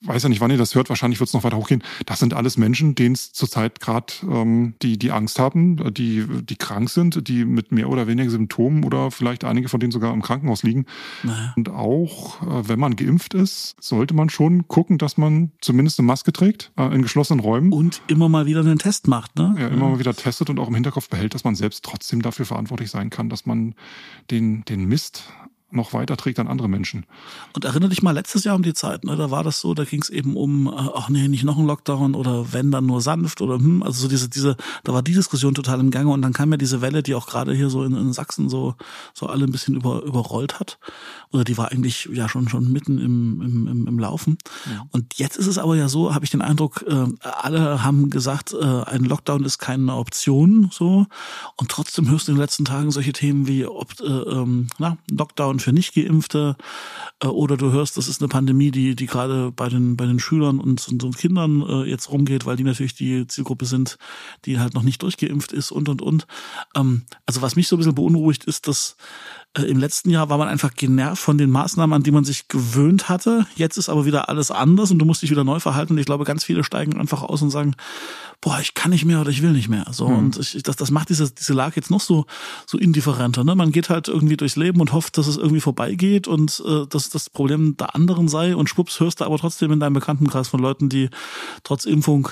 weiß 0.01 0.23
ja 0.23 0.29
nicht, 0.29 0.41
wann 0.41 0.51
ihr 0.51 0.57
das 0.57 0.75
hört, 0.75 0.89
wahrscheinlich 0.89 1.19
wird 1.19 1.29
es 1.29 1.33
noch 1.33 1.43
weiter 1.43 1.57
hochgehen. 1.57 1.83
Das 2.05 2.19
sind 2.19 2.33
alles 2.33 2.57
Menschen, 2.57 2.95
denen 2.95 3.15
es 3.15 3.33
zurzeit 3.33 3.79
gerade 3.79 4.13
ähm, 4.29 4.75
die, 4.81 4.97
die 4.97 5.11
Angst 5.11 5.39
haben, 5.39 5.93
die, 5.93 6.25
die 6.43 6.55
krank 6.55 6.89
sind, 6.89 7.27
die 7.27 7.45
mit 7.45 7.71
mehr 7.71 7.89
oder 7.89 8.07
weniger 8.07 8.29
Symptomen 8.29 8.83
oder 8.83 9.09
vielleicht 9.11 9.43
einige 9.43 9.69
von 9.69 9.79
denen 9.79 9.91
sogar 9.91 10.13
im 10.13 10.21
Krankenhaus 10.21 10.63
liegen. 10.63 10.85
Naja. 11.23 11.53
Und 11.55 11.69
auch, 11.69 12.41
äh, 12.43 12.69
wenn 12.69 12.79
man 12.79 12.95
geimpft 12.95 13.33
ist, 13.33 13.75
sollte 13.79 14.13
man 14.13 14.29
schon 14.29 14.67
gucken, 14.67 14.97
dass 14.97 15.17
man 15.17 15.51
zumindest 15.61 15.99
eine 15.99 16.05
Maske 16.05 16.31
trägt 16.31 16.71
äh, 16.77 16.93
in 16.93 17.01
geschlossenen 17.01 17.39
Räumen. 17.39 17.71
Und 17.71 18.01
immer 18.07 18.29
mal 18.29 18.45
wieder 18.45 18.61
einen 18.61 18.79
Test 18.79 19.07
macht, 19.07 19.35
ne? 19.35 19.55
Ja, 19.57 19.67
immer 19.67 19.85
ja. 19.85 19.89
mal 19.91 19.99
wieder 19.99 20.15
testet 20.15 20.49
und 20.49 20.59
auch 20.59 20.67
im 20.67 20.75
Hinterkopf 20.75 21.09
behält, 21.09 21.33
dass 21.33 21.43
man 21.43 21.55
selbst 21.55 21.83
trotzdem 21.83 22.21
dafür 22.21 22.45
verantwortlich 22.45 22.91
sein 22.91 23.09
kann, 23.09 23.29
dass 23.29 23.45
man 23.45 23.73
den, 24.29 24.63
den 24.65 24.85
Mist 24.85 25.23
noch 25.69 25.93
weiterträgt 25.93 26.39
an 26.39 26.47
andere 26.47 26.69
Menschen. 26.69 27.05
Und 27.53 27.65
erinnere 27.65 27.89
dich 27.89 28.01
mal 28.01 28.11
letztes 28.11 28.45
Jahr 28.45 28.55
um 28.55 28.63
die 28.63 28.73
Zeit, 28.73 29.03
ne? 29.03 29.15
da 29.17 29.31
war 29.31 29.43
das 29.43 29.59
so, 29.59 29.73
da 29.73 29.83
ging 29.83 30.01
es 30.01 30.09
eben 30.09 30.37
um, 30.37 30.67
äh, 30.67 30.71
ach 30.93 31.09
nee, 31.09 31.27
nicht 31.27 31.43
noch 31.43 31.57
ein 31.57 31.65
Lockdown 31.65 32.15
oder 32.15 32.53
wenn 32.53 32.71
dann 32.71 32.85
nur 32.85 33.01
sanft 33.01 33.41
oder 33.41 33.55
hm, 33.55 33.83
also 33.83 34.03
so 34.03 34.07
diese, 34.07 34.29
diese, 34.29 34.55
da 34.83 34.93
war 34.93 35.03
die 35.03 35.13
Diskussion 35.13 35.53
total 35.53 35.79
im 35.81 35.91
Gange 35.91 36.11
und 36.11 36.21
dann 36.21 36.31
kam 36.33 36.51
ja 36.51 36.57
diese 36.57 36.81
Welle, 36.81 37.03
die 37.03 37.15
auch 37.15 37.27
gerade 37.27 37.53
hier 37.53 37.69
so 37.69 37.83
in, 37.83 37.95
in 37.95 38.13
Sachsen 38.13 38.47
so, 38.47 38.75
so 39.13 39.27
alle 39.27 39.43
ein 39.43 39.51
bisschen 39.51 39.75
über, 39.75 40.03
überrollt 40.03 40.59
hat. 40.59 40.79
Oder 41.31 41.43
die 41.43 41.57
war 41.57 41.71
eigentlich 41.71 42.09
ja 42.13 42.29
schon, 42.29 42.47
schon 42.47 42.71
mitten 42.71 42.99
im, 42.99 43.41
im, 43.41 43.67
im, 43.67 43.87
im 43.87 43.99
Laufen. 43.99 44.37
Ja. 44.65 44.85
Und 44.91 45.15
jetzt 45.17 45.35
ist 45.35 45.47
es 45.47 45.57
aber 45.57 45.75
ja 45.75 45.89
so, 45.89 46.15
habe 46.15 46.23
ich 46.23 46.31
den 46.31 46.41
Eindruck, 46.41 46.85
äh, 46.87 47.07
alle 47.21 47.83
haben 47.83 48.09
gesagt, 48.09 48.53
äh, 48.53 48.83
ein 48.83 49.03
Lockdown 49.03 49.43
ist 49.43 49.57
keine 49.57 49.95
Option, 49.95 50.69
so. 50.71 51.07
Und 51.57 51.69
trotzdem 51.69 52.09
hörst 52.09 52.27
du 52.27 52.31
in 52.31 52.37
den 52.37 52.41
letzten 52.41 52.63
Tagen 52.63 52.91
solche 52.91 53.11
Themen 53.11 53.47
wie, 53.47 53.65
ob, 53.65 53.99
äh, 53.99 54.05
ähm, 54.05 54.67
na, 54.77 54.97
Lockdown 55.11 55.56
und 55.57 55.61
für 55.63 55.73
Nichtgeimpfte 55.73 56.55
äh, 57.23 57.27
oder 57.27 57.57
du 57.57 57.71
hörst, 57.71 57.97
das 57.97 58.07
ist 58.07 58.21
eine 58.21 58.27
Pandemie, 58.27 58.69
die, 58.69 58.95
die 58.95 59.07
gerade 59.07 59.51
bei 59.51 59.69
den, 59.69 59.97
bei 59.97 60.05
den 60.05 60.19
Schülern 60.19 60.59
und, 60.59 60.87
und, 60.87 61.03
und 61.03 61.17
Kindern 61.17 61.63
äh, 61.67 61.89
jetzt 61.89 62.11
rumgeht, 62.11 62.45
weil 62.45 62.57
die 62.57 62.63
natürlich 62.63 62.93
die 62.93 63.25
Zielgruppe 63.25 63.65
sind, 63.65 63.97
die 64.45 64.59
halt 64.59 64.75
noch 64.75 64.83
nicht 64.83 65.01
durchgeimpft 65.01 65.51
ist 65.51 65.71
und 65.71 65.89
und 65.89 66.03
und. 66.03 66.27
Ähm, 66.75 67.05
also 67.25 67.41
was 67.41 67.55
mich 67.55 67.67
so 67.67 67.75
ein 67.75 67.79
bisschen 67.79 67.95
beunruhigt, 67.95 68.45
ist, 68.45 68.67
dass 68.67 68.97
im 69.63 69.77
letzten 69.77 70.09
Jahr 70.09 70.29
war 70.29 70.37
man 70.37 70.47
einfach 70.47 70.73
genervt 70.75 71.21
von 71.21 71.37
den 71.37 71.49
Maßnahmen, 71.49 71.93
an 71.93 72.03
die 72.03 72.11
man 72.11 72.23
sich 72.23 72.47
gewöhnt 72.47 73.09
hatte. 73.09 73.45
Jetzt 73.55 73.77
ist 73.77 73.89
aber 73.89 74.05
wieder 74.05 74.29
alles 74.29 74.51
anders 74.51 74.91
und 74.91 74.99
du 74.99 75.05
musst 75.05 75.21
dich 75.21 75.31
wieder 75.31 75.43
neu 75.43 75.59
verhalten. 75.59 75.93
Und 75.93 75.99
ich 75.99 76.05
glaube, 76.05 76.23
ganz 76.23 76.43
viele 76.43 76.63
steigen 76.63 76.99
einfach 76.99 77.23
aus 77.23 77.41
und 77.41 77.49
sagen, 77.49 77.75
boah, 78.41 78.59
ich 78.61 78.73
kann 78.73 78.91
nicht 78.91 79.05
mehr 79.05 79.19
oder 79.19 79.29
ich 79.29 79.41
will 79.41 79.51
nicht 79.51 79.69
mehr. 79.69 79.85
So, 79.91 80.07
mhm. 80.07 80.17
und 80.17 80.37
ich, 80.37 80.61
das, 80.63 80.75
das 80.75 80.91
macht 80.91 81.09
diese, 81.09 81.31
diese 81.31 81.53
Lage 81.53 81.75
jetzt 81.75 81.89
noch 81.89 82.01
so, 82.01 82.25
so 82.65 82.77
indifferenter. 82.77 83.43
Ne? 83.43 83.55
Man 83.55 83.71
geht 83.71 83.89
halt 83.89 84.07
irgendwie 84.07 84.37
durchs 84.37 84.55
Leben 84.55 84.79
und 84.79 84.93
hofft, 84.93 85.17
dass 85.17 85.27
es 85.27 85.37
irgendwie 85.37 85.61
vorbeigeht 85.61 86.27
und 86.27 86.61
äh, 86.65 86.85
dass 86.87 87.09
das 87.09 87.29
Problem 87.29 87.77
der 87.77 87.95
anderen 87.95 88.27
sei 88.27 88.55
und 88.55 88.69
schwupps 88.69 88.99
hörst 88.99 89.21
du 89.21 89.25
aber 89.25 89.37
trotzdem 89.37 89.71
in 89.71 89.79
deinem 89.79 89.93
Bekanntenkreis 89.93 90.47
von 90.47 90.59
Leuten, 90.59 90.89
die 90.89 91.09
trotz 91.63 91.85
Impfung 91.85 92.29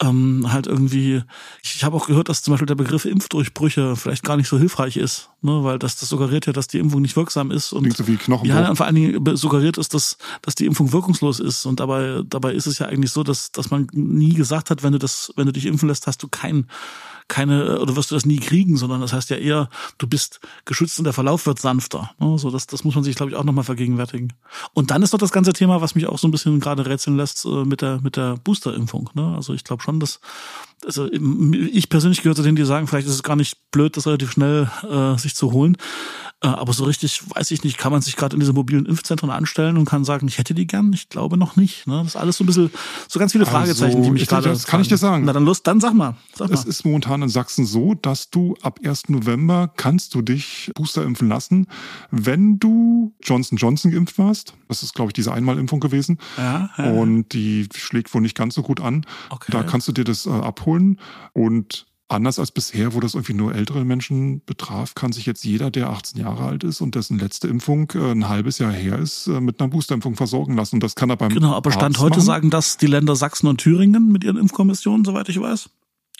ähm, 0.00 0.52
halt 0.52 0.66
irgendwie, 0.66 1.22
ich, 1.62 1.76
ich 1.76 1.84
habe 1.84 1.96
auch 1.96 2.06
gehört, 2.06 2.28
dass 2.28 2.42
zum 2.42 2.52
Beispiel 2.52 2.66
der 2.66 2.74
Begriff 2.74 3.04
Impfdurchbrüche 3.04 3.96
vielleicht 3.96 4.24
gar 4.24 4.36
nicht 4.36 4.48
so 4.48 4.58
hilfreich 4.58 4.96
ist, 4.96 5.31
ne? 5.42 5.64
weil 5.64 5.78
das, 5.78 5.96
das 5.96 6.08
suggeriert 6.08 6.46
ja, 6.46 6.52
dass 6.52 6.68
die 6.68 6.78
Impfung 6.78 7.02
nicht 7.02 7.16
wirksam 7.16 7.50
ist 7.50 7.72
und 7.72 7.84
so 7.96 8.04
ja, 8.44 8.68
und 8.68 8.76
vor 8.76 8.86
allen 8.86 8.94
Dingen 8.94 9.36
suggeriert 9.36 9.78
ist, 9.78 9.94
dass, 9.94 10.16
dass 10.42 10.54
die 10.54 10.66
Impfung 10.66 10.92
wirkungslos 10.92 11.40
ist 11.40 11.66
und 11.66 11.80
dabei, 11.80 12.22
dabei 12.26 12.52
ist 12.52 12.66
es 12.66 12.78
ja 12.78 12.86
eigentlich 12.86 13.12
so, 13.12 13.22
dass, 13.22 13.52
dass 13.52 13.70
man 13.70 13.88
nie 13.92 14.34
gesagt 14.34 14.70
hat, 14.70 14.82
wenn 14.82 14.92
du 14.92 14.98
das, 14.98 15.32
wenn 15.36 15.46
du 15.46 15.52
dich 15.52 15.66
impfen 15.66 15.88
lässt, 15.88 16.06
hast 16.06 16.22
du 16.22 16.28
kein 16.28 16.66
keine, 17.28 17.80
oder 17.80 17.96
wirst 17.96 18.10
du 18.10 18.14
das 18.14 18.26
nie 18.26 18.38
kriegen, 18.38 18.76
sondern 18.76 19.00
das 19.00 19.12
heißt 19.12 19.30
ja 19.30 19.36
eher, 19.36 19.68
du 19.98 20.06
bist 20.06 20.40
geschützt 20.64 20.98
und 20.98 21.04
der 21.04 21.12
Verlauf 21.12 21.46
wird 21.46 21.58
sanfter. 21.58 22.10
Ne? 22.18 22.38
So, 22.38 22.50
das, 22.50 22.66
das 22.66 22.84
muss 22.84 22.94
man 22.94 23.04
sich, 23.04 23.16
glaube 23.16 23.30
ich, 23.30 23.36
auch 23.36 23.44
nochmal 23.44 23.64
vergegenwärtigen. 23.64 24.32
Und 24.74 24.90
dann 24.90 25.02
ist 25.02 25.12
noch 25.12 25.20
das 25.20 25.32
ganze 25.32 25.52
Thema, 25.52 25.80
was 25.80 25.94
mich 25.94 26.06
auch 26.06 26.18
so 26.18 26.28
ein 26.28 26.30
bisschen 26.30 26.60
gerade 26.60 26.86
rätseln 26.86 27.16
lässt, 27.16 27.44
äh, 27.44 27.64
mit 27.64 27.82
der, 27.82 28.00
mit 28.00 28.16
der 28.16 28.36
Boosterimpfung. 28.42 29.10
Ne? 29.14 29.34
Also 29.34 29.54
ich 29.54 29.64
glaube 29.64 29.82
schon, 29.82 30.00
dass, 30.00 30.20
also 30.84 31.08
ich 31.10 31.88
persönlich 31.88 32.22
gehöre 32.22 32.36
zu 32.36 32.42
denen, 32.42 32.56
die 32.56 32.64
sagen, 32.64 32.86
vielleicht 32.86 33.06
ist 33.06 33.14
es 33.14 33.22
gar 33.22 33.36
nicht 33.36 33.70
blöd, 33.70 33.96
das 33.96 34.06
relativ 34.06 34.32
schnell 34.32 34.70
äh, 34.88 35.16
sich 35.18 35.34
zu 35.34 35.52
holen. 35.52 35.76
Äh, 36.42 36.48
aber 36.48 36.72
so 36.72 36.84
richtig, 36.84 37.22
weiß 37.34 37.50
ich 37.52 37.62
nicht, 37.62 37.78
kann 37.78 37.92
man 37.92 38.02
sich 38.02 38.16
gerade 38.16 38.34
in 38.34 38.40
diese 38.40 38.52
mobilen 38.52 38.86
Impfzentren 38.86 39.30
anstellen 39.30 39.76
und 39.76 39.84
kann 39.84 40.04
sagen, 40.04 40.26
ich 40.26 40.38
hätte 40.38 40.54
die 40.54 40.66
gern? 40.66 40.92
Ich 40.92 41.08
glaube 41.08 41.36
noch 41.36 41.56
nicht. 41.56 41.86
Ne? 41.86 41.98
Das 41.98 42.08
ist 42.08 42.16
alles 42.16 42.36
so 42.36 42.44
ein 42.44 42.46
bisschen, 42.48 42.70
so 43.08 43.18
ganz 43.20 43.32
viele 43.32 43.46
Fragezeichen, 43.46 43.98
also, 43.98 44.02
die 44.02 44.10
mich 44.10 44.26
gerade. 44.26 44.48
Das 44.48 44.66
kann 44.66 44.80
ich 44.80 44.88
dir 44.88 44.96
sagen. 44.96 45.24
Na 45.24 45.32
dann 45.32 45.44
los, 45.44 45.62
dann 45.62 45.80
sag 45.80 45.94
mal. 45.94 46.16
Sag 46.34 46.48
mal. 46.48 46.54
Es 46.54 46.64
ist 46.64 46.84
momentan 46.84 47.22
in 47.22 47.28
Sachsen 47.28 47.64
so, 47.64 47.94
dass 47.94 48.30
du 48.30 48.56
ab 48.62 48.80
1. 48.84 49.08
November 49.08 49.72
kannst 49.76 50.14
du 50.14 50.22
dich 50.22 50.70
Booster 50.74 51.04
impfen 51.04 51.28
lassen, 51.28 51.68
wenn 52.10 52.58
du 52.58 53.14
Johnson 53.22 53.56
Johnson 53.56 53.92
geimpft 53.92 54.18
warst. 54.18 54.54
Das 54.68 54.82
ist, 54.82 54.94
glaube 54.94 55.10
ich, 55.10 55.14
diese 55.14 55.32
Einmalimpfung 55.32 55.80
gewesen. 55.80 56.18
Ja, 56.36 56.70
ja. 56.76 56.90
Und 56.90 57.32
die 57.32 57.68
schlägt 57.74 58.12
wohl 58.14 58.22
nicht 58.22 58.36
ganz 58.36 58.54
so 58.54 58.62
gut 58.62 58.80
an. 58.80 59.06
Okay. 59.30 59.52
Da 59.52 59.62
kannst 59.62 59.86
du 59.86 59.92
dir 59.92 60.04
das 60.04 60.26
äh, 60.26 60.30
abholen 60.30 60.98
und 61.32 61.86
Anders 62.12 62.38
als 62.38 62.52
bisher, 62.52 62.92
wo 62.92 63.00
das 63.00 63.14
irgendwie 63.14 63.32
nur 63.32 63.54
ältere 63.54 63.84
Menschen 63.86 64.44
betraf, 64.44 64.94
kann 64.94 65.12
sich 65.12 65.24
jetzt 65.24 65.44
jeder, 65.44 65.70
der 65.70 65.88
18 65.88 66.20
Jahre 66.20 66.44
alt 66.44 66.62
ist 66.62 66.82
und 66.82 66.94
dessen 66.94 67.18
letzte 67.18 67.48
Impfung 67.48 67.90
äh, 67.94 68.12
ein 68.12 68.28
halbes 68.28 68.58
Jahr 68.58 68.70
her 68.70 68.98
ist, 68.98 69.28
äh, 69.28 69.40
mit 69.40 69.60
einer 69.60 69.70
Boosterimpfung 69.70 70.14
versorgen 70.14 70.54
lassen. 70.54 70.76
Und 70.76 70.82
das 70.82 70.94
kann 70.94 71.08
er 71.08 71.16
beim 71.16 71.30
Genau, 71.30 71.54
aber 71.54 71.72
Stand 71.72 71.96
Arzt 71.96 72.00
heute 72.00 72.16
machen. 72.16 72.26
sagen 72.26 72.50
das 72.50 72.76
die 72.76 72.86
Länder 72.86 73.16
Sachsen 73.16 73.46
und 73.46 73.58
Thüringen 73.62 74.12
mit 74.12 74.24
ihren 74.24 74.36
Impfkommissionen, 74.36 75.06
soweit 75.06 75.28
ich 75.30 75.40
weiß. 75.40 75.70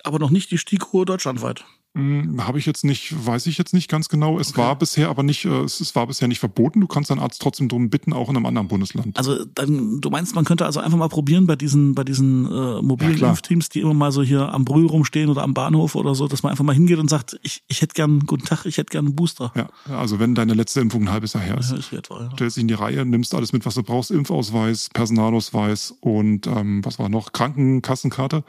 Aber 0.03 0.19
noch 0.19 0.31
nicht 0.31 0.51
die 0.51 0.59
STIKO 0.59 1.05
deutschlandweit. 1.05 1.65
Hm, 1.95 2.47
Habe 2.47 2.59
ich 2.59 2.65
jetzt 2.65 2.85
nicht, 2.85 3.15
weiß 3.27 3.47
ich 3.47 3.59
jetzt 3.59 3.75
nicht 3.75 3.91
ganz 3.91 4.09
genau. 4.09 4.39
Es 4.39 4.57
war 4.57 4.79
bisher 4.79 5.11
aber 5.11 5.23
nicht, 5.23 5.45
äh, 5.45 5.61
es, 5.61 5.81
es 5.81 5.95
war 5.95 6.07
bisher 6.07 6.27
nicht 6.27 6.39
verboten. 6.39 6.81
Du 6.81 6.87
kannst 6.87 7.11
deinen 7.11 7.19
Arzt 7.19 7.43
trotzdem 7.43 7.69
drum 7.69 7.91
bitten, 7.91 8.15
auch 8.15 8.31
in 8.31 8.37
einem 8.37 8.47
anderen 8.47 8.69
Bundesland. 8.69 9.17
Also 9.19 9.45
dann, 9.45 10.01
du 10.01 10.09
meinst, 10.09 10.35
man 10.35 10.47
könnte 10.47 10.65
also 10.65 10.81
einfach 10.81 10.97
mal 10.97 11.09
probieren 11.09 11.47
bei 11.47 11.55
diesen, 11.55 11.95
bei 11.95 12.03
diesen 12.05 12.47
äh, 12.47 12.81
mobilen 12.81 13.19
Ja. 13.19 13.29
Impfteams, 13.29 13.69
die 13.69 13.81
immer 13.81 13.93
mal 13.93 14.11
so 14.11 14.23
hier 14.23 14.55
am 14.55 14.65
Brühl 14.65 14.87
rumstehen 14.87 15.29
oder 15.29 15.43
am 15.43 15.53
Bahnhof 15.53 15.95
oder 15.95 16.15
so, 16.15 16.29
dass 16.29 16.43
man 16.43 16.51
einfach 16.51 16.65
mal 16.65 16.75
hingeht 16.75 16.99
und 16.99 17.11
sagt, 17.11 17.39
ich, 17.43 17.63
ich 17.69 17.83
hätte 17.83 17.93
gern, 17.93 18.21
guten 18.21 18.45
Tag, 18.45 18.65
ich 18.65 18.79
hätte 18.79 18.91
gern 18.91 19.07
einen 19.07 19.15
Booster. 19.15 19.53
Ja, 19.55 19.69
also 19.95 20.19
wenn 20.19 20.35
deine 20.35 20.55
letzte 20.55 20.81
Impfung 20.81 21.03
ein 21.03 21.11
halbes 21.11 21.35
Jahr 21.35 21.43
her 21.43 21.59
ist. 21.59 21.73
Ja, 21.73 21.93
werde 21.93 22.09
ja. 22.11 22.31
stellst 22.33 22.57
dich 22.57 22.63
in 22.63 22.69
die 22.69 22.75
Reihe, 22.75 23.05
nimmst 23.05 23.35
alles 23.35 23.53
mit, 23.53 23.67
was 23.67 23.75
du 23.75 23.83
brauchst, 23.83 24.11
Impfausweis, 24.11 24.89
Personalausweis 24.95 25.95
und 26.01 26.47
ähm, 26.47 26.83
was 26.85 26.99
war 26.99 27.11
noch, 27.11 27.33
Krankenkassenkarte. 27.33 28.45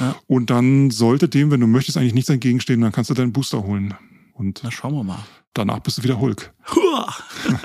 Ja. 0.00 0.16
Und 0.26 0.50
dann 0.50 0.90
sollte 0.90 1.28
dem, 1.28 1.52
wenn 1.52 1.60
du 1.60 1.68
möchtest, 1.68 1.96
eigentlich 1.96 2.14
nichts 2.14 2.30
entgegenstehen, 2.30 2.79
dann 2.80 2.92
kannst 2.92 3.10
du 3.10 3.14
deinen 3.14 3.32
Booster 3.32 3.62
holen. 3.62 3.94
Und 4.32 4.60
Na, 4.62 4.70
schauen 4.70 4.94
wir 4.94 5.04
mal. 5.04 5.18
danach 5.54 5.80
bist 5.80 5.98
du 5.98 6.02
wieder 6.02 6.20
Hulk. 6.20 6.52
Huah! 6.74 7.14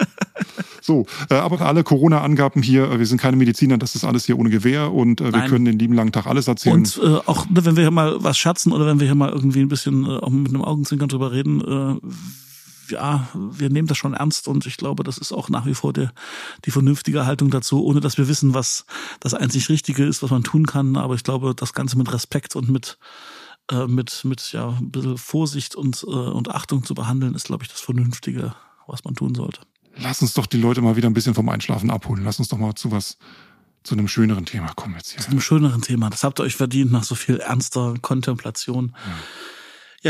So, 0.86 1.08
äh, 1.32 1.34
aber 1.34 1.62
alle 1.62 1.84
Corona-Angaben 1.84 2.62
hier, 2.62 2.92
äh, 2.92 3.00
wir 3.00 3.08
sind 3.08 3.20
keine 3.20 3.38
Mediziner, 3.38 3.80
das 3.80 3.96
ist 3.96 4.04
alles 4.04 4.26
hier 4.26 4.38
ohne 4.38 4.52
Gewehr 4.52 4.94
und 4.94 5.20
äh, 5.20 5.26
wir 5.26 5.32
Nein. 5.32 5.50
können 5.50 5.66
den 5.66 5.80
lieben 5.80 5.96
langen 5.96 6.12
Tag 6.12 6.28
alles 6.28 6.48
erzählen. 6.48 6.76
Und 6.76 7.00
äh, 7.04 7.22
auch 7.26 7.50
ne, 7.50 7.66
wenn 7.66 7.76
wir 7.76 7.82
hier 7.82 7.90
mal 7.90 8.24
was 8.24 8.38
scherzen 8.38 8.72
oder 8.72 8.86
wenn 8.86 9.00
wir 9.00 9.08
hier 9.08 9.16
mal 9.16 9.32
irgendwie 9.32 9.62
ein 9.62 9.68
bisschen 9.68 10.06
äh, 10.06 10.18
auch 10.20 10.30
mit 10.30 10.50
einem 10.50 10.62
Augenzwinkern 10.62 11.10
drüber 11.10 11.32
reden, 11.32 12.00
äh, 12.04 12.94
ja, 12.94 13.28
wir 13.34 13.72
nehmen 13.72 13.88
das 13.88 13.98
schon 13.98 14.14
ernst 14.14 14.48
und 14.48 14.68
ich 14.68 14.78
glaube, 14.78 15.04
das 15.04 15.18
ist 15.18 15.32
auch 15.32 15.50
nach 15.50 15.66
wie 15.66 15.74
vor 15.74 15.92
der, 15.92 16.14
die 16.66 16.72
vernünftige 16.72 17.26
Haltung 17.26 17.50
dazu, 17.50 17.84
ohne 17.84 18.00
dass 18.00 18.20
wir 18.20 18.28
wissen, 18.28 18.54
was 18.54 18.86
das 19.20 19.34
einzig 19.34 19.70
Richtige 19.70 20.06
ist, 20.06 20.22
was 20.22 20.30
man 20.30 20.44
tun 20.44 20.68
kann. 20.68 20.98
Aber 20.98 21.16
ich 21.16 21.24
glaube, 21.24 21.56
das 21.56 21.74
Ganze 21.74 21.98
mit 21.98 22.14
Respekt 22.14 22.56
und 22.56 22.70
mit 22.70 23.00
äh, 23.72 23.88
mit 23.88 24.24
mit 24.26 24.52
ja 24.52 24.70
ein 24.70 24.92
bisschen 24.92 25.18
Vorsicht 25.18 25.76
und 25.76 26.04
äh, 26.04 26.10
und 26.10 26.50
Achtung 26.50 26.84
zu 26.84 26.96
behandeln, 26.96 27.36
ist 27.36 27.46
glaube 27.46 27.64
ich 27.64 27.70
das 27.70 27.82
Vernünftige, 27.82 28.56
was 28.88 29.04
man 29.04 29.16
tun 29.16 29.36
sollte. 29.36 29.62
Lass 29.98 30.22
uns 30.22 30.34
doch 30.34 30.46
die 30.46 30.58
Leute 30.58 30.82
mal 30.82 30.96
wieder 30.96 31.10
ein 31.10 31.14
bisschen 31.14 31.34
vom 31.34 31.50
Einschlafen 31.50 31.90
abholen. 31.90 32.24
Lass 32.24 32.40
uns 32.40 32.50
doch 32.50 32.58
mal 32.58 32.76
zu 32.76 32.92
was, 32.92 33.18
zu 33.84 33.96
einem 33.96 34.08
schöneren 34.08 34.46
Thema 34.46 34.74
kommen 34.74 34.96
jetzt 34.96 35.12
hier. 35.12 35.22
zu 35.22 35.32
einem 35.32 35.42
schöneren 35.42 35.82
Thema. 35.82 36.10
Das 36.10 36.24
habt 36.24 36.40
ihr 36.40 36.44
euch 36.44 36.56
verdient 36.56 36.92
nach 36.92 37.04
so 37.04 37.16
viel 37.16 37.38
ernster 37.38 37.94
Kontemplation. 38.02 38.94
Ja, 38.94 39.14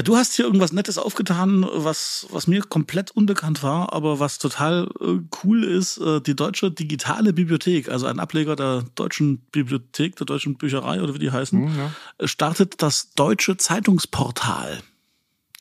du 0.02 0.18
hast 0.18 0.34
hier 0.36 0.46
irgendwas 0.46 0.74
Nettes 0.74 0.98
aufgetan, 0.98 1.66
was, 1.72 2.28
was 2.32 2.48
mir 2.48 2.62
komplett 2.64 3.12
unbekannt 3.12 3.64
war, 3.64 3.94
aber 3.94 4.20
was 4.20 4.40
total 4.40 4.90
äh, 5.00 5.20
cool 5.44 5.64
ist. 5.64 5.98
Äh, 6.00 6.22
die 6.22 6.36
Deutsche 6.36 6.72
Digitale 6.72 7.32
Bibliothek, 7.34 7.90
also 7.90 8.06
ein 8.08 8.20
Ableger 8.20 8.56
der 8.56 8.84
Deutschen 8.96 9.38
Bibliothek, 9.52 10.16
der 10.18 10.26
Deutschen 10.26 10.56
Bücherei 10.58 11.02
oder 11.02 11.14
wie 11.14 11.20
die 11.20 11.32
heißen, 11.32 11.68
Hm, 11.68 11.78
ja. 11.78 11.92
äh, 12.18 12.28
startet 12.28 12.82
das 12.82 13.12
Deutsche 13.14 13.58
Zeitungsportal. 13.58 14.80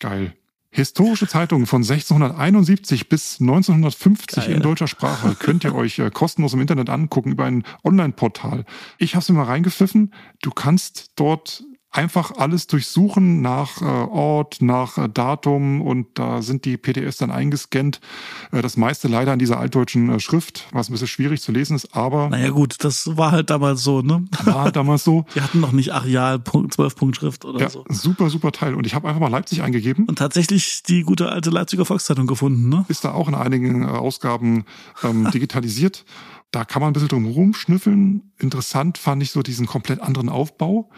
Geil. 0.01 0.35
Historische 0.71 1.29
Zeitungen 1.29 1.67
von 1.67 1.83
1671 1.83 3.09
bis 3.09 3.41
1950 3.41 4.47
Geil. 4.47 4.55
in 4.57 4.61
deutscher 4.63 4.89
Sprache 4.89 5.37
könnt 5.39 5.63
ihr 5.63 5.73
euch 5.75 6.01
äh, 6.01 6.11
kostenlos 6.11 6.53
im 6.55 6.61
Internet 6.61 6.91
angucken 6.91 7.31
über 7.31 7.45
ein 7.45 7.63
Online-Portal. 7.85 8.65
Ich 8.99 9.15
habe 9.15 9.23
es 9.23 9.29
mir 9.29 9.37
mal 9.37 9.45
reingepfiffen. 9.45 10.13
Du 10.43 10.51
kannst 10.51 11.13
dort 11.15 11.63
einfach 11.95 12.33
alles 12.37 12.67
durchsuchen 12.67 13.41
nach 13.41 13.81
äh, 13.81 13.85
Ort, 13.85 14.61
nach 14.61 14.99
äh, 14.99 15.09
Datum 15.09 15.81
und 15.81 16.07
da 16.15 16.43
sind 16.43 16.65
die 16.65 16.77
PDFs 16.77 17.19
dann 17.19 17.31
eingescannt. 17.31 18.01
Äh, 18.51 18.63
das 18.63 18.77
meiste 18.77 19.07
leider 19.09 19.33
in 19.33 19.39
dieser 19.39 19.59
altdeutschen 19.61 20.19
Schrift, 20.19 20.67
was 20.73 20.89
ein 20.89 20.93
bisschen 20.93 21.07
schwierig 21.07 21.41
zu 21.41 21.53
lesen 21.53 21.77
ist, 21.77 21.95
aber 21.95 22.29
Naja 22.31 22.51
gut, 22.51 22.83
das 22.83 23.17
war 23.17 23.31
halt 23.31 23.49
damals 23.51 23.83
so, 23.83 24.03
ne? 24.03 24.25
war 24.45 24.73
damals 24.73 25.05
so. 25.05 25.25
Wir 25.35 25.43
hatten 25.45 25.61
noch 25.61 25.73
nicht 25.73 25.93
Areal 25.95 26.43
12 26.43 26.97
Punkt 26.97 27.17
Schrift 27.17 27.45
oder 27.45 27.61
Ja, 27.61 27.71
so. 27.71 27.85
super, 27.89 28.29
super 28.29 28.51
Teil. 28.51 28.75
Und 28.75 28.87
ich 28.87 28.95
habe 28.95 29.07
einfach 29.07 29.21
mal 29.21 29.31
Leipzig 29.31 29.63
eingegeben. 29.63 30.07
Und 30.07 30.19
tatsächlich 30.19 30.83
die 30.83 31.03
gute 31.03 31.29
alte 31.31 31.51
Leipziger 31.51 31.85
Volkszeitung 31.85 32.27
gefunden, 32.27 32.69
ne? 32.69 32.85
ist 32.89 33.05
da 33.05 33.13
auch 33.13 33.29
in 33.29 33.35
einigen 33.35 33.87
Ausgaben 33.87 34.65
ähm, 35.05 35.31
digitalisiert. 35.33 36.05
Da 36.51 36.65
kann 36.65 36.81
man 36.81 36.91
ein 36.91 36.93
bisschen 36.93 37.09
drum 37.09 37.27
rumschnüffeln. 37.27 38.31
Interessant 38.39 38.99
fand 38.99 39.23
ich 39.25 39.33
so 39.33 39.43
diesen 39.43 39.67
komplett 39.67 40.01
anderen 40.01 40.29
Aufbau. 40.29 40.89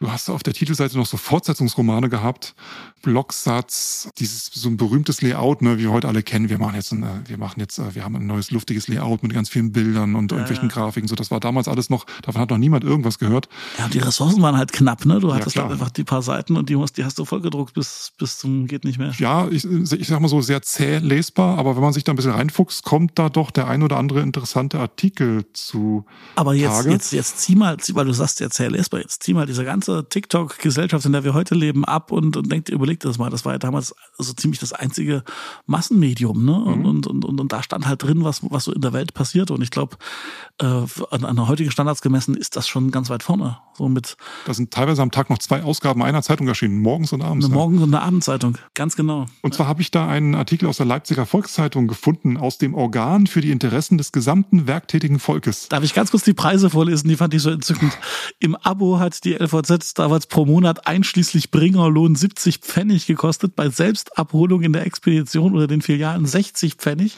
Du 0.00 0.10
hast 0.10 0.28
auf 0.28 0.42
der 0.42 0.52
Titelseite 0.54 0.96
noch 0.96 1.06
so 1.06 1.16
Fortsetzungsromane 1.16 2.08
gehabt, 2.08 2.54
Blocksatz, 3.02 4.08
dieses 4.18 4.46
so 4.46 4.68
ein 4.68 4.76
berühmtes 4.76 5.22
Layout, 5.22 5.62
ne, 5.62 5.78
wie 5.78 5.82
wir 5.82 5.92
heute 5.92 6.08
alle 6.08 6.22
kennen. 6.22 6.48
Wir 6.48 6.58
machen 6.58 6.74
jetzt 6.74 6.90
ein, 6.92 7.02
äh, 7.02 7.06
wir 7.26 7.38
machen 7.38 7.60
jetzt, 7.60 7.78
äh, 7.78 7.94
wir 7.94 8.02
haben 8.02 8.16
ein 8.16 8.26
neues 8.26 8.50
luftiges 8.50 8.88
Layout 8.88 9.22
mit 9.22 9.32
ganz 9.32 9.48
vielen 9.50 9.72
Bildern 9.72 10.14
und 10.14 10.32
irgendwelchen 10.32 10.68
Grafiken. 10.68 11.06
So, 11.06 11.14
das 11.14 11.30
war 11.30 11.38
damals 11.38 11.68
alles 11.68 11.90
noch. 11.90 12.06
Davon 12.22 12.40
hat 12.40 12.50
noch 12.50 12.58
niemand 12.58 12.82
irgendwas 12.82 13.18
gehört. 13.18 13.48
Ja, 13.78 13.84
und 13.84 13.94
die 13.94 13.98
Ressourcen 13.98 14.40
waren 14.42 14.56
halt 14.56 14.72
knapp, 14.72 15.04
ne? 15.04 15.20
Du 15.20 15.32
hattest 15.34 15.52
klar. 15.52 15.66
halt 15.66 15.74
einfach 15.74 15.90
die 15.90 16.04
paar 16.04 16.22
Seiten 16.22 16.56
und 16.56 16.68
die, 16.68 16.76
musst- 16.76 16.96
die 16.96 17.04
hast 17.04 17.18
du 17.18 17.24
vollgedruckt 17.24 17.74
bis, 17.74 18.12
bis 18.18 18.38
zum 18.38 18.66
geht 18.66 18.84
nicht 18.84 18.98
mehr. 18.98 19.12
Ja, 19.18 19.48
ich, 19.48 19.64
ich 19.64 20.08
sag 20.08 20.20
mal 20.20 20.28
so 20.28 20.40
sehr 20.40 20.62
zäh 20.62 20.98
lesbar, 20.98 21.58
aber 21.58 21.76
wenn 21.76 21.82
man 21.82 21.92
sich 21.92 22.04
da 22.04 22.12
ein 22.12 22.16
bisschen 22.16 22.32
reinfuchst, 22.32 22.84
kommt 22.84 23.18
da 23.18 23.28
doch 23.28 23.50
der 23.50 23.68
ein 23.68 23.82
oder 23.82 23.98
andere 23.98 24.22
interessante 24.22 24.80
Artikel 24.80 25.44
zu. 25.52 26.04
Aber 26.36 26.54
jetzt, 26.54 26.72
Tage. 26.72 26.90
jetzt, 26.90 27.12
jetzt 27.12 27.38
zieh 27.38 27.54
mal, 27.54 27.76
weil 27.92 28.06
du 28.06 28.12
sagst, 28.12 28.40
jetzt 28.40 28.56
sehr 28.56 28.70
lesbar, 28.70 29.00
jetzt 29.00 29.22
zieh 29.22 29.34
mal 29.34 29.46
diese 29.46 29.64
ganze 29.64 29.83
TikTok-Gesellschaft, 29.86 31.04
in 31.04 31.12
der 31.12 31.24
wir 31.24 31.34
heute 31.34 31.54
leben, 31.54 31.84
ab 31.84 32.12
und, 32.12 32.36
und 32.36 32.50
denk, 32.50 32.68
überleg 32.68 33.00
dir 33.00 33.08
das 33.08 33.18
mal. 33.18 33.30
Das 33.30 33.44
war 33.44 33.52
ja 33.52 33.58
damals 33.58 33.94
so 34.18 34.32
ziemlich 34.32 34.60
das 34.60 34.72
einzige 34.72 35.24
Massenmedium, 35.66 36.44
ne? 36.44 36.54
Und, 36.54 36.86
und, 36.86 37.06
und, 37.06 37.24
und, 37.24 37.40
und 37.40 37.52
da 37.52 37.62
stand 37.62 37.86
halt 37.86 38.02
drin, 38.02 38.24
was, 38.24 38.40
was 38.50 38.64
so 38.64 38.72
in 38.72 38.80
der 38.80 38.92
Welt 38.92 39.14
passiert. 39.14 39.50
Und 39.50 39.62
ich 39.62 39.70
glaube, 39.70 39.96
äh, 40.60 40.66
an, 40.66 41.24
an 41.24 41.48
heutigen 41.48 41.70
Standards 41.70 42.02
gemessen 42.02 42.34
ist 42.34 42.56
das 42.56 42.68
schon 42.68 42.90
ganz 42.90 43.10
weit 43.10 43.22
vorne. 43.22 43.58
So 43.76 43.88
mit 43.88 44.16
Da 44.46 44.54
sind 44.54 44.70
teilweise 44.70 45.02
am 45.02 45.10
Tag 45.10 45.30
noch 45.30 45.38
zwei 45.38 45.62
Ausgaben 45.62 46.02
einer 46.02 46.22
Zeitung 46.22 46.46
erschienen, 46.46 46.80
morgens 46.80 47.12
und 47.12 47.22
abends. 47.22 47.46
einer 47.46 47.54
ja. 47.54 47.60
Morgen- 47.60 47.78
und 47.78 47.94
einer 47.94 48.04
Abendzeitung. 48.04 48.56
Ganz 48.74 48.94
genau. 48.94 49.26
Und 49.42 49.54
zwar 49.54 49.66
habe 49.66 49.82
ich 49.82 49.90
da 49.90 50.06
einen 50.08 50.34
Artikel 50.34 50.68
aus 50.68 50.76
der 50.76 50.86
Leipziger 50.86 51.26
Volkszeitung 51.26 51.88
gefunden, 51.88 52.36
aus 52.36 52.58
dem 52.58 52.74
Organ 52.74 53.26
für 53.26 53.40
die 53.40 53.50
Interessen 53.50 53.98
des 53.98 54.12
gesamten 54.12 54.66
werktätigen 54.66 55.18
Volkes. 55.18 55.68
Darf 55.68 55.82
ich 55.82 55.94
ganz 55.94 56.12
kurz 56.12 56.22
die 56.22 56.34
Preise 56.34 56.70
vorlesen? 56.70 57.08
Die 57.08 57.16
fand 57.16 57.34
ich 57.34 57.42
so 57.42 57.50
entzückend. 57.50 57.98
Im 58.38 58.54
Abo 58.54 58.98
hat 59.00 59.24
die 59.24 59.34
LVZ 59.34 59.73
damals 59.78 60.26
pro 60.26 60.46
Monat 60.46 60.86
einschließlich 60.86 61.50
Bringerlohn 61.50 62.14
70 62.14 62.58
Pfennig 62.58 63.06
gekostet, 63.06 63.56
bei 63.56 63.68
Selbstabholung 63.68 64.62
in 64.62 64.72
der 64.72 64.86
Expedition 64.86 65.54
oder 65.54 65.66
den 65.66 65.82
Filialen 65.82 66.26
60 66.26 66.74
Pfennig, 66.74 67.16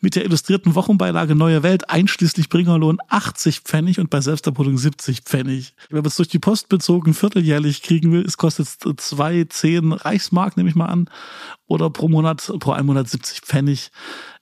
mit 0.00 0.16
der 0.16 0.24
illustrierten 0.24 0.74
Wochenbeilage 0.74 1.34
Neue 1.34 1.62
Welt 1.62 1.90
einschließlich 1.90 2.48
Bringerlohn 2.48 2.98
80 3.08 3.60
Pfennig 3.60 4.00
und 4.00 4.08
bei 4.08 4.20
Selbstabholung 4.20 4.78
70 4.78 5.20
Pfennig. 5.20 5.74
Wenn 5.90 5.98
man 5.98 6.06
es 6.06 6.16
durch 6.16 6.28
die 6.28 6.38
Post 6.38 6.68
bezogen 6.68 7.12
vierteljährlich 7.12 7.82
kriegen 7.82 8.10
will, 8.10 8.24
es 8.24 8.38
kostet 8.38 8.68
zwei, 8.96 9.44
zehn 9.44 9.92
Reichsmark, 9.92 10.56
nehme 10.56 10.70
ich 10.70 10.76
mal 10.76 10.86
an, 10.86 11.10
oder 11.66 11.90
pro 11.90 12.08
Monat, 12.08 12.50
pro 12.60 12.72
einen 12.72 12.86
Monat 12.86 13.08
70 13.08 13.40
Pfennig. 13.40 13.90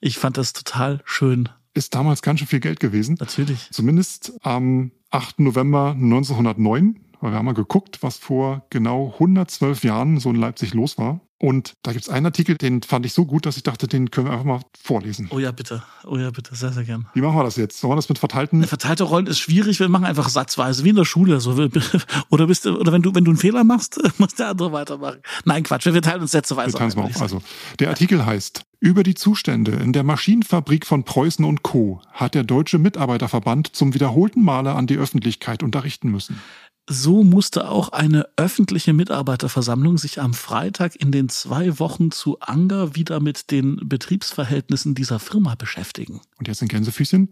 Ich 0.00 0.18
fand 0.18 0.36
das 0.36 0.52
total 0.52 1.02
schön. 1.04 1.48
Ist 1.74 1.94
damals 1.94 2.22
ganz 2.22 2.38
schön 2.38 2.48
viel 2.48 2.60
Geld 2.60 2.80
gewesen. 2.80 3.16
Natürlich. 3.18 3.68
Zumindest 3.70 4.32
am 4.42 4.92
8. 5.10 5.40
November 5.40 5.90
1909. 5.90 7.00
Weil 7.26 7.32
wir 7.32 7.38
haben 7.38 7.46
mal 7.46 7.54
geguckt, 7.54 8.04
was 8.04 8.18
vor 8.18 8.64
genau 8.70 9.12
112 9.14 9.82
Jahren 9.82 10.20
so 10.20 10.30
in 10.30 10.36
Leipzig 10.36 10.74
los 10.74 10.96
war. 10.96 11.22
Und 11.38 11.72
da 11.82 11.92
gibt's 11.92 12.08
einen 12.08 12.24
Artikel, 12.24 12.56
den 12.56 12.84
fand 12.84 13.04
ich 13.04 13.14
so 13.14 13.26
gut, 13.26 13.46
dass 13.46 13.56
ich 13.56 13.64
dachte, 13.64 13.88
den 13.88 14.12
können 14.12 14.28
wir 14.28 14.32
einfach 14.32 14.44
mal 14.44 14.60
vorlesen. 14.80 15.28
Oh 15.32 15.40
ja, 15.40 15.50
bitte. 15.50 15.82
Oh 16.04 16.16
ja, 16.16 16.30
bitte. 16.30 16.54
Sehr, 16.54 16.72
sehr 16.72 16.84
gern. 16.84 17.08
Wie 17.14 17.20
machen 17.20 17.36
wir 17.36 17.42
das 17.42 17.56
jetzt? 17.56 17.80
Sollen 17.80 17.90
wir 17.90 17.96
das 17.96 18.08
mit 18.08 18.20
verteilten? 18.20 18.62
Verteilte 18.62 19.02
Rollen 19.02 19.26
ist 19.26 19.40
schwierig. 19.40 19.80
Wir 19.80 19.88
machen 19.88 20.04
einfach 20.04 20.28
satzweise, 20.28 20.84
wie 20.84 20.90
in 20.90 20.96
der 20.96 21.04
Schule. 21.04 21.40
So, 21.40 21.50
oder 22.30 22.46
bist 22.46 22.64
du, 22.64 22.78
oder 22.78 22.92
wenn 22.92 23.02
du, 23.02 23.12
wenn 23.12 23.24
du 23.24 23.32
einen 23.32 23.38
Fehler 23.38 23.64
machst, 23.64 24.00
muss 24.18 24.36
der 24.36 24.50
andere 24.50 24.70
weitermachen. 24.70 25.18
Nein, 25.44 25.64
Quatsch. 25.64 25.84
Wir 25.84 26.00
teilen 26.00 26.22
uns 26.22 26.30
sätzeweise 26.30 26.74
Wir 26.74 26.78
teilen 26.78 26.90
es 26.90 26.96
mal 26.96 27.06
auf. 27.06 27.20
Also, 27.20 27.42
der 27.80 27.88
Artikel 27.88 28.24
heißt, 28.24 28.62
über 28.78 29.02
die 29.02 29.14
Zustände 29.14 29.72
in 29.72 29.92
der 29.92 30.04
Maschinenfabrik 30.04 30.86
von 30.86 31.02
Preußen 31.02 31.44
und 31.44 31.64
Co. 31.64 32.00
hat 32.12 32.36
der 32.36 32.44
Deutsche 32.44 32.78
Mitarbeiterverband 32.78 33.74
zum 33.74 33.94
wiederholten 33.94 34.44
Male 34.44 34.74
an 34.74 34.86
die 34.86 34.96
Öffentlichkeit 34.96 35.62
unterrichten 35.62 36.10
müssen. 36.10 36.40
So 36.88 37.24
musste 37.24 37.68
auch 37.68 37.88
eine 37.88 38.28
öffentliche 38.36 38.92
Mitarbeiterversammlung 38.92 39.98
sich 39.98 40.20
am 40.20 40.34
Freitag 40.34 40.94
in 40.94 41.10
den 41.10 41.28
zwei 41.28 41.80
Wochen 41.80 42.12
zu 42.12 42.38
Anger 42.38 42.94
wieder 42.94 43.18
mit 43.18 43.50
den 43.50 43.80
Betriebsverhältnissen 43.82 44.94
dieser 44.94 45.18
Firma 45.18 45.56
beschäftigen. 45.56 46.20
Und 46.38 46.46
jetzt 46.46 46.62
ein 46.62 46.68
Gänsefüßchen. 46.68 47.30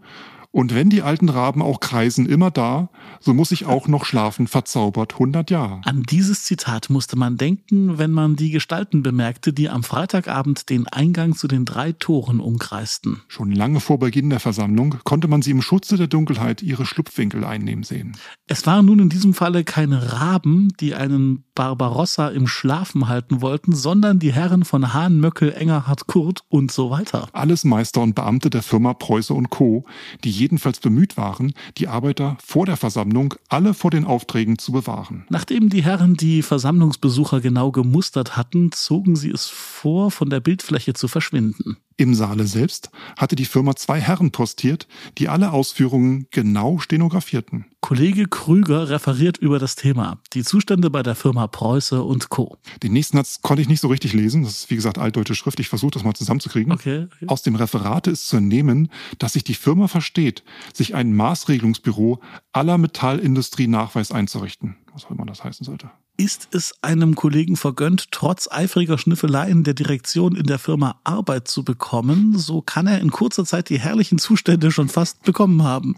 Und 0.54 0.72
wenn 0.72 0.88
die 0.88 1.02
alten 1.02 1.30
Raben 1.30 1.62
auch 1.62 1.80
kreisen 1.80 2.26
immer 2.26 2.52
da, 2.52 2.88
so 3.18 3.34
muss 3.34 3.50
ich 3.50 3.66
auch 3.66 3.88
noch 3.88 4.04
schlafen 4.04 4.46
verzaubert 4.46 5.14
100 5.14 5.50
Jahre. 5.50 5.80
An 5.84 6.04
dieses 6.04 6.44
Zitat 6.44 6.90
musste 6.90 7.16
man 7.16 7.36
denken, 7.36 7.98
wenn 7.98 8.12
man 8.12 8.36
die 8.36 8.52
Gestalten 8.52 9.02
bemerkte, 9.02 9.52
die 9.52 9.68
am 9.68 9.82
Freitagabend 9.82 10.70
den 10.70 10.86
Eingang 10.86 11.34
zu 11.34 11.48
den 11.48 11.64
drei 11.64 11.90
Toren 11.90 12.38
umkreisten. 12.38 13.22
Schon 13.26 13.50
lange 13.50 13.80
vor 13.80 13.98
Beginn 13.98 14.30
der 14.30 14.38
Versammlung 14.38 14.94
konnte 15.02 15.26
man 15.26 15.42
sie 15.42 15.50
im 15.50 15.60
Schutze 15.60 15.96
der 15.96 16.06
Dunkelheit 16.06 16.62
ihre 16.62 16.86
Schlupfwinkel 16.86 17.42
einnehmen 17.42 17.82
sehen. 17.82 18.16
Es 18.46 18.64
waren 18.64 18.86
nun 18.86 19.00
in 19.00 19.08
diesem 19.08 19.34
Falle 19.34 19.64
keine 19.64 20.12
Raben, 20.12 20.72
die 20.78 20.94
einen 20.94 21.42
Barbarossa 21.54 22.28
im 22.28 22.46
Schlafen 22.46 23.08
halten 23.08 23.40
wollten, 23.40 23.74
sondern 23.74 24.18
die 24.18 24.32
Herren 24.32 24.64
von 24.64 24.92
Hahn, 24.92 25.20
Möckel, 25.20 25.52
Engerhard, 25.52 26.06
Kurt 26.06 26.40
und 26.48 26.72
so 26.72 26.90
weiter. 26.90 27.28
Alles 27.32 27.64
Meister 27.64 28.00
und 28.00 28.14
Beamte 28.14 28.50
der 28.50 28.62
Firma 28.62 28.94
Preuße 28.94 29.32
und 29.32 29.50
Co., 29.50 29.84
die 30.24 30.30
jedenfalls 30.30 30.80
bemüht 30.80 31.16
waren, 31.16 31.54
die 31.78 31.88
Arbeiter 31.88 32.36
vor 32.44 32.66
der 32.66 32.76
Versammlung 32.76 33.34
alle 33.48 33.74
vor 33.74 33.90
den 33.90 34.04
Aufträgen 34.04 34.58
zu 34.58 34.72
bewahren. 34.72 35.24
Nachdem 35.28 35.68
die 35.68 35.84
Herren 35.84 36.14
die 36.14 36.42
Versammlungsbesucher 36.42 37.40
genau 37.40 37.70
gemustert 37.70 38.36
hatten, 38.36 38.72
zogen 38.72 39.16
sie 39.16 39.30
es 39.30 39.46
vor, 39.46 40.10
von 40.10 40.30
der 40.30 40.40
Bildfläche 40.40 40.94
zu 40.94 41.08
verschwinden. 41.08 41.76
Im 41.96 42.14
Saale 42.14 42.46
selbst 42.46 42.90
hatte 43.16 43.37
die 43.37 43.44
Firma 43.44 43.76
zwei 43.76 44.00
Herren 44.00 44.33
postiert, 44.33 44.88
die 45.18 45.28
alle 45.28 45.52
Ausführungen 45.52 46.26
genau 46.30 46.78
stenografierten. 46.78 47.66
Kollege 47.80 48.26
Krüger 48.26 48.88
referiert 48.88 49.38
über 49.38 49.59
das 49.59 49.76
Thema, 49.76 50.18
die 50.33 50.42
Zustände 50.42 50.90
bei 50.90 51.02
der 51.02 51.14
Firma 51.14 51.46
Preuße 51.46 52.02
und 52.02 52.30
Co. 52.30 52.57
Den 52.83 52.94
nächsten 52.94 53.18
Satz 53.18 53.42
konnte 53.42 53.62
ich 53.62 53.68
nicht 53.68 53.80
so 53.80 53.88
richtig 53.88 54.12
lesen. 54.12 54.42
Das 54.42 54.52
ist, 54.52 54.70
wie 54.70 54.74
gesagt, 54.74 54.98
altdeutsche 54.98 55.35
Schrift. 55.35 55.61
Ich 55.61 55.68
versuche 55.68 55.92
das 55.92 56.02
mal 56.02 56.14
zusammenzukriegen. 56.14 56.72
Okay, 56.72 57.07
okay. 57.12 57.26
Aus 57.28 57.42
dem 57.42 57.54
Referate 57.54 58.11
ist 58.11 58.26
zu 58.26 58.38
entnehmen, 58.38 58.88
dass 59.18 59.35
sich 59.35 59.44
die 59.44 59.54
Firma 59.54 59.87
versteht, 59.87 60.42
sich 60.72 60.94
ein 60.94 61.14
Maßregelungsbüro 61.14 62.20
aller 62.52 62.78
Metallindustrie 62.78 63.68
Nachweis 63.68 64.11
einzurichten. 64.11 64.76
Was 64.92 65.04
auch 65.04 65.11
immer 65.11 65.26
das 65.26 65.44
heißen 65.44 65.64
sollte. 65.64 65.90
Ist 66.16 66.48
es 66.53 66.74
einem 66.81 67.16
Kollegen 67.16 67.57
vergönnt, 67.57 68.12
trotz 68.12 68.48
eifriger 68.48 68.98
Schniffeleien 68.98 69.64
der 69.64 69.74
Direktion 69.74 70.37
in 70.37 70.44
der 70.44 70.61
Firma 70.61 71.00
Arbeit 71.03 71.48
zu 71.48 71.64
bekommen, 71.64 72.38
so 72.38 72.62
kann 72.62 72.87
er 72.87 73.00
in 73.00 73.11
kurzer 73.11 73.44
Zeit 73.44 73.68
die 73.68 73.81
herrlichen 73.81 74.18
Zustände 74.18 74.70
schon 74.70 74.88
fast 74.88 75.24
bekommen 75.24 75.64
haben. 75.64 75.96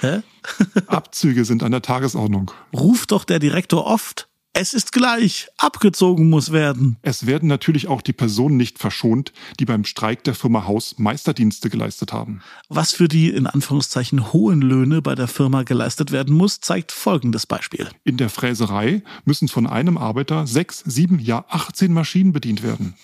Hä? 0.00 0.22
Abzüge 0.86 1.44
sind 1.44 1.62
an 1.62 1.72
der 1.72 1.82
Tagesordnung. 1.82 2.50
Ruft 2.72 3.12
doch 3.12 3.24
der 3.24 3.40
Direktor 3.40 3.84
oft. 3.84 4.27
Es 4.54 4.74
ist 4.74 4.90
gleich, 4.90 5.46
abgezogen 5.56 6.28
muss 6.28 6.50
werden. 6.50 6.96
Es 7.02 7.26
werden 7.26 7.48
natürlich 7.48 7.86
auch 7.86 8.02
die 8.02 8.12
Personen 8.12 8.56
nicht 8.56 8.78
verschont, 8.78 9.32
die 9.60 9.64
beim 9.64 9.84
Streik 9.84 10.24
der 10.24 10.34
Firma 10.34 10.66
Haus 10.66 10.96
Meisterdienste 10.98 11.70
geleistet 11.70 12.12
haben. 12.12 12.40
Was 12.68 12.92
für 12.92 13.06
die 13.06 13.30
in 13.30 13.46
Anführungszeichen 13.46 14.32
hohen 14.32 14.60
Löhne 14.60 15.00
bei 15.00 15.14
der 15.14 15.28
Firma 15.28 15.62
geleistet 15.62 16.10
werden 16.10 16.34
muss, 16.34 16.60
zeigt 16.60 16.90
folgendes 16.90 17.46
Beispiel. 17.46 17.88
In 18.02 18.16
der 18.16 18.30
Fräserei 18.30 19.02
müssen 19.24 19.46
von 19.46 19.66
einem 19.66 19.96
Arbeiter 19.96 20.46
sechs, 20.46 20.82
sieben, 20.84 21.20
ja 21.20 21.44
18 21.48 21.92
Maschinen 21.92 22.32
bedient 22.32 22.62
werden. 22.62 22.94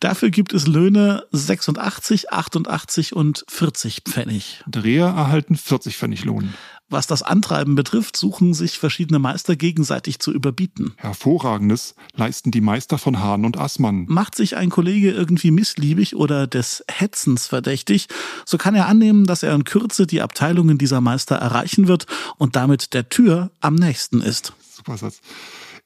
Dafür 0.00 0.30
gibt 0.30 0.52
es 0.52 0.66
Löhne 0.66 1.24
86, 1.32 2.32
88 2.32 3.14
und 3.14 3.44
40 3.48 4.02
Pfennig. 4.08 4.62
Dreher 4.66 5.06
erhalten 5.06 5.56
40 5.56 5.96
Pfennig 5.96 6.24
Lohn. 6.24 6.54
Was 6.90 7.06
das 7.06 7.22
Antreiben 7.22 7.74
betrifft, 7.74 8.16
suchen 8.16 8.54
sich 8.54 8.78
verschiedene 8.78 9.18
Meister 9.18 9.56
gegenseitig 9.56 10.20
zu 10.20 10.32
überbieten. 10.32 10.94
Hervorragendes 10.96 11.94
leisten 12.14 12.50
die 12.50 12.62
Meister 12.62 12.96
von 12.96 13.20
Hahn 13.20 13.44
und 13.44 13.58
Assmann. 13.58 14.06
Macht 14.08 14.34
sich 14.34 14.56
ein 14.56 14.70
Kollege 14.70 15.10
irgendwie 15.10 15.50
missliebig 15.50 16.16
oder 16.16 16.46
des 16.46 16.82
Hetzens 16.90 17.46
verdächtig, 17.46 18.08
so 18.46 18.56
kann 18.56 18.74
er 18.74 18.86
annehmen, 18.86 19.26
dass 19.26 19.42
er 19.42 19.54
in 19.54 19.64
Kürze 19.64 20.06
die 20.06 20.22
Abteilungen 20.22 20.78
dieser 20.78 21.02
Meister 21.02 21.36
erreichen 21.36 21.88
wird 21.88 22.06
und 22.38 22.56
damit 22.56 22.94
der 22.94 23.10
Tür 23.10 23.50
am 23.60 23.74
nächsten 23.74 24.22
ist. 24.22 24.54
Super 24.70 24.96
Satz. 24.96 25.20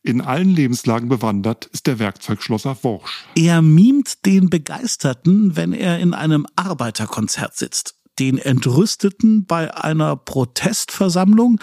In 0.03 0.21
allen 0.21 0.51
Lebenslagen 0.51 1.09
bewandert 1.09 1.67
ist 1.67 1.87
der 1.87 1.99
Werkzeugschlosser 1.99 2.77
Worsch. 2.83 3.25
Er 3.37 3.63
mimt 3.63 4.27
den 4.27 4.51
Begeisterten, 4.51 5.57
wenn 5.57 5.73
er 5.73 6.01
in 6.01 6.13
einem 6.13 6.47
Arbeiterkonzert 6.57 7.57
sitzt 7.57 7.95
den 8.19 8.39
Entrüsteten 8.39 9.47
bei 9.47 9.75
einer 9.75 10.17
Protestversammlung, 10.17 11.61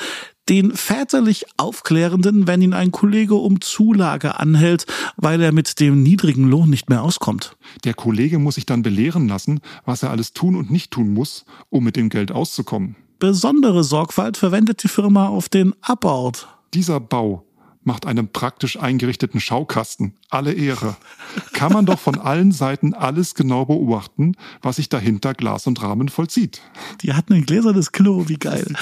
den 0.47 0.75
väterlich 0.75 1.45
Aufklärenden, 1.57 2.47
wenn 2.47 2.61
ihn 2.61 2.73
ein 2.73 2.91
Kollege 2.91 3.35
um 3.35 3.61
Zulage 3.61 4.39
anhält, 4.39 4.87
weil 5.15 5.41
er 5.41 5.51
mit 5.51 5.79
dem 5.79 6.01
niedrigen 6.01 6.49
Lohn 6.49 6.69
nicht 6.69 6.89
mehr 6.89 7.03
auskommt. 7.03 7.55
Der 7.83 7.93
Kollege 7.93 8.39
muss 8.39 8.55
sich 8.55 8.65
dann 8.65 8.81
belehren 8.81 9.27
lassen, 9.27 9.59
was 9.85 10.01
er 10.01 10.09
alles 10.09 10.33
tun 10.33 10.55
und 10.55 10.71
nicht 10.71 10.91
tun 10.91 11.13
muss, 11.13 11.45
um 11.69 11.83
mit 11.83 11.95
dem 11.95 12.09
Geld 12.09 12.31
auszukommen. 12.31 12.95
Besondere 13.19 13.83
Sorgfalt 13.83 14.37
verwendet 14.37 14.81
die 14.83 14.87
Firma 14.87 15.27
auf 15.27 15.49
den 15.49 15.75
Abort. 15.81 16.47
Dieser 16.73 16.99
Bau 16.99 17.45
macht 17.89 18.05
einem 18.05 18.27
praktisch 18.27 18.79
eingerichteten 18.79 19.39
Schaukasten 19.39 20.13
alle 20.29 20.53
Ehre. 20.53 20.95
Kann 21.53 21.73
man 21.73 21.87
doch 21.87 21.97
von 21.97 22.19
allen 22.19 22.51
Seiten 22.51 22.93
alles 22.93 23.33
genau 23.33 23.65
beobachten, 23.65 24.35
was 24.61 24.75
sich 24.75 24.89
dahinter 24.89 25.33
Glas 25.33 25.65
und 25.65 25.81
Rahmen 25.81 26.07
vollzieht. 26.07 26.61
Die 27.01 27.13
hatten 27.13 27.33
ein 27.33 27.45
gläsernes 27.45 27.91
Klo, 27.91 28.25
wie 28.27 28.35
geil. 28.35 28.75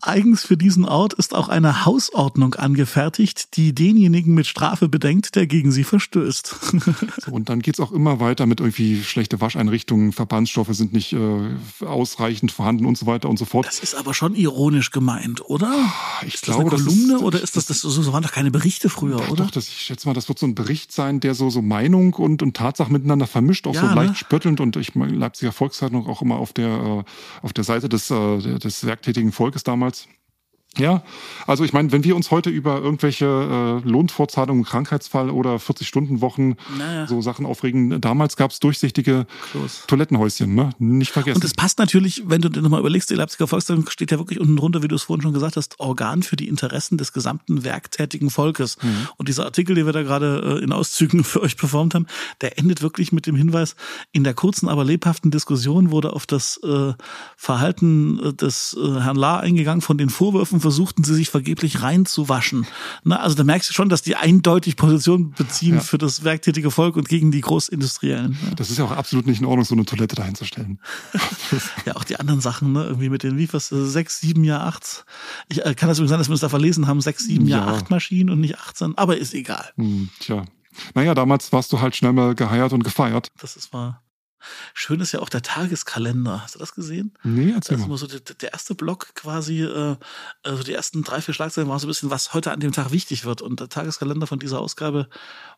Eigens 0.00 0.42
für 0.42 0.56
diesen 0.56 0.84
Ort 0.84 1.12
ist 1.12 1.32
auch 1.32 1.48
eine 1.48 1.84
Hausordnung 1.84 2.56
angefertigt, 2.56 3.56
die 3.56 3.72
denjenigen 3.72 4.34
mit 4.34 4.48
Strafe 4.48 4.88
bedenkt, 4.88 5.36
der 5.36 5.46
gegen 5.46 5.70
sie 5.70 5.84
verstößt. 5.84 6.56
So, 7.24 7.30
und 7.30 7.48
dann 7.48 7.60
geht's 7.60 7.78
auch 7.78 7.92
immer 7.92 8.18
weiter 8.18 8.46
mit 8.46 8.58
irgendwie 8.58 9.04
schlechte 9.04 9.40
Wascheinrichtungen, 9.40 10.10
Verbandsstoffe 10.10 10.74
sind 10.74 10.92
nicht 10.92 11.12
äh, 11.12 11.84
ausreichend 11.84 12.50
vorhanden 12.50 12.84
und 12.84 12.98
so 12.98 13.06
weiter 13.06 13.28
und 13.28 13.38
so 13.38 13.44
fort. 13.44 13.66
Das 13.66 13.78
ist 13.78 13.94
aber 13.94 14.12
schon 14.12 14.34
ironisch 14.34 14.90
gemeint, 14.90 15.48
oder? 15.48 15.72
Ich 16.26 16.34
ist 16.34 16.42
glaube, 16.42 16.70
das 16.70 16.80
eine 16.80 16.84
das 16.84 16.94
Kolumne 16.94 17.14
ist- 17.14 17.22
oder 17.22 17.40
ist 17.40 17.56
das, 17.56 17.66
das 17.66 17.80
so, 17.80 17.90
so 17.90 18.12
waren 18.12 18.22
doch 18.24 18.32
keine 18.32 18.39
Berichte 18.48 18.88
früher, 18.88 19.18
Doch, 19.18 19.28
oder? 19.28 19.44
Doch, 19.44 19.50
das, 19.50 19.68
ich 19.68 19.82
schätze 19.82 20.08
mal, 20.08 20.14
das 20.14 20.28
wird 20.28 20.38
so 20.38 20.46
ein 20.46 20.54
Bericht 20.54 20.92
sein, 20.92 21.20
der 21.20 21.34
so, 21.34 21.50
so 21.50 21.60
Meinung 21.60 22.14
und, 22.14 22.42
und 22.42 22.56
Tatsache 22.56 22.90
miteinander 22.90 23.26
vermischt, 23.26 23.66
auch 23.66 23.74
Ja, 23.74 23.82
so 23.82 23.86
ne? 23.88 23.94
leicht 23.94 24.16
spöttelnd. 24.16 24.60
Und 24.60 24.76
ich 24.76 24.94
meine, 24.94 25.12
Leipziger 25.12 25.52
Volkszeitung 25.52 26.06
auch 26.06 26.22
immer 26.22 26.36
auf 26.36 26.54
der, 26.54 26.68
äh, 26.68 27.44
auf 27.44 27.52
der 27.52 27.64
Seite 27.64 27.90
des, 27.90 28.10
äh, 28.10 28.38
des 28.58 28.86
werktätigen 28.86 29.32
Volkes 29.32 29.62
damals. 29.62 30.08
Ja, 30.78 31.02
also 31.48 31.64
ich 31.64 31.72
meine, 31.72 31.90
wenn 31.90 32.04
wir 32.04 32.14
uns 32.14 32.30
heute 32.30 32.48
über 32.48 32.80
irgendwelche 32.80 33.26
äh, 33.84 33.88
Lohnfortzahlungen, 33.88 34.64
Krankheitsfall 34.64 35.28
oder 35.28 35.56
40-Stunden-Wochen 35.56 36.54
Naja. 36.78 37.08
so 37.08 37.20
Sachen 37.20 37.44
aufregen, 37.44 38.00
damals 38.00 38.36
gab 38.36 38.52
es 38.52 38.60
durchsichtige 38.60 39.26
Klos. 39.50 39.82
Toilettenhäuschen, 39.88 40.54
ne? 40.54 40.70
Nicht 40.78 41.10
vergessen. 41.10 41.38
Und 41.38 41.44
es 41.44 41.54
passt 41.54 41.80
natürlich, 41.80 42.22
wenn 42.26 42.40
du 42.40 42.48
dir 42.50 42.62
nochmal 42.62 42.78
überlegst, 42.80 43.10
die 43.10 43.14
Leipziger 43.16 43.48
Volkszeitung 43.48 43.90
steht 43.90 44.12
ja 44.12 44.18
wirklich 44.18 44.38
unten 44.38 44.56
drunter, 44.56 44.80
wie 44.84 44.88
du 44.88 44.94
es 44.94 45.02
vorhin 45.02 45.22
schon 45.22 45.32
gesagt 45.32 45.56
hast, 45.56 45.80
Organ 45.80 46.22
für 46.22 46.36
die 46.36 46.46
Interessen 46.46 46.98
des 46.98 47.12
gesamten 47.12 47.64
werktätigen 47.64 48.30
Volkes. 48.30 48.76
Und 49.16 49.28
dieser 49.28 49.46
Artikel, 49.46 49.74
den 49.74 49.86
wir 49.86 49.92
da 49.92 50.04
gerade 50.04 50.60
äh, 50.60 50.64
in 50.64 50.72
Auszügen 50.72 51.24
für 51.24 51.42
euch 51.42 51.56
performt 51.56 51.96
haben, 51.96 52.06
der 52.42 52.58
endet 52.60 52.80
wirklich 52.80 53.10
mit 53.10 53.26
dem 53.26 53.34
Hinweis, 53.34 53.74
in 54.12 54.22
der 54.22 54.34
kurzen, 54.34 54.68
aber 54.68 54.84
lebhaften 54.84 55.32
Diskussion 55.32 55.90
wurde 55.90 56.12
auf 56.12 56.26
das 56.26 56.60
äh, 56.62 56.92
Verhalten 57.36 58.20
äh, 58.20 58.32
des 58.34 58.76
äh, 58.80 59.00
Herrn 59.00 59.16
Lahr 59.16 59.40
eingegangen. 59.40 59.80
Von 59.80 59.98
den 59.98 60.10
Vorwürfen 60.10 60.59
versuchten 60.60 61.04
sie 61.04 61.14
sich 61.14 61.30
vergeblich 61.30 61.82
reinzuwaschen. 61.82 62.66
Na, 63.04 63.20
also 63.20 63.34
da 63.36 63.44
merkst 63.44 63.68
du 63.70 63.74
schon, 63.74 63.88
dass 63.88 64.02
die 64.02 64.16
eindeutig 64.16 64.76
Position 64.76 65.30
beziehen 65.32 65.74
Ja. 65.76 65.80
für 65.80 65.98
das 65.98 66.24
werktätige 66.24 66.70
Volk 66.70 66.96
und 66.96 67.08
gegen 67.08 67.30
die 67.30 67.40
Großindustriellen. 67.40 68.38
Ja. 68.48 68.54
das 68.54 68.70
ist 68.70 68.78
ja 68.78 68.84
auch 68.84 68.90
absolut 68.92 69.26
nicht 69.26 69.40
in 69.40 69.46
Ordnung, 69.46 69.64
so 69.64 69.74
eine 69.74 69.84
Toilette 69.84 70.16
dahinzustellen. 70.16 70.80
Ja, 71.86 71.96
auch 71.96 72.04
die 72.04 72.18
anderen 72.20 72.40
Sachen, 72.40 72.72
ne? 72.72 72.84
Irgendwie 72.84 73.08
mit 73.08 73.22
den, 73.22 73.36
wie 73.38 73.52
was, 73.52 73.72
äh, 73.72 73.84
sechs, 73.86 74.20
sieben 74.20 74.44
Jahr 74.44 74.62
acht. 74.66 75.04
Ich 75.48 75.64
äh, 75.64 75.74
kann 75.74 75.88
das 75.88 75.98
übrigens 75.98 76.10
sein, 76.10 76.18
dass 76.18 76.28
wir 76.28 76.32
uns 76.32 76.40
da 76.40 76.48
verlesen 76.48 76.86
haben, 76.86 77.00
sechs, 77.00 77.24
sieben 77.24 77.46
Jahr 77.48 77.66
Ja. 77.66 77.74
acht 77.74 77.90
Maschinen 77.90 78.30
und 78.30 78.40
nicht 78.40 78.58
18, 78.58 78.96
aber 78.98 79.16
ist 79.16 79.34
egal. 79.34 79.70
Hm, 79.76 80.08
tja. 80.20 80.44
Naja, 80.94 81.14
damals 81.14 81.52
warst 81.52 81.72
du 81.72 81.80
halt 81.80 81.96
schnell 81.96 82.12
mal 82.12 82.34
geheiert 82.34 82.72
und 82.72 82.84
gefeiert. 82.84 83.28
Das 83.40 83.56
ist 83.56 83.72
wahr. 83.72 84.02
Schön 84.74 85.00
ist 85.00 85.12
ja 85.12 85.20
auch 85.20 85.28
der 85.28 85.42
Tageskalender. 85.42 86.42
Hast 86.42 86.54
du 86.54 86.58
das 86.58 86.74
gesehen? 86.74 87.12
Nee, 87.22 87.48
Das 87.48 87.56
erzähl 87.56 87.78
mal. 87.78 87.86
immer 87.86 87.98
so 87.98 88.06
der, 88.06 88.20
der 88.20 88.52
erste 88.52 88.74
Block 88.74 89.14
quasi, 89.14 89.62
äh, 89.62 89.96
also 90.42 90.62
die 90.62 90.72
ersten 90.72 91.02
drei, 91.02 91.20
vier 91.20 91.34
Schlagzeilen 91.34 91.68
waren 91.68 91.78
so 91.78 91.86
ein 91.86 91.88
bisschen, 91.88 92.10
was 92.10 92.34
heute 92.34 92.52
an 92.52 92.60
dem 92.60 92.72
Tag 92.72 92.90
wichtig 92.92 93.24
wird. 93.24 93.42
Und 93.42 93.60
der 93.60 93.68
Tageskalender 93.68 94.26
von 94.26 94.38
dieser 94.38 94.60
Ausgabe, 94.60 95.08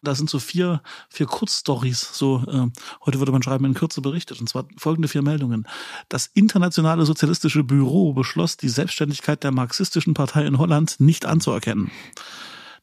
da 0.03 0.15
sind 0.15 0.29
so 0.31 0.39
vier, 0.39 0.83
vier 1.09 1.27
Kurzstories. 1.27 2.11
So, 2.13 2.45
äh, 2.49 2.71
heute 3.05 3.19
würde 3.19 3.33
man 3.33 3.43
schreiben, 3.43 3.65
in 3.65 3.75
Kürze 3.75 4.01
berichtet. 4.01 4.41
Und 4.41 4.49
zwar 4.49 4.67
folgende 4.77 5.09
vier 5.09 5.23
Meldungen. 5.23 5.67
Das 6.09 6.27
Internationale 6.33 7.07
Sozialistische 7.07 7.65
Büro 7.65 8.13
beschloss, 8.13 8.57
die 8.57 8.69
Selbstständigkeit 8.69 9.43
der 9.45 9.53
marxistischen 9.53 10.15
Partei 10.15 10.47
in 10.47 10.59
Holland 10.59 10.97
nicht 10.99 11.27
anzuerkennen. 11.27 11.91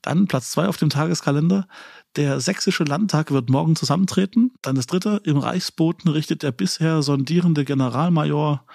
Dann 0.02 0.28
Platz 0.28 0.52
zwei 0.52 0.68
auf 0.68 0.78
dem 0.78 0.90
Tageskalender. 0.90 1.68
Der 2.16 2.40
sächsische 2.40 2.84
Landtag 2.84 3.32
wird 3.32 3.50
morgen 3.50 3.76
zusammentreten. 3.76 4.52
Dann 4.62 4.76
das 4.76 4.88
dritte. 4.88 5.22
Im 5.24 5.38
Reichsboten 5.38 6.10
richtet 6.10 6.44
der 6.44 6.52
bisher 6.52 7.02
sondierende 7.02 7.66
Generalmajor 7.66 8.66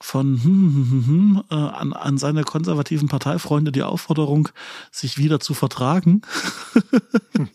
von 0.00 0.42
hm, 0.42 0.74
hm, 0.74 0.90
hm, 0.90 1.06
hm, 1.06 1.44
äh, 1.50 1.54
an, 1.54 1.92
an 1.92 2.18
seine 2.18 2.42
konservativen 2.42 3.08
Parteifreunde 3.08 3.70
die 3.70 3.82
Aufforderung, 3.82 4.48
sich 4.90 5.18
wieder 5.18 5.40
zu 5.40 5.54
vertragen. 5.54 6.22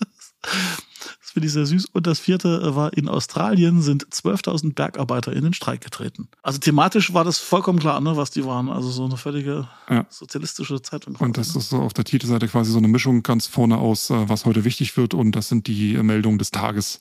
Das 1.21 1.31
finde 1.31 1.47
ich 1.47 1.53
sehr 1.53 1.65
süß. 1.65 1.85
Und 1.93 2.07
das 2.07 2.19
vierte 2.19 2.61
äh, 2.61 2.75
war, 2.75 2.93
in 2.93 3.07
Australien 3.09 3.81
sind 3.81 4.05
12.000 4.07 4.73
Bergarbeiter 4.73 5.33
in 5.33 5.43
den 5.43 5.53
Streik 5.53 5.81
getreten. 5.81 6.27
Also 6.43 6.59
thematisch 6.59 7.13
war 7.13 7.23
das 7.23 7.37
vollkommen 7.37 7.79
klar, 7.79 7.99
ne, 8.01 8.15
was 8.17 8.31
die 8.31 8.45
waren. 8.45 8.69
Also 8.69 8.89
so 8.89 9.05
eine 9.05 9.17
völlige 9.17 9.67
Ja. 9.89 10.05
sozialistische 10.09 10.81
Zeitung. 10.81 11.15
Und 11.17 11.37
das 11.37 11.55
ist 11.55 11.69
so 11.69 11.77
auf 11.77 11.93
der 11.93 12.05
Titelseite 12.05 12.47
quasi 12.47 12.71
so 12.71 12.77
eine 12.77 12.87
Mischung 12.87 13.23
ganz 13.23 13.47
vorne 13.47 13.77
aus, 13.77 14.09
äh, 14.09 14.29
was 14.29 14.45
heute 14.45 14.63
wichtig 14.63 14.95
wird. 14.97 15.13
Und 15.13 15.33
das 15.33 15.49
sind 15.49 15.67
die 15.67 15.95
äh, 15.95 16.03
Meldungen 16.03 16.37
des 16.37 16.51
Tages. 16.51 16.99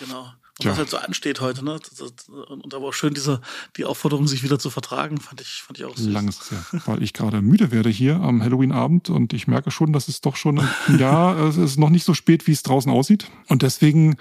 Genau. 0.00 0.26
Und 0.60 0.66
was 0.70 0.76
halt 0.78 0.90
so 0.90 0.98
ansteht 0.98 1.40
heute, 1.40 1.64
ne? 1.64 1.80
Und 2.48 2.74
aber 2.74 2.88
auch 2.88 2.92
schön 2.92 3.14
diese, 3.14 3.40
die 3.76 3.84
Aufforderung, 3.86 4.28
sich 4.28 4.42
wieder 4.42 4.58
zu 4.58 4.68
vertragen, 4.70 5.18
fand 5.18 5.40
ich, 5.40 5.62
fand 5.66 5.78
ich 5.78 5.84
auch 5.86 5.96
süß. 5.96 6.06
Lang 6.08 6.28
ist 6.28 6.42
es 6.42 6.50
ja, 6.50 6.82
weil 6.86 7.02
ich 7.02 7.14
gerade 7.14 7.40
müde 7.40 7.70
werde 7.72 7.88
hier 7.88 8.16
am 8.20 8.42
Halloween-Abend 8.42 9.08
und 9.08 9.32
ich 9.32 9.46
merke 9.48 9.70
schon, 9.70 9.92
dass 9.94 10.08
es 10.08 10.20
doch 10.20 10.36
schon 10.36 10.58
ein 10.60 10.98
Jahr, 10.98 11.38
es 11.48 11.56
ist 11.56 11.78
noch 11.78 11.88
nicht 11.88 12.04
so 12.04 12.12
spät, 12.14 12.46
wie 12.46 12.52
es 12.52 12.62
draußen 12.62 12.92
aussieht. 12.92 13.30
Und 13.48 13.62
deswegen 13.62 14.16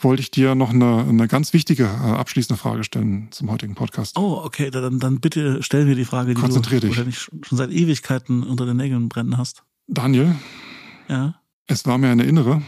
wollte 0.00 0.20
ich 0.22 0.30
dir 0.30 0.54
noch 0.54 0.70
eine, 0.70 1.04
eine 1.06 1.28
ganz 1.28 1.52
wichtige 1.52 1.84
äh, 1.84 1.88
abschließende 1.88 2.58
Frage 2.60 2.82
stellen 2.82 3.28
zum 3.30 3.50
heutigen 3.50 3.74
Podcast. 3.74 4.16
Oh, 4.18 4.40
okay, 4.42 4.70
dann, 4.70 4.98
dann 5.00 5.20
bitte 5.20 5.62
stell 5.62 5.84
mir 5.84 5.94
die 5.96 6.06
Frage, 6.06 6.34
die 6.34 6.40
Konzentrier 6.40 6.80
du 6.80 6.86
dich. 6.88 6.96
wahrscheinlich 6.96 7.18
schon 7.18 7.58
seit 7.58 7.70
Ewigkeiten 7.70 8.42
unter 8.42 8.64
den 8.66 8.78
Nägeln 8.78 9.08
brennen 9.10 9.36
hast. 9.36 9.62
Daniel, 9.86 10.34
Ja. 11.08 11.34
es 11.66 11.84
war 11.86 11.98
mir 11.98 12.08
eine 12.08 12.24
innere, 12.24 12.62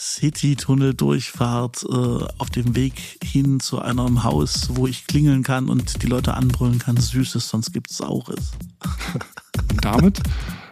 City-Tunnel-Durchfahrt 0.00 1.84
äh, 1.84 2.24
auf 2.38 2.48
dem 2.48 2.74
Weg 2.74 3.18
hin 3.22 3.60
zu 3.60 3.80
einem 3.80 4.24
Haus, 4.24 4.70
wo 4.72 4.86
ich 4.86 5.06
klingeln 5.06 5.42
kann 5.42 5.68
und 5.68 6.02
die 6.02 6.06
Leute 6.06 6.32
anbrüllen 6.34 6.78
kann, 6.78 6.96
Süßes, 6.96 7.50
sonst 7.50 7.72
gibt's 7.72 8.00
auch 8.00 8.30
es. 8.30 8.52
Damit 9.82 10.22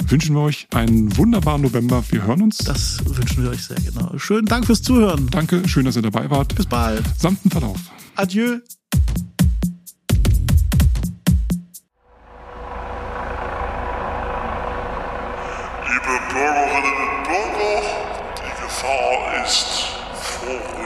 wünschen 0.07 0.35
wir 0.35 0.41
euch 0.41 0.67
einen 0.73 1.14
wunderbaren 1.19 1.61
November. 1.61 2.03
Wir 2.09 2.23
hören 2.23 2.41
uns. 2.41 2.59
Das 2.59 3.05
wünschen 3.05 3.43
wir 3.43 3.51
euch 3.51 3.67
sehr 3.67 3.81
genau. 3.81 4.17
Schönen 4.17 4.47
Dank 4.47 4.64
fürs 4.64 4.81
Zuhören. 4.81 5.29
Danke, 5.31 5.69
schön, 5.69 5.85
dass 5.85 5.97
ihr 5.97 6.03
dabei 6.03 6.31
wart. 6.31 6.55
Bis 6.55 6.64
bald. 6.64 7.05
Samten 7.19 7.51
Verlauf. 7.51 7.79
Adieu. 8.17 8.61
Liebe 15.87 16.19
Bürgerinnen 16.33 16.97
Gefahr 18.81 19.45
ist 19.45 19.88
vor. 20.14 20.78